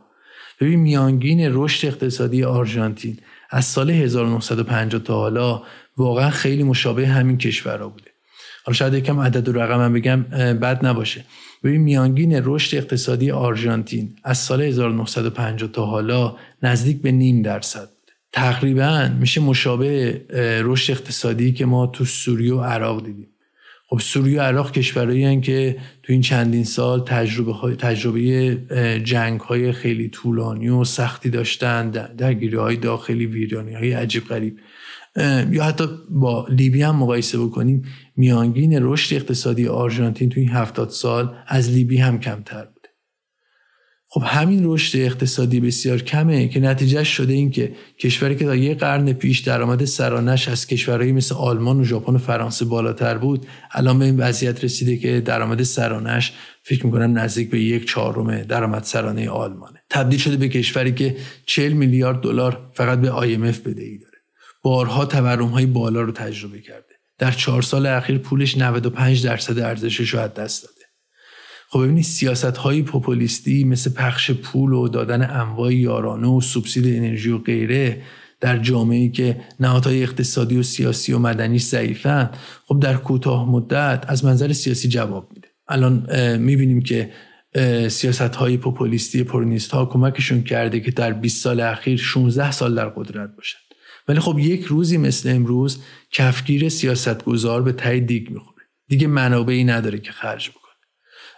ببین 0.61 0.81
میانگین 0.81 1.41
رشد 1.53 1.89
اقتصادی 1.89 2.45
آرژانتین 2.45 3.19
از 3.51 3.65
سال 3.65 3.91
1950 3.91 5.03
تا 5.03 5.15
حالا 5.15 5.63
واقعا 5.97 6.31
خیلی 6.31 6.63
مشابه 6.63 7.07
همین 7.09 7.39
کشورها 7.39 7.89
بوده. 7.89 8.11
حالا 8.65 8.75
شاید 8.75 8.95
یکم 8.95 9.21
عدد 9.21 9.49
و 9.49 9.53
رقم 9.53 9.93
بگم 9.93 10.23
بد 10.61 10.87
نباشه. 10.87 11.25
ببین 11.65 11.81
میانگین 11.81 12.43
رشد 12.45 12.77
اقتصادی 12.77 13.31
آرژانتین 13.31 14.17
از 14.25 14.39
سال 14.39 14.63
1950 14.63 15.71
تا 15.71 15.87
حالا 15.87 16.37
نزدیک 16.63 17.03
به 17.03 17.13
نیم 17.13 17.43
درصد 17.43 17.89
تقریبا 18.33 19.11
میشه 19.21 19.41
مشابه 19.41 20.23
رشد 20.65 20.93
اقتصادی 20.93 21.53
که 21.53 21.67
ما 21.67 21.87
تو 21.87 22.05
سوریه 22.05 22.55
و 22.55 22.61
عراق 22.61 23.05
دیدیم. 23.05 23.29
خب 23.89 23.99
سوریه 23.99 24.41
و 24.41 24.43
عراق 24.43 24.73
کشورهایی 24.73 25.41
که 25.41 25.77
تو 26.03 26.13
این 26.13 26.23
چندین 26.23 26.65
سال 26.65 27.05
تجربه, 27.05 27.53
های 27.53 27.77
تجربه 27.77 28.57
جنگ 29.05 29.41
های 29.41 29.73
خیلی 29.73 30.09
طولانی 30.09 30.69
و 30.69 30.85
سختی 30.85 31.31
داشتن 31.31 31.91
درگیری 31.91 32.57
های 32.57 32.77
داخلی 32.77 33.27
ویرانی 33.27 33.75
های 33.75 33.93
عجیب 33.93 34.25
غریب. 34.25 34.59
یا 35.51 35.65
حتی 35.65 35.85
با 36.11 36.47
لیبی 36.51 36.83
هم 36.83 36.97
مقایسه 36.97 37.39
بکنیم 37.39 37.85
میانگین 38.17 38.79
رشد 38.83 39.17
اقتصادی 39.17 39.69
آرژانتین 39.69 40.29
تو 40.29 40.41
این 40.41 40.51
هفتاد 40.51 40.91
سال 40.91 41.35
از 41.47 41.71
لیبی 41.71 41.99
هم 41.99 42.21
کمتر 42.21 42.69
خب 44.17 44.23
همین 44.27 44.61
رشد 44.65 44.99
اقتصادی 44.99 45.61
بسیار 45.61 45.99
کمه 45.99 46.49
که 46.49 46.61
نتیجه 46.61 47.05
شده 47.05 47.33
این 47.33 47.51
که 47.51 47.73
کشوری 47.99 48.37
که 48.37 48.45
تا 48.45 48.57
یه 48.57 48.75
قرن 48.75 49.13
پیش 49.13 49.41
درآمد 49.41 49.85
سرانش 49.85 50.49
از 50.49 50.67
کشورهایی 50.67 51.13
مثل 51.13 51.35
آلمان 51.35 51.81
و 51.81 51.85
ژاپن 51.85 52.15
و 52.15 52.19
فرانسه 52.19 52.65
بالاتر 52.65 53.19
بود 53.19 53.47
الان 53.73 53.99
به 53.99 54.05
این 54.05 54.17
وضعیت 54.17 54.65
رسیده 54.65 54.97
که 54.97 55.21
درآمد 55.21 55.63
سرانش 55.63 56.33
فکر 56.63 56.87
می‌کنم 56.87 57.19
نزدیک 57.19 57.51
به 57.51 57.61
یک 57.61 57.89
چهارم 57.89 58.43
درآمد 58.43 58.83
سرانه 58.83 59.31
آلمانه. 59.31 59.83
تبدیل 59.91 60.19
شده 60.19 60.37
به 60.37 60.49
کشوری 60.49 60.93
که 60.93 61.17
40 61.47 61.73
میلیارد 61.73 62.21
دلار 62.21 62.71
فقط 62.75 63.01
به 63.01 63.09
IMF 63.09 63.59
بدهی 63.59 63.99
داره. 63.99 64.19
بارها 64.63 65.05
تورم 65.05 65.49
های 65.49 65.67
بالا 65.67 66.01
رو 66.01 66.13
تجربه 66.13 66.61
کرده. 66.61 66.95
در 67.19 67.31
چهار 67.31 67.63
سال 67.63 67.87
اخیر 67.87 68.19
پولش 68.19 68.59
95 68.59 69.25
درصد 69.25 69.59
ارزشش 69.59 70.09
رو 70.15 70.21
از 70.21 70.35
دست 70.35 70.63
داده. 70.63 70.76
خب 71.77 71.83
ببینید 71.83 72.05
سیاست 72.05 72.57
های 72.57 72.83
پوپولیستی 72.83 73.65
مثل 73.65 73.91
پخش 73.93 74.31
پول 74.31 74.73
و 74.73 74.89
دادن 74.89 75.31
انواع 75.31 75.75
یارانه 75.75 76.29
و 76.29 76.41
سوبسید 76.41 76.97
انرژی 76.97 77.31
و 77.31 77.39
غیره 77.39 78.03
در 78.41 78.59
جامعه 78.59 79.09
که 79.09 79.41
نهادهای 79.61 80.03
اقتصادی 80.03 80.59
و 80.59 80.63
سیاسی 80.63 81.13
و 81.13 81.19
مدنی 81.19 81.59
ضعیفن 81.59 82.31
خب 82.67 82.81
در 82.81 82.95
کوتاه 82.95 83.51
مدت 83.51 84.05
از 84.09 84.25
منظر 84.25 84.53
سیاسی 84.53 84.89
جواب 84.89 85.31
میده. 85.35 85.49
الان 85.69 86.07
می‌بینیم 86.39 86.83
که 86.83 87.11
سیاست 87.89 88.37
های 88.37 88.57
پوپولیستی 88.57 89.25
پرونیست 89.25 89.71
ها 89.71 89.87
کمکشون 89.87 90.43
کرده 90.43 90.81
که 90.81 90.91
در 90.91 91.13
20 91.13 91.43
سال 91.43 91.61
اخیر 91.61 91.97
16 91.97 92.53
سال 92.53 92.75
در 92.75 92.89
قدرت 92.89 93.37
باشن. 93.37 93.59
ولی 94.09 94.21
خب 94.21 94.39
یک 94.39 94.65
روزی 94.65 94.97
مثل 94.97 95.31
امروز 95.31 95.83
کفگیر 96.13 96.69
سیاستگزار 96.69 97.63
به 97.63 97.73
تای 97.73 98.01
دیگ 98.01 98.31
می‌خوره. 98.31 98.65
دیگه 98.89 99.07
منابعی 99.07 99.65
نداره 99.65 99.99
که 99.99 100.13
خرج 100.13 100.51
بکنه. 100.51 100.66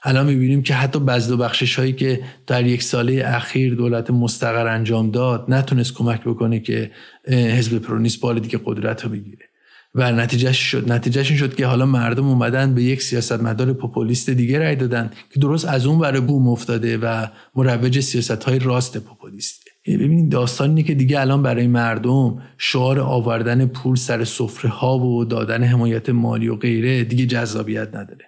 الان 0.03 0.27
می‌بینیم 0.27 0.63
که 0.63 0.75
حتی 0.75 0.99
بزد 0.99 1.31
و 1.31 1.37
بخشش 1.37 1.79
هایی 1.79 1.93
که 1.93 2.21
در 2.47 2.67
یک 2.67 2.83
ساله 2.83 3.23
اخیر 3.27 3.75
دولت 3.75 4.11
مستقر 4.11 4.67
انجام 4.67 5.11
داد 5.11 5.45
نتونست 5.49 5.95
کمک 5.95 6.21
بکنه 6.21 6.61
که 6.61 6.91
حزب 7.29 7.79
پرونیست 7.79 8.16
بار 8.16 8.41
دیگه 8.41 8.61
قدرت 8.65 9.05
رو 9.05 9.11
بگیره. 9.11 9.49
و 9.95 10.13
نتیجه 10.13 10.53
شد 10.53 10.93
نتیجهش 10.93 11.33
شد 11.33 11.55
که 11.55 11.67
حالا 11.67 11.87
مردم 11.87 12.29
اومدن 12.29 12.75
به 12.75 12.83
یک 12.83 13.03
سیاستمدار 13.03 13.73
پوپولیست 13.73 14.31
دیگه 14.31 14.59
رای 14.59 14.77
دادن 14.77 15.11
که 15.31 15.41
درست 15.41 15.65
از 15.65 15.87
اون 15.87 15.99
ور 15.99 16.21
بوم 16.21 16.49
افتاده 16.49 16.99
و 16.99 17.27
مروج 17.55 18.01
سیاست 18.01 18.45
های 18.45 18.59
راست 18.59 18.99
پوپولیستی 18.99 19.71
ببینید 19.87 20.33
داستان 20.33 20.69
اینه 20.69 20.83
که 20.83 20.95
دیگه 20.95 21.21
الان 21.21 21.43
برای 21.43 21.67
مردم 21.67 22.43
شعار 22.59 23.01
آوردن 23.01 23.67
پول 23.67 23.97
سر 23.97 24.25
سفره 24.25 24.71
ها 24.71 24.99
و 24.99 25.25
دادن 25.25 25.65
حمایت 25.65 26.11
مالی 26.11 26.49
و 26.49 26.57
غیره 26.57 27.05
دیگه 27.05 27.27
جذابیت 27.27 27.89
نداره. 27.95 28.25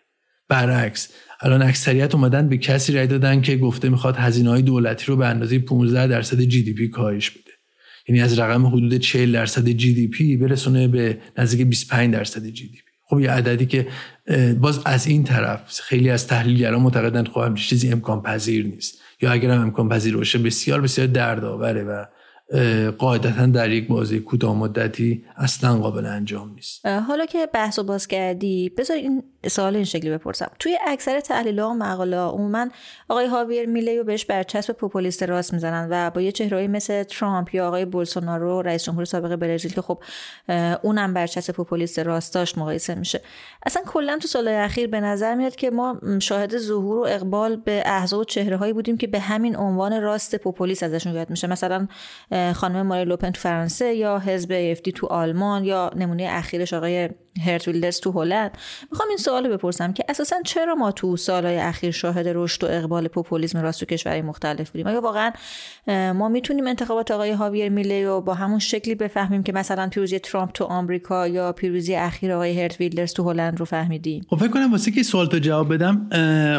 برعکس 0.48 1.08
الان 1.42 1.62
اکثریت 1.62 2.14
اومدن 2.14 2.48
به 2.48 2.56
کسی 2.56 2.92
رای 2.92 3.06
دادن 3.06 3.40
که 3.40 3.56
گفته 3.56 3.88
می‌خواد 3.88 4.16
هزینه 4.16 4.50
های 4.50 4.62
دولتی 4.62 5.06
رو 5.06 5.16
به 5.16 5.26
اندازه 5.26 5.58
15 5.58 6.06
درصد 6.06 6.40
GDP 6.40 6.88
کاهش 6.88 7.30
بده. 7.30 7.50
یعنی 8.08 8.20
از 8.20 8.38
رقم 8.38 8.66
حدود 8.66 8.96
40 8.96 9.32
درصد 9.32 9.68
GDP 9.68 10.36
برسونه 10.36 10.88
به 10.88 11.18
نزدیک 11.38 11.66
25 11.66 12.14
درصد 12.14 12.46
GDP 12.46 12.90
خب 13.02 13.20
یه 13.20 13.30
عددی 13.30 13.66
که 13.66 13.86
باز 14.60 14.80
از 14.84 15.06
این 15.06 15.24
طرف 15.24 15.80
خیلی 15.80 16.10
از 16.10 16.26
تحلیلگران 16.26 16.82
معتقدند 16.82 17.28
خب 17.28 17.54
چیزی 17.54 17.92
امکان 17.92 18.22
پذیر 18.22 18.66
نیست. 18.66 18.98
یا 19.22 19.32
اگر 19.32 19.50
هم 19.50 19.60
امکان 19.60 19.88
پذیر 19.88 20.16
باشه 20.16 20.38
بسیار 20.38 20.80
بسیار 20.80 21.06
دردآوره 21.06 21.82
و 21.82 22.04
قاعدتا 22.98 23.46
در 23.46 23.70
یک 23.70 23.88
بازی 23.88 24.20
کوتاه 24.20 24.56
مدتی 24.56 25.24
اصلا 25.36 25.78
قابل 25.78 26.06
انجام 26.06 26.54
نیست. 26.54 26.86
حالا 26.86 27.26
که 27.26 27.46
بحث 27.46 27.78
و 27.78 27.82
باز 27.82 28.06
کردی 28.06 28.68
بذار 28.68 28.96
این 28.96 29.22
سوال 29.46 29.76
این 29.76 29.84
شکلی 29.84 30.10
بپرسم. 30.10 30.50
توی 30.58 30.78
اکثر 30.86 31.20
تحلیل 31.20 31.60
ها 31.60 31.70
و 31.70 31.74
مقاله 31.74 32.16
عموما 32.16 32.68
آقای 33.08 33.26
هاویر 33.26 33.68
میلی 33.68 33.97
و 33.97 34.04
بهش 34.04 34.24
برچسب 34.24 34.72
پوپولیست 34.72 35.22
راست 35.22 35.52
می‌زنن 35.52 35.88
و 35.90 36.10
با 36.10 36.20
یه 36.20 36.32
چهرهایی 36.32 36.68
مثل 36.68 37.02
ترامپ 37.02 37.54
یا 37.54 37.66
آقای 37.66 37.84
بولسونارو 37.84 38.62
رئیس 38.62 38.84
جمهور 38.84 39.04
سابق 39.04 39.36
برزیل 39.36 39.72
که 39.72 39.82
خب 39.82 40.02
اونم 40.82 41.14
برچسب 41.14 41.52
پوپولیست 41.52 41.98
راست 41.98 42.34
داشت 42.34 42.58
مقایسه 42.58 42.94
میشه. 42.94 43.20
اصلا 43.66 43.82
کلا 43.86 44.18
تو 44.22 44.28
سالهای 44.28 44.56
اخیر 44.56 44.86
به 44.86 45.00
نظر 45.00 45.34
میاد 45.34 45.56
که 45.56 45.70
ما 45.70 46.00
شاهد 46.20 46.58
ظهور 46.58 46.98
و 46.98 47.06
اقبال 47.08 47.56
به 47.56 47.82
احزاب 47.86 48.20
و 48.20 48.24
چهره 48.24 48.72
بودیم 48.72 48.96
که 48.96 49.06
به 49.06 49.20
همین 49.20 49.56
عنوان 49.56 50.02
راست 50.02 50.36
پوپولیست 50.36 50.82
ازشون 50.82 51.14
یاد 51.14 51.30
میشه. 51.30 51.46
مثلا 51.46 51.88
خانم 52.54 52.86
ماری 52.86 53.04
لوپن 53.04 53.30
تو 53.30 53.40
فرانسه 53.40 53.94
یا 53.94 54.18
حزب 54.18 54.52
افتی 54.70 54.92
تو 54.92 55.06
آلمان 55.06 55.64
یا 55.64 55.90
نمونه 55.96 56.26
اخیرش 56.30 56.74
آقای 56.74 57.08
هرت 57.44 57.68
ویلدرز 57.68 58.00
تو 58.00 58.10
هلند. 58.12 58.58
می‌خوام 58.90 59.08
این 59.08 59.18
سوال 59.18 59.48
بپرسم 59.48 59.92
که 59.92 60.04
اساسا 60.08 60.36
چرا 60.44 60.74
ما 60.74 60.92
تو 60.92 61.16
سالهای 61.16 61.58
اخیر 61.58 61.90
شاهد 61.90 62.28
رشد 62.28 62.64
و 62.64 62.66
اقبال 62.66 63.08
پوپولیسم 63.08 63.58
راست 63.58 63.80
تو 63.80 63.86
کشورهای 63.86 64.22
مختلف 64.22 64.70
بودیم؟ 64.70 64.86
آیا 64.86 65.00
واقعا 65.00 65.32
ما 66.12 66.28
می‌تونیم 66.28 66.66
انتخابات 66.66 67.10
آقای 67.10 67.30
هاویر 67.30 67.68
میله 67.68 68.04
رو 68.04 68.20
با 68.20 68.34
همون 68.34 68.58
شکلی 68.58 68.94
بفهمیم 68.94 69.42
که 69.42 69.52
مثلا 69.52 69.88
پیروزی 69.88 70.18
ترامپ 70.18 70.52
تو 70.52 70.64
آمریکا 70.64 71.28
یا 71.28 71.52
پیروزی 71.52 71.94
اخیر 71.94 72.32
آقای 72.32 72.62
هرت 72.62 72.80
ویلدرز 72.80 73.12
تو 73.12 73.30
هلند 73.30 73.58
رو 73.58 73.64
فهمیدیم؟ 73.64 74.26
خب 74.28 74.36
فکر 74.36 74.48
کنم 74.48 74.72
واسه 74.72 74.90
که 74.90 75.02
سوال 75.02 75.26
تو 75.26 75.38
جواب 75.38 75.74
بدم 75.74 76.08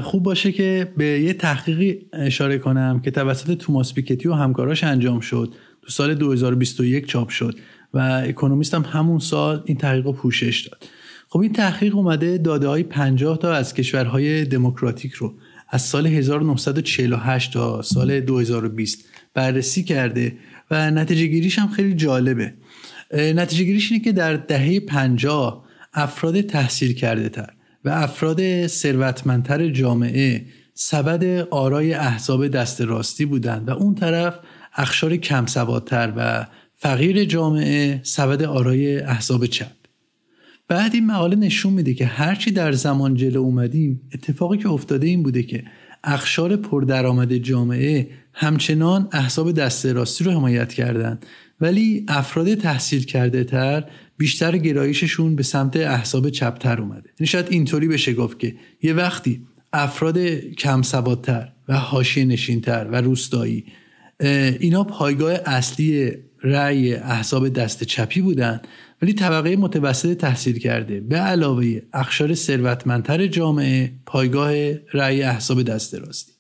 خوب 0.04 0.24
باشه 0.24 0.52
که 0.52 0.94
به 0.98 1.06
یه 1.06 1.34
تحقیقی 1.34 2.10
اشاره 2.14 2.58
کنم 2.58 3.02
که 3.04 3.12
توسط 3.12 3.58
توماس 3.58 3.94
پیکتی 3.94 4.28
و 4.28 4.34
همکاراش 4.34 4.84
انجام 4.84 5.20
شد. 5.20 5.54
سال 5.88 6.14
2021 6.14 7.06
چاپ 7.08 7.30
شد 7.30 7.56
و 7.94 8.24
اکونومیست 8.28 8.74
هم 8.74 8.82
همون 8.82 9.20
سال 9.20 9.64
این 9.66 9.78
تحقیق 9.78 10.06
رو 10.06 10.14
پوشش 10.14 10.68
داد. 10.68 10.84
خب 11.30 11.40
این 11.40 11.54
تحقیق 11.54 11.96
اومده 11.96 12.38
داده 12.38 12.68
های 12.68 12.84
50 12.84 13.38
تا 13.38 13.54
از 13.54 13.74
کشورهای 13.74 14.46
دموکراتیک 14.46 15.12
رو 15.12 15.34
از 15.70 15.82
سال 15.82 16.08
1948 16.08 17.54
تا 17.54 17.82
سال 17.82 18.20
2020 18.20 19.06
بررسی 19.34 19.84
کرده 19.84 20.38
و 20.72 20.92
نتیجه 20.92 21.26
گیریش 21.26 21.60
هم 21.60 21.68
خیلی 21.68 21.94
جالبه. 21.94 22.54
نتیجه 23.14 23.64
گیریش 23.64 23.92
اینه 23.92 24.04
که 24.04 24.12
در 24.12 24.34
دهه 24.34 24.80
50 24.80 25.66
افراد 25.94 26.42
تحصیل 26.42 26.94
کرده 26.94 27.30
تر 27.30 27.50
و 27.86 27.90
افراد 27.90 28.68
ثروتمندتر 28.68 29.70
جامعه 29.70 30.46
سبد 30.74 31.48
آرای 31.52 31.94
احزاب 31.94 32.48
دست 32.48 32.82
راستی 32.82 33.26
بودند 33.26 33.70
و 33.70 33.72
اون 33.72 33.96
طرف 33.96 34.40
اخشار 34.76 35.18
کم 35.18 35.46
و 35.92 36.48
فقیر 36.76 37.26
جامعه 37.26 38.00
سبد 38.04 38.44
آرای 38.44 39.00
احزاب 39.00 39.46
چپ. 39.46 39.72
بعد 40.68 40.94
این 40.94 41.06
مقاله 41.06 41.36
نشون 41.36 41.74
میده 41.74 41.94
که 41.94 42.06
هرچی 42.06 42.52
در 42.52 42.72
زمان 42.72 43.16
جلو 43.16 43.40
اومدیم 43.40 44.02
اتفاقی 44.14 44.58
که 44.58 44.70
افتاده 44.70 45.08
این 45.08 45.24
بوده 45.24 45.44
که 45.44 45.64
اخشار 46.04 46.56
پردرآمد 46.56 47.34
جامعه 47.34 48.10
همچنان 48.34 49.08
احزاب 49.12 49.52
دست 49.52 49.86
راستی 49.86 50.24
رو 50.24 50.32
حمایت 50.32 50.74
کردند 50.74 51.26
ولی 51.62 52.06
افراد 52.08 52.56
تحصیل 52.56 53.04
کرده 53.04 53.44
تر 53.44 53.84
بیشتر 54.18 54.58
گرایششون 54.58 55.36
به 55.36 55.44
سمت 55.44 55.78
احزاب 55.78 56.30
چپتر 56.30 56.82
اومده. 56.82 57.10
یعنی 57.20 57.28
شاید 57.28 57.48
اینطوری 57.50 57.88
بشه 57.88 58.14
گفت 58.14 58.40
که 58.40 58.56
یه 58.82 58.94
وقتی 58.94 59.42
افراد 59.74 60.18
کم 60.38 60.82
سوادتر 60.82 61.52
و 61.68 61.78
حاشیه 61.78 62.26
نشینتر 62.26 62.88
و 62.92 62.96
روستایی 62.96 63.66
اینا 64.28 64.84
پایگاه 64.84 65.34
اصلی 65.46 66.12
رأی 66.44 66.94
احزاب 66.96 67.50
دست 67.50 67.84
چپی 67.84 68.22
بودند 68.22 68.68
ولی 69.02 69.14
طبقه 69.14 69.56
متوسط 69.56 70.18
تحصیل 70.18 70.60
کرده. 70.60 71.00
به 71.00 71.18
علاوه 71.18 71.82
اخشار 71.94 72.34
ثروتمندتر 72.34 73.28
جامعه 73.28 73.92
پایگاه 74.06 74.54
رأی 74.94 75.24
احزاب 75.24 75.64
دست 75.64 75.96
راستی. 75.96 76.32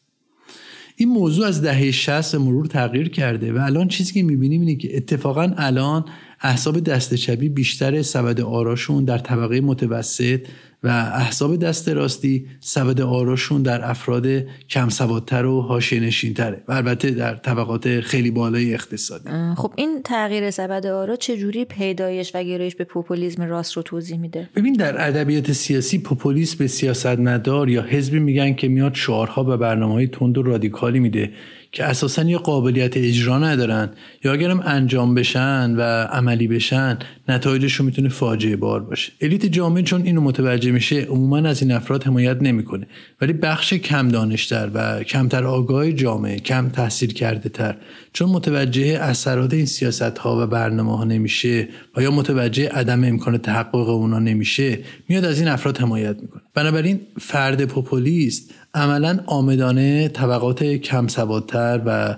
این 0.96 1.10
موضوع 1.10 1.48
از 1.48 1.62
دهه 1.62 1.92
60 1.92 2.36
مرور 2.36 2.66
تغییر 2.66 3.10
کرده 3.10 3.54
و 3.54 3.58
الان 3.58 3.88
چیزی 3.88 4.14
که 4.14 4.24
می‌بینیم 4.24 4.62
اینه 4.62 4.76
که 4.76 4.98
اتفاقا 4.98 5.54
الان 5.58 6.06
احساب 6.44 6.80
دست 6.80 7.14
چپی 7.14 7.50
بیشتر 7.50 8.02
سبد 8.02 8.42
آراشون 8.42 9.06
در 9.06 9.18
طبقه 9.18 9.62
متوسط 9.62 10.48
و 10.84 10.88
احساب 11.16 11.56
دست 11.56 11.90
راستی 11.90 12.46
سبد 12.60 13.02
آراشون 13.02 13.62
در 13.62 13.90
افراد 13.90 14.28
کم 14.70 14.90
سوادتر 14.90 15.46
و 15.46 15.62
حاشیه 15.62 16.00
نشینتره 16.00 16.64
و 16.68 16.74
البته 16.74 17.12
در 17.12 17.36
طبقات 17.36 18.00
خیلی 18.00 18.32
بالای 18.32 18.74
اقتصادی. 18.74 19.30
خب 19.58 19.74
این 19.76 20.02
تغییر 20.04 20.52
سبد 20.52 20.86
آرا 20.86 21.16
چجوری 21.16 21.66
پیدایش 21.66 22.32
و 22.36 22.44
گرایش 22.44 22.76
به 22.76 22.84
پوپولیسم 22.84 23.44
راست 23.44 23.74
رو 23.74 23.84
توضیح 23.84 24.18
میده؟ 24.18 24.50
ببین 24.56 24.74
در 24.74 25.08
ادبیات 25.08 25.52
سیاسی 25.52 26.00
پوپولیسم 26.00 26.58
به 26.58 26.68
سیاستمدار 26.68 27.70
یا 27.70 27.82
حزبی 27.82 28.20
میگن 28.20 28.54
که 28.54 28.68
میاد 28.68 28.94
شعارها 28.94 29.44
و 29.44 29.58
برنامه 29.58 29.94
های 29.94 30.08
تند 30.08 30.38
و 30.38 30.42
رادیکالی 30.42 31.00
میده. 31.00 31.32
که 31.72 31.84
اساسا 31.84 32.24
یه 32.24 32.38
قابلیت 32.38 32.98
اجرا 32.98 33.40
ندارن. 33.40 33.90
یا 34.24 34.34
اگرم 34.34 34.60
انجام 34.66 35.16
بشن 35.16 35.76
و 35.76 35.82
عملی 36.04 36.48
بشن 36.48 37.00
نتایجشون 37.28 37.86
می‌تونه 37.86 38.10
فاجعه 38.10 38.56
بار 38.56 38.84
باشه. 38.84 39.12
الیت 39.22 39.46
جامعه 39.46 39.84
چون 39.84 40.02
اینو 40.02 40.22
متوجه 40.22 40.72
میشه 40.72 41.02
عموما 41.02 41.38
از 41.38 41.62
این 41.62 41.72
افراد 41.72 42.04
حمایت 42.04 42.42
نمی‌کنه. 42.42 42.88
ولی 43.22 43.34
بخش 43.34 43.74
کم 43.74 44.08
دانشتر 44.08 44.70
و 44.74 45.04
کمتر 45.04 45.44
آگاه 45.44 45.92
جامعه 45.92 46.40
کم 46.40 46.70
تحصیل 46.70 47.14
کرده 47.14 47.50
تر. 47.50 47.78
چون 48.14 48.30
متوجه 48.30 48.98
اثرات 49.02 49.54
این 49.54 49.66
سیاست 49.66 50.02
ها 50.02 50.44
و 50.44 50.48
برنامه 50.48 50.98
ها 50.98 51.04
نمیشه 51.04 51.68
و 51.98 52.02
یا 52.02 52.12
متوجه 52.12 52.70
عدم 52.70 53.04
امکان 53.04 53.38
تحقق 53.38 53.90
اونا 53.90 54.20
نمیشه 54.20 54.80
میاد 55.10 55.26
از 55.26 55.40
این 55.40 55.48
افراد 55.48 55.78
حمایت 55.78 56.18
می‌کنه. 56.22 56.42
بنابراین 56.54 57.00
فرد 57.20 57.66
پوپولیست 57.66 58.54
عملا 58.74 59.20
آمدانه 59.26 60.08
طبقات 60.08 60.64
کم 60.64 61.08
سوادتر 61.08 61.82
و 61.86 62.18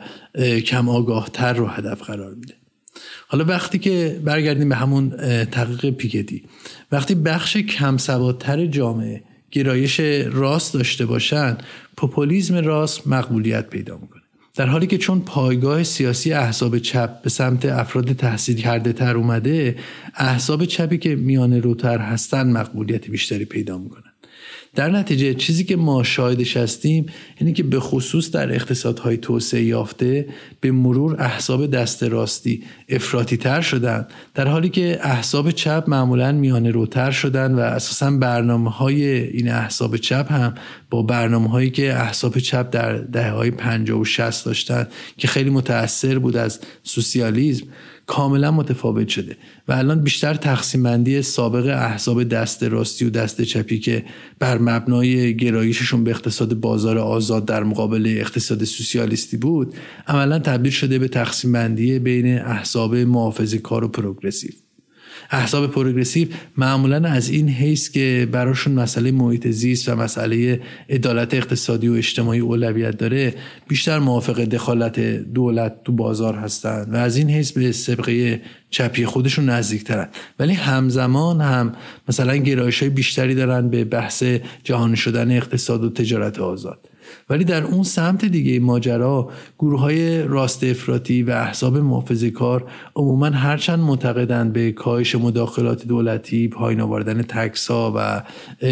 کم 0.60 0.90
آگاهتر 0.90 1.54
رو 1.54 1.68
هدف 1.68 2.02
قرار 2.02 2.34
میده. 2.34 2.54
حالا 3.28 3.46
وقتی 3.46 3.80
که 3.80 4.22
برگردیم 4.24 4.70
به 4.70 4.76
همون 4.76 5.10
تحقیق 5.46 5.96
پیکتی 5.96 6.44
وقتی 6.92 7.16
بخش 7.16 7.58
کم 7.58 7.98
سوادتر 7.98 8.66
جامعه 8.66 9.24
گرایش 9.52 10.00
راست 10.32 10.74
داشته 10.74 11.06
باشن 11.06 11.58
پوپولیزم 11.98 12.56
راست 12.56 13.08
مقبولیت 13.08 13.70
پیدا 13.70 13.98
می‌کنه. 13.98 14.22
در 14.56 14.66
حالی 14.66 14.88
که 14.88 14.98
چون 14.98 15.20
پایگاه 15.20 15.84
سیاسی 15.84 16.34
احزاب 16.34 16.78
چپ 16.78 17.22
به 17.22 17.30
سمت 17.30 17.66
افراد 17.66 18.14
تحصیل 18.14 18.58
کرده 18.58 18.94
تر 18.94 19.18
اومده 19.18 19.76
احزاب 20.16 20.66
چپی 20.66 20.98
که 20.98 21.16
میان 21.16 21.62
روتر 21.62 21.98
هستن 21.98 22.52
مقبولیت 22.52 23.08
بیشتری 23.08 23.46
پیدا 23.46 23.78
می‌کنن. 23.78 24.13
در 24.76 24.90
نتیجه 24.90 25.34
چیزی 25.34 25.64
که 25.64 25.76
ما 25.76 26.04
شاهدش 26.04 26.58
هستیم 26.58 27.06
اینه 27.38 27.54
که 27.54 27.64
به 27.64 27.80
خصوص 27.80 28.32
در 28.32 28.54
اقتصادهای 28.54 29.18
توسعه 29.18 29.64
یافته 29.64 30.28
به 30.62 30.72
مرور 30.72 31.22
احساب 31.22 31.72
دست 31.72 32.04
راستی 32.04 32.64
افراتی 32.90 33.38
تر 33.38 33.62
شدن 33.62 34.08
در 34.36 34.48
حالی 34.48 34.70
که 34.70 35.00
احساب 35.02 35.52
چپ 35.52 35.84
معمولا 35.88 36.32
میانه 36.32 36.72
روتر 36.72 37.12
شدن 37.12 37.56
و 37.56 37.60
اساسا 37.60 38.12
برنامه 38.12 38.72
های 38.72 39.04
این 39.06 39.52
احساب 39.52 39.98
چپ 39.98 40.32
هم 40.32 40.54
با 40.90 41.04
برنامه 41.04 41.50
هایی 41.50 41.70
که 41.70 41.94
احساب 41.94 42.40
چپ 42.40 42.70
در 42.70 42.98
دهه 42.98 43.32
های 43.32 43.52
50 43.52 44.00
و 44.00 44.06
60 44.06 44.46
داشتن 44.46 44.88
که 45.18 45.28
خیلی 45.28 45.50
متاثر 45.50 46.20
بود 46.20 46.38
از 46.38 46.60
سوسیالیسم 46.84 47.66
کاملا 48.06 48.52
متفاوت 48.52 49.08
شده. 49.08 49.38
و 49.68 49.74
الان 49.74 50.02
بیشتر 50.02 50.34
تقسیم 50.34 50.84
بندی 50.84 51.22
سابق 51.22 51.66
احزاب 51.66 52.24
دست 52.24 52.64
راستی 52.64 53.06
و 53.06 53.10
دست 53.10 53.42
چپی 53.42 53.80
که 53.80 54.06
بر 54.40 54.58
مبنای 54.58 55.38
گرایششون 55.38 56.04
به 56.04 56.12
اقتصاد 56.12 56.54
بازار 56.54 56.98
آزاد 56.98 57.46
در 57.46 57.64
مقابل 57.64 58.16
اقتصاد 58.18 58.64
سوسیالیستی 58.64 59.38
بود 59.38 59.74
عملا 60.08 60.40
تبدیل 60.40 60.72
شده 60.72 61.00
به 61.00 61.08
تقسیم 61.08 61.52
بندی 61.52 62.00
بین 62.00 62.40
احزاب 62.40 62.96
محافظه 62.96 63.58
کار 63.58 63.84
و 63.84 63.88
پروگرسیو. 63.88 64.63
احزاب 65.34 65.72
پروگرسیو 65.72 66.28
معمولا 66.58 67.10
از 67.10 67.30
این 67.30 67.50
حیث 67.50 67.90
که 67.90 68.28
براشون 68.32 68.74
مسئله 68.74 69.12
محیط 69.12 69.48
زیست 69.48 69.90
و 69.90 69.96
مسئله 69.96 70.62
عدالت 70.90 71.34
اقتصادی 71.34 71.88
و 71.88 71.94
اجتماعی 71.94 72.40
اولویت 72.40 72.98
داره 72.98 73.34
بیشتر 73.68 74.00
موافق 74.00 74.40
دخالت 74.44 75.00
دولت 75.34 75.84
تو 75.84 75.92
بازار 75.92 76.36
هستند 76.36 76.94
و 76.94 76.98
از 76.98 77.18
این 77.18 77.30
حیث 77.30 77.52
به 77.52 77.72
سبقه 77.72 78.42
چپی 78.70 79.06
خودشون 79.06 79.50
نزدیکترن. 79.50 80.08
ولی 80.40 80.54
همزمان 80.54 81.42
هم 81.42 81.76
مثلا 82.08 82.36
گرایش 82.36 82.80
های 82.80 82.90
بیشتری 82.90 83.36
دارن 83.36 83.70
به 83.70 83.84
بحث 83.84 84.24
جهانی 84.64 84.96
شدن 84.96 85.32
اقتصاد 85.32 85.84
و 85.84 85.90
تجارت 85.90 86.40
آزاد. 86.40 86.90
ولی 87.30 87.44
در 87.44 87.64
اون 87.64 87.84
سمت 87.84 88.26
دیگه 88.26 88.60
ماجرا 88.60 89.30
گروه 89.60 89.80
های 89.80 90.24
راست 90.24 90.64
افراطی 90.64 91.24
و 91.24 91.32
احزاب 91.32 91.78
محافظه 91.78 92.32
کار 92.32 92.72
عموما 92.96 93.26
هرچند 93.26 93.80
معتقدند 93.80 94.54
به 94.54 94.72
کاهش 94.72 95.16
مداخلات 95.16 95.88
دولتی 95.88 96.48
پایین 96.48 96.82
آوردن 96.82 97.22
تکس 97.22 97.72
ها 97.72 97.94
و 97.96 98.24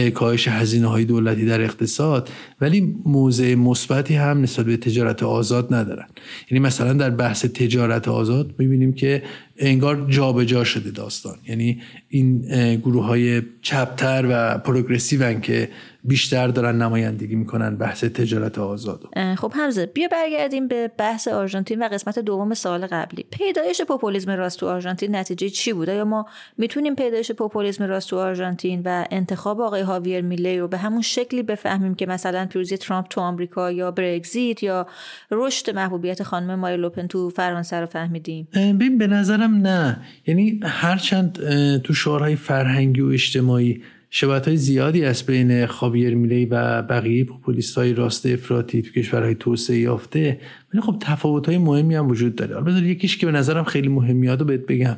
کاهش 0.09 0.47
هزینه 0.47 0.87
های 0.87 1.05
دولتی 1.05 1.45
در 1.45 1.61
اقتصاد 1.61 2.29
ولی 2.61 2.95
موضع 3.05 3.55
مثبتی 3.55 4.13
هم 4.13 4.41
نسبت 4.41 4.65
به 4.65 4.77
تجارت 4.77 5.23
آزاد 5.23 5.73
ندارن. 5.73 6.07
یعنی 6.51 6.59
مثلا 6.59 6.93
در 6.93 7.09
بحث 7.09 7.45
تجارت 7.45 8.07
آزاد 8.07 8.53
می‌بینیم 8.57 8.93
که 8.93 9.23
انگار 9.57 10.05
جابجا 10.09 10.51
جا 10.51 10.63
شده 10.63 10.91
داستان. 10.91 11.35
یعنی 11.47 11.81
این 12.09 12.41
گروه 12.75 13.05
های 13.05 13.41
چپتر 13.61 14.25
و 14.29 14.57
پروگرسیو 14.57 15.39
که 15.39 15.69
بیشتر 16.03 16.47
دارن 16.47 16.81
نمایندگی 16.81 17.35
می‌کنن 17.35 17.75
بحث 17.75 18.03
تجارت 18.03 18.59
آزاد. 18.59 19.03
خب 19.37 19.53
حمزه 19.53 19.85
بیا 19.85 20.07
برگردیم 20.07 20.67
به 20.67 20.91
بحث 20.97 21.27
آرژانتین 21.27 21.83
و 21.83 21.87
قسمت 21.87 22.19
دوم 22.19 22.53
سال 22.53 22.87
قبلی. 22.87 23.25
پیدایش 23.31 23.81
پوپولیسم 23.81 24.31
راست 24.31 24.59
تو 24.59 24.67
آرژانتین 24.67 25.15
نتیجه 25.15 25.49
چی 25.49 25.73
بوده 25.73 25.95
یا 25.95 26.05
ما 26.05 26.25
می‌تونیم 26.57 26.95
پیدایش 26.95 27.31
پوپولیسم 27.31 27.83
راست 27.83 28.09
تو 28.09 28.19
آرژانتین 28.19 28.81
و 28.85 29.05
انتخاب 29.11 29.61
آقای 29.61 29.81
هاویر 29.81 30.21
میلی 30.21 30.59
رو 30.59 30.67
به 30.67 30.77
همون 30.77 31.01
شکلی 31.01 31.43
بفهمیم 31.43 31.95
که 31.95 32.05
مثلا 32.05 32.45
پیروزی 32.45 32.77
ترامپ 32.77 33.07
تو 33.07 33.21
آمریکا 33.21 33.71
یا 33.71 33.91
برگزیت 33.91 34.63
یا 34.63 34.87
رشد 35.31 35.75
محبوبیت 35.75 36.23
خانم 36.23 36.59
ماری 36.59 36.77
لوپن 36.77 37.07
تو 37.07 37.29
فرانسه 37.29 37.79
رو 37.79 37.85
فهمیدیم؟ 37.85 38.47
ببین 38.53 38.97
به 38.97 39.07
نظرم 39.07 39.55
نه. 39.55 40.01
یعنی 40.27 40.59
هرچند 40.63 41.39
تو 41.77 41.93
شعارهای 41.93 42.35
فرهنگی 42.35 43.01
و 43.01 43.07
اجتماعی 43.07 43.83
شباهت 44.13 44.47
های 44.47 44.57
زیادی 44.57 45.05
است 45.05 45.25
بین 45.25 45.65
خاویر 45.65 46.15
میلی 46.15 46.45
و 46.45 46.81
بقیه 46.81 47.23
پوپولیست 47.23 47.77
های 47.77 47.93
راست 47.93 48.25
افراطی 48.25 48.81
تو 48.81 48.91
کشورهای 48.91 49.35
توسعه 49.35 49.77
یافته 49.77 50.39
ولی 50.73 50.81
خب 50.81 50.97
تفاوت 50.99 51.45
های 51.45 51.57
مهمی 51.57 51.95
هم 51.95 52.07
وجود 52.07 52.35
داره. 52.35 52.53
حالا 52.53 52.65
بذار 52.65 52.83
یکیش 52.83 53.17
که 53.17 53.25
به 53.25 53.31
نظرم 53.31 53.63
خیلی 53.63 53.87
مهمیاد 53.87 54.39
رو 54.39 54.45
بهت 54.45 54.65
بگم. 54.65 54.97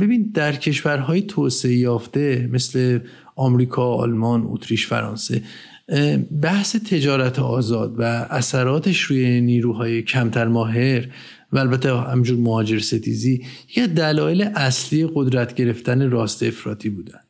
ببین 0.00 0.30
در 0.34 0.52
کشورهای 0.52 1.22
توسعه 1.22 1.74
یافته 1.74 2.48
مثل 2.52 2.98
آمریکا، 3.36 3.94
آلمان، 3.94 4.46
اتریش، 4.46 4.86
فرانسه 4.86 5.42
بحث 6.42 6.76
تجارت 6.76 7.38
آزاد 7.38 7.94
و 7.98 8.02
اثراتش 8.30 9.00
روی 9.00 9.40
نیروهای 9.40 10.02
کمتر 10.02 10.48
ماهر 10.48 11.08
و 11.52 11.58
البته 11.58 11.96
همجور 11.96 12.38
مهاجر 12.38 12.78
ستیزی 12.78 13.44
یکی 13.68 13.86
دلایل 13.86 14.42
اصلی 14.42 15.08
قدرت 15.14 15.54
گرفتن 15.54 16.10
راست 16.10 16.42
افراطی 16.42 16.88
بودن. 16.88 17.20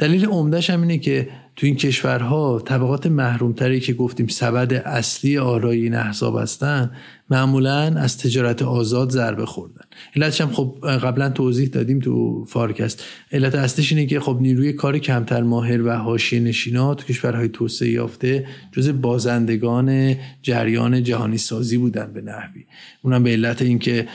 دلیل 0.00 0.26
عمدهش 0.26 0.70
هم 0.70 0.80
اینه 0.80 0.98
که 0.98 1.28
تو 1.56 1.66
این 1.66 1.76
کشورها 1.76 2.62
طبقات 2.64 3.06
محرومتری 3.06 3.80
که 3.80 3.92
گفتیم 3.92 4.26
سبد 4.26 4.72
اصلی 4.72 5.38
آرای 5.38 5.82
این 5.82 5.94
احزاب 5.94 6.38
هستن 6.38 6.90
معمولا 7.30 7.82
از 7.96 8.18
تجارت 8.18 8.62
آزاد 8.62 9.10
ضربه 9.10 9.46
خوردن. 9.46 9.84
علتش 10.16 10.40
هم 10.40 10.50
خب 10.52 10.76
قبلا 11.02 11.30
توضیح 11.30 11.68
دادیم 11.68 11.98
تو 12.00 12.44
فارکست. 12.44 13.04
علت 13.32 13.54
اصلیش 13.54 13.92
اینه 13.92 14.06
که 14.06 14.20
خب 14.20 14.38
نیروی 14.40 14.72
کار 14.72 14.98
کمتر 14.98 15.42
ماهر 15.42 15.82
و 15.82 15.90
حاشیه 15.90 16.40
نشینا 16.40 16.94
کشورهای 16.94 17.48
توسعه 17.48 17.90
یافته 17.90 18.46
جز 18.72 18.88
بازندگان 19.00 20.16
جریان 20.42 21.02
جهانی 21.02 21.38
سازی 21.38 21.78
بودن 21.78 22.12
به 22.12 22.20
نحوی. 22.20 22.64
اونم 23.02 23.22
به 23.22 23.30
علت 23.30 23.62
اینکه 23.62 24.08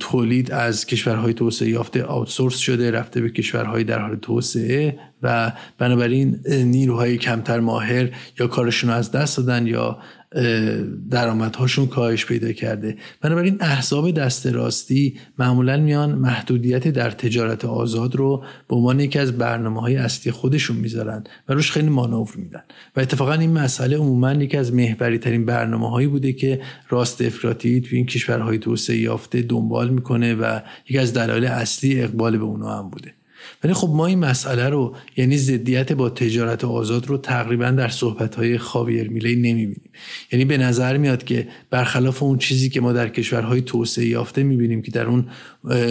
تولید 0.00 0.52
از 0.52 0.86
کشورهای 0.86 1.34
توسعه 1.34 1.68
یافته 1.68 2.04
آوتسورس 2.04 2.56
شده 2.56 2.90
رفته 2.90 3.20
به 3.20 3.30
کشورهای 3.30 3.84
در 3.84 3.98
حال 3.98 4.16
توسعه 4.16 4.98
و 5.22 5.52
بنابراین 5.78 6.40
نیروهای 6.48 7.18
کمتر 7.18 7.60
ماهر 7.60 8.08
یا 8.40 8.46
کارشون 8.46 8.90
از 8.90 9.10
دست 9.10 9.36
دادن 9.36 9.66
یا 9.66 9.98
درآمدهاشون 11.10 11.86
کاهش 11.86 12.26
پیدا 12.26 12.52
کرده. 12.52 12.96
بنابراین 13.20 13.56
احزاب 13.60 14.10
دست 14.10 14.46
راستی 14.46 15.18
معمولا 15.38 15.76
میان 15.76 16.12
محدودیت 16.12 16.88
در 16.88 17.10
تجارت 17.10 17.64
آزاد 17.64 18.16
رو 18.16 18.44
به 18.68 18.76
عنوان 18.76 19.00
یکی 19.00 19.18
از 19.18 19.38
برنامه 19.38 19.80
های 19.80 19.96
اصلی 19.96 20.32
خودشون 20.32 20.76
می‌ذارن 20.76 21.24
و 21.48 21.54
روش 21.54 21.70
خیلی 21.70 21.88
مانور 21.88 22.32
میدن. 22.36 22.62
و 22.96 23.00
اتفاقا 23.00 23.32
این 23.32 23.52
مسئله 23.52 23.96
عموما 23.96 24.32
یکی 24.32 24.56
از 24.56 24.74
محوری 24.74 25.18
ترین 25.18 25.44
برنامه 25.44 25.90
هایی 25.90 26.06
بوده 26.06 26.32
که 26.32 26.60
راست 26.88 27.22
افراطی 27.22 27.80
تو 27.80 27.96
این 27.96 28.06
کشورهای 28.06 28.58
توسعه 28.58 28.96
یافته 28.96 29.42
دنبال 29.42 29.88
می‌کنه 29.88 30.34
و 30.34 30.60
یکی 30.88 30.98
از 30.98 31.14
دلایل 31.14 31.44
اصلی 31.44 32.02
اقبال 32.02 32.38
به 32.38 32.44
اونها 32.44 32.78
هم 32.78 32.90
بوده. 32.90 33.14
ولی 33.64 33.72
خب 33.72 33.88
ما 33.88 34.06
این 34.06 34.18
مسئله 34.18 34.68
رو 34.68 34.94
یعنی 35.16 35.36
ضدیت 35.36 35.92
با 35.92 36.10
تجارت 36.10 36.64
آزاد 36.64 37.06
رو 37.06 37.18
تقریبا 37.18 37.70
در 37.70 37.88
صحبت 37.88 38.34
های 38.34 38.58
خاویر 38.58 39.10
میلی 39.10 39.36
نمی‌بینیم. 39.36 39.90
یعنی 40.32 40.44
به 40.44 40.58
نظر 40.58 40.96
میاد 40.96 41.24
که 41.24 41.48
برخلاف 41.70 42.22
اون 42.22 42.38
چیزی 42.38 42.70
که 42.70 42.80
ما 42.80 42.92
در 42.92 43.08
کشورهای 43.08 43.60
توسعه 43.60 44.06
یافته 44.06 44.42
می‌بینیم 44.42 44.82
که 44.82 44.90
در 44.90 45.06
اون 45.06 45.26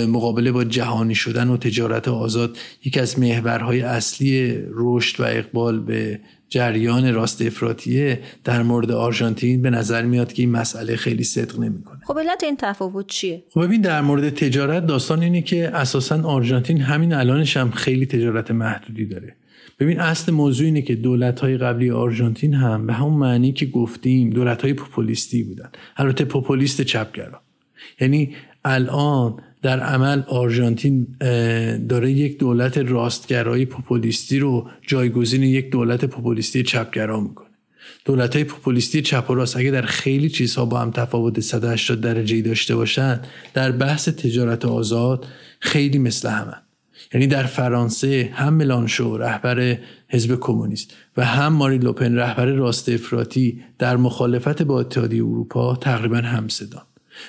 مقابله 0.07 0.51
با 0.51 0.63
جهانی 0.63 1.15
شدن 1.15 1.47
و 1.47 1.57
تجارت 1.57 2.07
آزاد 2.07 2.57
یکی 2.85 2.99
از 2.99 3.19
محورهای 3.19 3.81
اصلی 3.81 4.57
رشد 4.71 5.19
و 5.19 5.23
اقبال 5.23 5.79
به 5.79 6.19
جریان 6.49 7.13
راست 7.13 7.41
افراطیه 7.41 8.19
در 8.43 8.63
مورد 8.63 8.91
آرژانتین 8.91 9.61
به 9.61 9.69
نظر 9.69 10.01
میاد 10.01 10.33
که 10.33 10.43
این 10.43 10.51
مسئله 10.51 10.95
خیلی 10.95 11.23
صدق 11.23 11.59
نمی‌کنه. 11.59 11.99
خب 12.03 12.19
علت 12.19 12.43
این 12.43 12.55
تفاوت 12.57 13.07
چیه؟ 13.07 13.43
خب 13.49 13.63
ببین 13.63 13.81
در 13.81 14.01
مورد 14.01 14.29
تجارت 14.29 14.85
داستان 14.87 15.21
اینه 15.21 15.41
که 15.41 15.69
اساسا 15.69 16.21
آرژانتین 16.23 16.81
همین 16.81 17.13
الانش 17.13 17.57
هم 17.57 17.71
خیلی 17.71 18.05
تجارت 18.05 18.51
محدودی 18.51 19.05
داره. 19.05 19.35
ببین 19.79 19.99
اصل 19.99 20.31
موضوع 20.31 20.65
اینه 20.65 20.81
که 20.81 20.95
دولت 20.95 21.39
های 21.39 21.57
قبلی 21.57 21.91
آرژانتین 21.91 22.53
هم 22.53 22.87
به 22.87 22.93
همون 22.93 23.13
معنی 23.13 23.51
که 23.51 23.65
گفتیم 23.65 24.29
دولت 24.29 24.61
های 24.61 24.73
پوپولیستی 24.73 25.43
بودن. 25.43 25.69
البته 25.97 26.25
پوپولیست 26.25 26.81
چپگرا. 26.81 27.41
یعنی 27.99 28.35
الان 28.65 29.39
در 29.65 29.79
عمل 29.79 30.21
آرژانتین 30.27 31.07
داره 31.89 32.11
یک 32.11 32.39
دولت 32.39 32.77
راستگرای 32.77 33.65
پوپولیستی 33.65 34.39
رو 34.39 34.69
جایگزین 34.87 35.43
یک 35.43 35.71
دولت 35.71 36.05
پوپولیستی 36.05 36.63
چپگرا 36.63 37.19
می‌کنه. 37.19 37.47
دولت 38.05 38.35
های 38.35 38.43
پوپولیستی 38.43 39.01
چپ 39.01 39.29
و 39.29 39.33
راست 39.33 39.57
اگه 39.57 39.71
در 39.71 39.81
خیلی 39.81 40.29
چیزها 40.29 40.65
با 40.65 40.79
هم 40.79 40.91
تفاوت 40.91 41.39
180 41.39 42.01
درجه 42.01 42.41
داشته 42.41 42.75
باشن 42.75 43.21
در 43.53 43.71
بحث 43.71 44.09
تجارت 44.09 44.65
آزاد 44.65 45.25
خیلی 45.59 45.97
مثل 45.97 46.29
همه 46.29 46.53
یعنی 47.13 47.27
در 47.27 47.43
فرانسه 47.43 48.29
هم 48.33 48.53
ملانشو 48.53 49.17
رهبر 49.17 49.77
حزب 50.07 50.39
کمونیست 50.39 50.93
و 51.17 51.25
هم 51.25 51.53
ماری 51.53 51.77
لوپن 51.77 52.15
رهبر 52.15 52.45
راست 52.45 52.89
افراطی 52.89 53.61
در 53.79 53.97
مخالفت 53.97 54.61
با 54.61 54.79
اتحادیه 54.79 55.23
اروپا 55.23 55.75
تقریبا 55.75 56.17
همصدان 56.17 56.83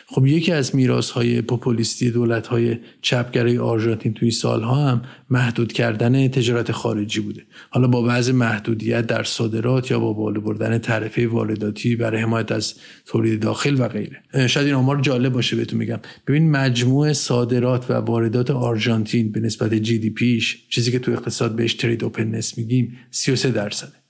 خب 0.07 0.27
یکی 0.27 0.53
از 0.53 0.77
میراث 0.77 1.11
های 1.11 1.43
پوپولیستی 1.43 2.11
دولت 2.11 2.47
های 2.47 2.77
چپگرای 3.03 3.59
آرژانتین 3.59 4.15
توی 4.15 4.31
سالها 4.31 4.75
هم 4.75 5.03
محدود 5.31 5.73
کردن 5.73 6.29
تجارت 6.29 6.73
خارجی 6.73 7.21
بوده. 7.21 7.43
حالا 7.71 7.89
با 7.89 8.05
وضع 8.09 8.33
محدودیت 8.33 9.07
در 9.07 9.23
صادرات 9.23 9.91
یا 9.91 10.01
با 10.01 10.13
بالا 10.13 10.41
بردن 10.41 10.79
تعرفه 10.79 11.27
وارداتی 11.27 11.97
برای 11.97 12.21
حمایت 12.21 12.53
از 12.53 12.75
تولید 13.07 13.41
داخل 13.41 13.81
و 13.81 13.89
غیره. 13.89 14.49
شاید 14.49 14.67
این 14.67 14.75
آمار 14.75 15.01
جالب 15.01 15.33
باشه 15.33 15.57
بهتون 15.57 15.79
میگم. 15.79 16.01
ببین 16.27 16.51
مجموع 16.51 17.13
صادرات 17.13 17.91
و 17.91 17.95
واردات 17.95 18.51
آرژانتین 18.51 19.33
به 19.33 19.41
نسبت 19.41 19.75
جی 19.75 19.99
دی 19.99 20.11
پیش 20.11 20.69
چیزی 20.69 20.93
که 20.93 20.99
تو 20.99 21.13
اقتصاد 21.13 21.57
بهش 21.57 21.75
ترید 21.75 22.05
اوپننس 22.05 22.59
میگیم 22.59 22.99
33 23.11 23.51
درصده. 23.51 24.06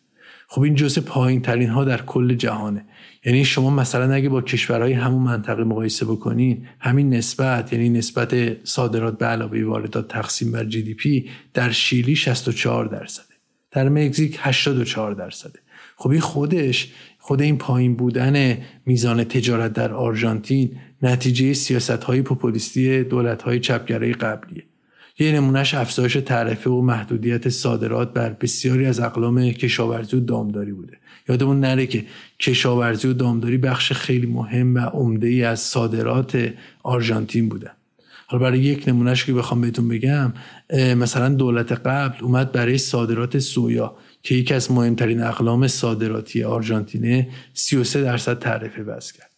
خب 0.49 0.63
این 0.63 0.75
جزء 0.75 1.01
پایین 1.01 1.43
ترین 1.43 1.69
ها 1.69 1.85
در 1.85 2.03
کل 2.03 2.35
جهانه. 2.35 2.85
یعنی 3.25 3.45
شما 3.45 3.71
مثلا 3.71 4.15
اگه 4.15 4.29
با 4.29 4.43
کشورهای 4.43 4.93
همون 4.93 5.23
منطقه 5.23 5.65
مقایسه 5.65 6.07
بکنین 6.07 6.67
همین 6.81 7.15
نسبت 7.15 7.73
یعنی 7.73 7.89
نسبت 7.89 8.65
صادرات 8.67 9.19
به 9.19 9.27
علاوه 9.27 9.65
واردات 9.65 10.09
تقسیم 10.09 10.53
بر 10.53 10.65
جی 10.65 10.83
دی 10.83 10.95
پی 10.95 11.31
در 11.55 11.71
شیلی 11.71 12.17
64 12.17 12.87
درصده. 12.87 13.35
در 13.71 13.89
مکزیک 13.89 14.39
84 14.41 15.13
درصده. 15.13 15.59
خب 15.97 16.11
این 16.11 16.21
خودش 16.21 16.93
خود 17.19 17.43
این 17.43 17.59
پایین 17.59 17.97
بودن 17.97 18.59
میزان 18.87 19.25
تجارت 19.25 19.73
در 19.73 19.93
آرژانتین 19.93 20.79
نتیجه 21.03 21.53
سیاست 21.53 22.05
های 22.05 22.23
پوپولیستی 22.23 23.05
دولت 23.05 23.43
های 23.43 23.61
چپگرای 23.61 24.13
قبلیه. 24.13 24.63
یه 25.19 25.33
نمونهش 25.33 25.75
افزایش 25.75 26.13
تعرفه 26.13 26.71
و 26.71 26.81
محدودیت 26.81 27.49
صادرات 27.49 28.13
بر 28.13 28.31
بسیاری 28.31 28.87
از 28.87 29.01
اقلام 29.01 29.51
کشاورزی 29.51 30.17
و 30.17 30.21
دامداری 30.21 30.73
بوده. 30.73 30.97
یادمون 31.29 31.61
نره 31.61 31.87
که 31.87 32.05
کشاورزی 32.41 33.09
و 33.09 33.13
دامداری 33.13 33.59
بخش 33.59 33.93
خیلی 33.93 34.27
مهم 34.27 34.75
و 34.75 34.79
عمده 34.79 35.27
ای 35.27 35.45
از 35.45 35.61
صادرات 35.61 36.53
آرژانتین 36.83 37.49
بودن 37.49 37.71
حالا 38.27 38.43
برای 38.43 38.59
یک 38.59 38.89
نمونهش 38.89 39.25
که 39.25 39.33
بخوام 39.33 39.61
بهتون 39.61 39.89
بگم 39.89 40.33
مثلا 40.73 41.29
دولت 41.29 41.73
قبل 41.73 42.25
اومد 42.25 42.53
برای 42.53 42.79
صادرات 42.79 43.39
سویا 43.39 43.97
که 44.23 44.35
یکی 44.35 44.55
از 44.55 44.73
مهمترین 44.73 45.23
اقلام 45.23 45.69
صادراتی 45.69 46.45
آرژانتینه 46.45 47.29
33 47.55 48.03
درصد 48.03 48.39
تعرفه 48.39 48.83
وضع 48.83 49.13
کرد. 49.15 49.31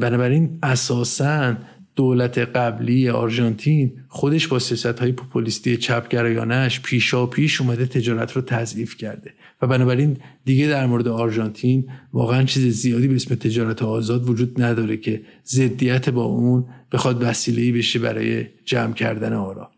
بنابراین 0.00 0.58
اساساً 0.62 1.54
دولت 1.98 2.38
قبلی 2.38 3.08
آرژانتین 3.08 3.92
خودش 4.08 4.48
با 4.48 4.58
سیاست 4.58 4.98
های 4.98 5.12
پوپولیستی 5.12 5.76
چپگرایانش 5.76 6.80
پیشا 6.80 7.26
پیش 7.26 7.60
اومده 7.60 7.86
تجارت 7.86 8.32
رو 8.32 8.42
تضعیف 8.42 8.96
کرده. 8.96 9.34
و 9.62 9.66
بنابراین 9.66 10.16
دیگه 10.44 10.66
در 10.66 10.86
مورد 10.86 11.08
آرژانتین 11.08 11.88
واقعا 12.12 12.44
چیز 12.44 12.66
زیادی 12.66 13.08
به 13.08 13.14
اسم 13.14 13.34
تجارت 13.34 13.82
آزاد 13.82 14.28
وجود 14.28 14.62
نداره 14.62 14.96
که 14.96 15.20
ضدیت 15.46 16.08
با 16.08 16.22
اون 16.22 16.64
بخواد 16.92 17.22
وسیله 17.22 17.78
بشه 17.78 17.98
برای 17.98 18.46
جمع 18.64 18.92
کردن 18.94 19.32
آرا. 19.32 19.70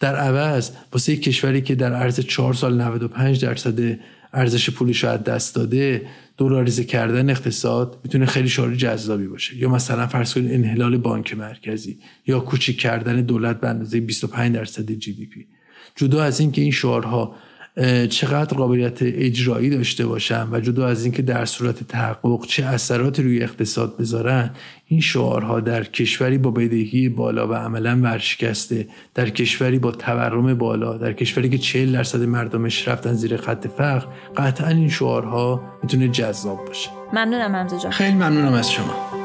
در 0.00 0.16
عوض 0.16 0.70
واسه 0.92 1.16
کشوری 1.16 1.60
که 1.60 1.74
در 1.74 1.92
عرض 1.92 2.20
چهار 2.20 2.54
سال 2.54 2.80
95 2.80 3.44
درصد 3.44 3.98
ارزش 4.32 4.70
پولش 4.70 5.04
رو 5.04 5.10
از 5.10 5.24
دست 5.24 5.54
داده 5.54 6.06
دلاریزه 6.38 6.84
کردن 6.84 7.30
اقتصاد 7.30 8.00
می‌تونه 8.04 8.26
خیلی 8.26 8.48
شعار 8.48 8.74
جذابی 8.74 9.26
باشه. 9.26 9.56
یا 9.56 9.68
مثلا 9.68 10.06
فرض 10.06 10.34
کنید 10.34 10.52
انحلال 10.52 10.96
بانک 10.96 11.34
مرکزی 11.34 11.98
یا 12.26 12.40
کوچیک 12.40 12.80
کردن 12.80 13.20
دولت 13.20 13.60
به 13.60 13.68
اندازه 13.68 14.00
25 14.00 14.54
درصد 14.54 14.92
جی 14.92 15.12
دی 15.12 15.26
پی. 15.26 15.46
جدا 15.96 16.22
از 16.22 16.40
اینکه 16.40 16.62
این 16.62 16.70
شعارها 16.70 17.34
چقدر 18.10 18.56
قابلیت 18.56 18.98
اجرایی 19.02 19.70
داشته 19.70 20.06
باشن 20.06 20.48
و 20.52 20.60
جدا 20.60 20.86
از 20.86 21.04
اینکه 21.04 21.22
در 21.22 21.44
صورت 21.44 21.84
تحقق 21.84 22.46
چه 22.46 22.64
اثراتی 22.64 23.22
روی 23.22 23.42
اقتصاد 23.42 23.96
بذارن 23.96 24.50
این 24.86 25.00
شعارها 25.00 25.60
در 25.60 25.84
کشوری 25.84 26.38
با 26.38 26.50
بدهی 26.50 27.08
بالا 27.08 27.48
و 27.48 27.54
عملا 27.54 28.00
ورشکسته 28.02 28.88
در 29.14 29.28
کشوری 29.28 29.78
با 29.78 29.92
تورم 29.92 30.54
بالا 30.54 30.96
در 30.96 31.12
کشوری 31.12 31.48
که 31.48 31.58
40 31.58 31.92
درصد 31.92 32.22
مردمش 32.22 32.88
رفتن 32.88 33.14
زیر 33.14 33.36
خط 33.36 33.66
فقر 33.66 34.06
قطعا 34.36 34.68
این 34.68 34.88
شعارها 34.88 35.62
می‌تونه 35.82 36.08
جذاب 36.08 36.64
باشه. 36.64 36.90
ممنونم 37.12 37.56
حمزه 37.56 37.78
جان. 37.78 37.92
خیلی 37.92 38.14
ممنونم 38.14 38.52
از 38.52 38.72
شما. 38.72 39.17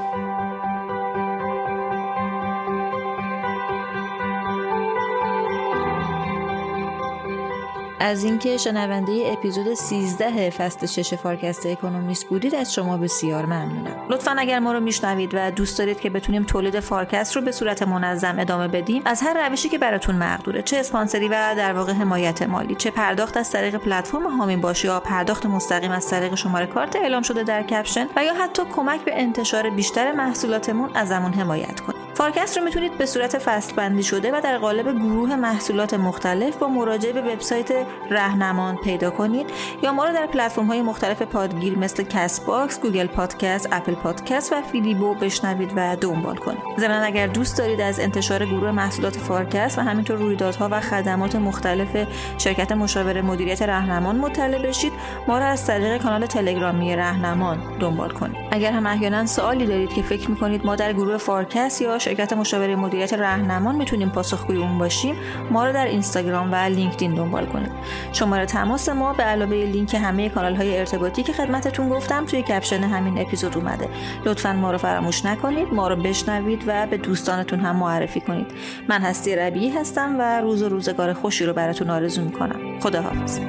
از 8.13 8.23
اینکه 8.23 8.57
شنونده 8.57 9.23
اپیزود 9.25 9.73
13 9.73 10.49
فصل 10.49 10.87
6 10.87 11.13
فارکست 11.13 11.65
اکونومیست 11.65 12.25
بودید 12.25 12.55
از 12.55 12.73
شما 12.73 12.97
بسیار 12.97 13.45
ممنونم. 13.45 14.05
لطفا 14.09 14.35
اگر 14.37 14.59
ما 14.59 14.73
رو 14.73 14.79
میشنوید 14.79 15.31
و 15.33 15.51
دوست 15.51 15.79
دارید 15.79 15.99
که 15.99 16.09
بتونیم 16.09 16.43
تولید 16.43 16.79
فارکست 16.79 17.35
رو 17.35 17.41
به 17.41 17.51
صورت 17.51 17.83
منظم 17.83 18.39
ادامه 18.39 18.67
بدیم 18.67 19.01
از 19.05 19.21
هر 19.21 19.49
روشی 19.49 19.69
که 19.69 19.77
براتون 19.77 20.15
مقدوره 20.15 20.61
چه 20.61 20.77
اسپانسری 20.77 21.27
و 21.27 21.55
در 21.57 21.73
واقع 21.73 21.93
حمایت 21.93 22.41
مالی 22.41 22.75
چه 22.75 22.91
پرداخت 22.91 23.37
از 23.37 23.51
طریق 23.51 23.75
پلتفرم 23.75 24.37
حامی 24.37 24.61
باش 24.61 24.87
یا 24.87 24.99
پرداخت 24.99 25.45
مستقیم 25.45 25.91
از 25.91 26.07
طریق 26.07 26.35
شماره 26.35 26.65
کارت 26.65 26.95
اعلام 26.95 27.21
شده 27.21 27.43
در 27.43 27.63
کپشن 27.63 28.07
و 28.15 28.23
یا 28.23 28.33
حتی 28.33 28.63
کمک 28.75 29.01
به 29.01 29.21
انتشار 29.21 29.69
بیشتر 29.69 30.11
محصولاتمون 30.11 30.89
ازمون 30.95 31.33
حمایت 31.33 31.79
کنید. 31.79 32.02
فارکست 32.23 32.57
رو 32.57 32.63
می‌تونید 32.63 32.97
به 32.97 33.05
صورت 33.05 33.37
فصل 33.37 33.75
بندی 33.75 34.03
شده 34.03 34.31
و 34.37 34.41
در 34.43 34.57
قالب 34.57 34.91
گروه 34.91 35.35
محصولات 35.35 35.93
مختلف 35.93 36.57
با 36.57 36.67
مراجعه 36.67 37.13
به 37.13 37.21
وبسایت 37.21 37.69
رهنمان 38.11 38.77
پیدا 38.77 39.09
کنید 39.09 39.49
یا 39.81 39.91
ما 39.93 40.05
رو 40.05 40.13
در 40.13 40.25
پلتفرم 40.25 40.65
های 40.65 40.81
مختلف 40.81 41.21
پادگیر 41.21 41.77
مثل 41.77 42.03
Castbox، 42.03 42.79
Google 42.79 43.07
Podcast، 43.07 43.69
Apple 43.71 43.93
Podcast 43.93 44.53
و 44.53 44.61
فیدیبو 44.61 45.15
بشنوید 45.15 45.71
و 45.75 45.95
دنبال 45.95 46.35
کنید. 46.35 46.59
ضمن 46.79 47.03
اگر 47.03 47.27
دوست 47.27 47.57
دارید 47.57 47.81
از 47.81 47.99
انتشار 47.99 48.45
گروه 48.45 48.71
محصولات 48.71 49.17
فارکست 49.17 49.77
و 49.77 49.81
همینطور 49.81 50.17
رویدادها 50.17 50.69
و 50.71 50.81
خدمات 50.81 51.35
مختلف 51.35 52.07
شرکت 52.37 52.71
مشاور 52.71 53.21
مدیریت 53.21 53.61
رهنمان 53.61 54.15
مطلع 54.15 54.67
بشید، 54.67 54.93
ما 55.27 55.37
رو 55.37 55.45
از 55.45 55.65
طریق 55.65 56.01
کانال 56.01 56.25
تلگرامی 56.25 56.95
رهنمان 56.95 57.77
دنبال 57.79 58.09
کنید. 58.09 58.37
اگر 58.51 58.71
هم 58.71 58.85
احیانا 58.85 59.25
سوالی 59.25 59.65
دارید 59.65 59.93
که 59.93 60.01
فکر 60.01 60.31
می‌کنید 60.31 60.65
ما 60.65 60.75
در 60.75 60.93
گروه 60.93 61.17
فارکست 61.17 61.81
یا 61.81 61.99
شرکت 62.13 62.33
مشاوره 62.33 62.75
مدیریت 62.75 63.13
رهنمان 63.13 63.75
می‌تونیم 63.75 64.09
پاسخگوی 64.09 64.57
اون 64.57 64.77
باشیم 64.77 65.15
ما 65.51 65.65
رو 65.65 65.73
در 65.73 65.85
اینستاگرام 65.85 66.51
و 66.51 66.55
لینکدین 66.55 67.13
دنبال 67.13 67.45
کنید 67.45 67.71
شماره 68.11 68.45
تماس 68.45 68.89
ما 68.89 69.13
به 69.13 69.23
علاوه 69.23 69.55
لینک 69.55 69.93
همه 69.95 70.29
کانال 70.29 70.55
های 70.55 70.79
ارتباطی 70.79 71.23
که 71.23 71.33
خدمتتون 71.33 71.89
گفتم 71.89 72.25
توی 72.25 72.41
کپشن 72.41 72.83
همین 72.83 73.21
اپیزود 73.21 73.57
اومده. 73.57 73.89
لطفا 74.25 74.53
ما 74.53 74.71
رو 74.71 74.77
فراموش 74.77 75.25
نکنید 75.25 75.73
ما 75.73 75.87
رو 75.87 75.95
بشنوید 75.95 76.63
و 76.67 76.87
به 76.87 76.97
دوستانتون 76.97 77.59
هم 77.59 77.75
معرفی 77.75 78.21
کنید. 78.21 78.47
من 78.89 79.01
هستی 79.01 79.35
ربیعی 79.35 79.69
هستم 79.69 80.15
و 80.19 80.41
روز 80.41 80.61
و 80.61 80.69
روزگار 80.69 81.13
خوشی 81.13 81.45
رو 81.45 81.53
براتون 81.53 81.89
آرزو 81.89 82.21
می‌کنم. 82.21 82.79
خداحافظ. 82.79 83.39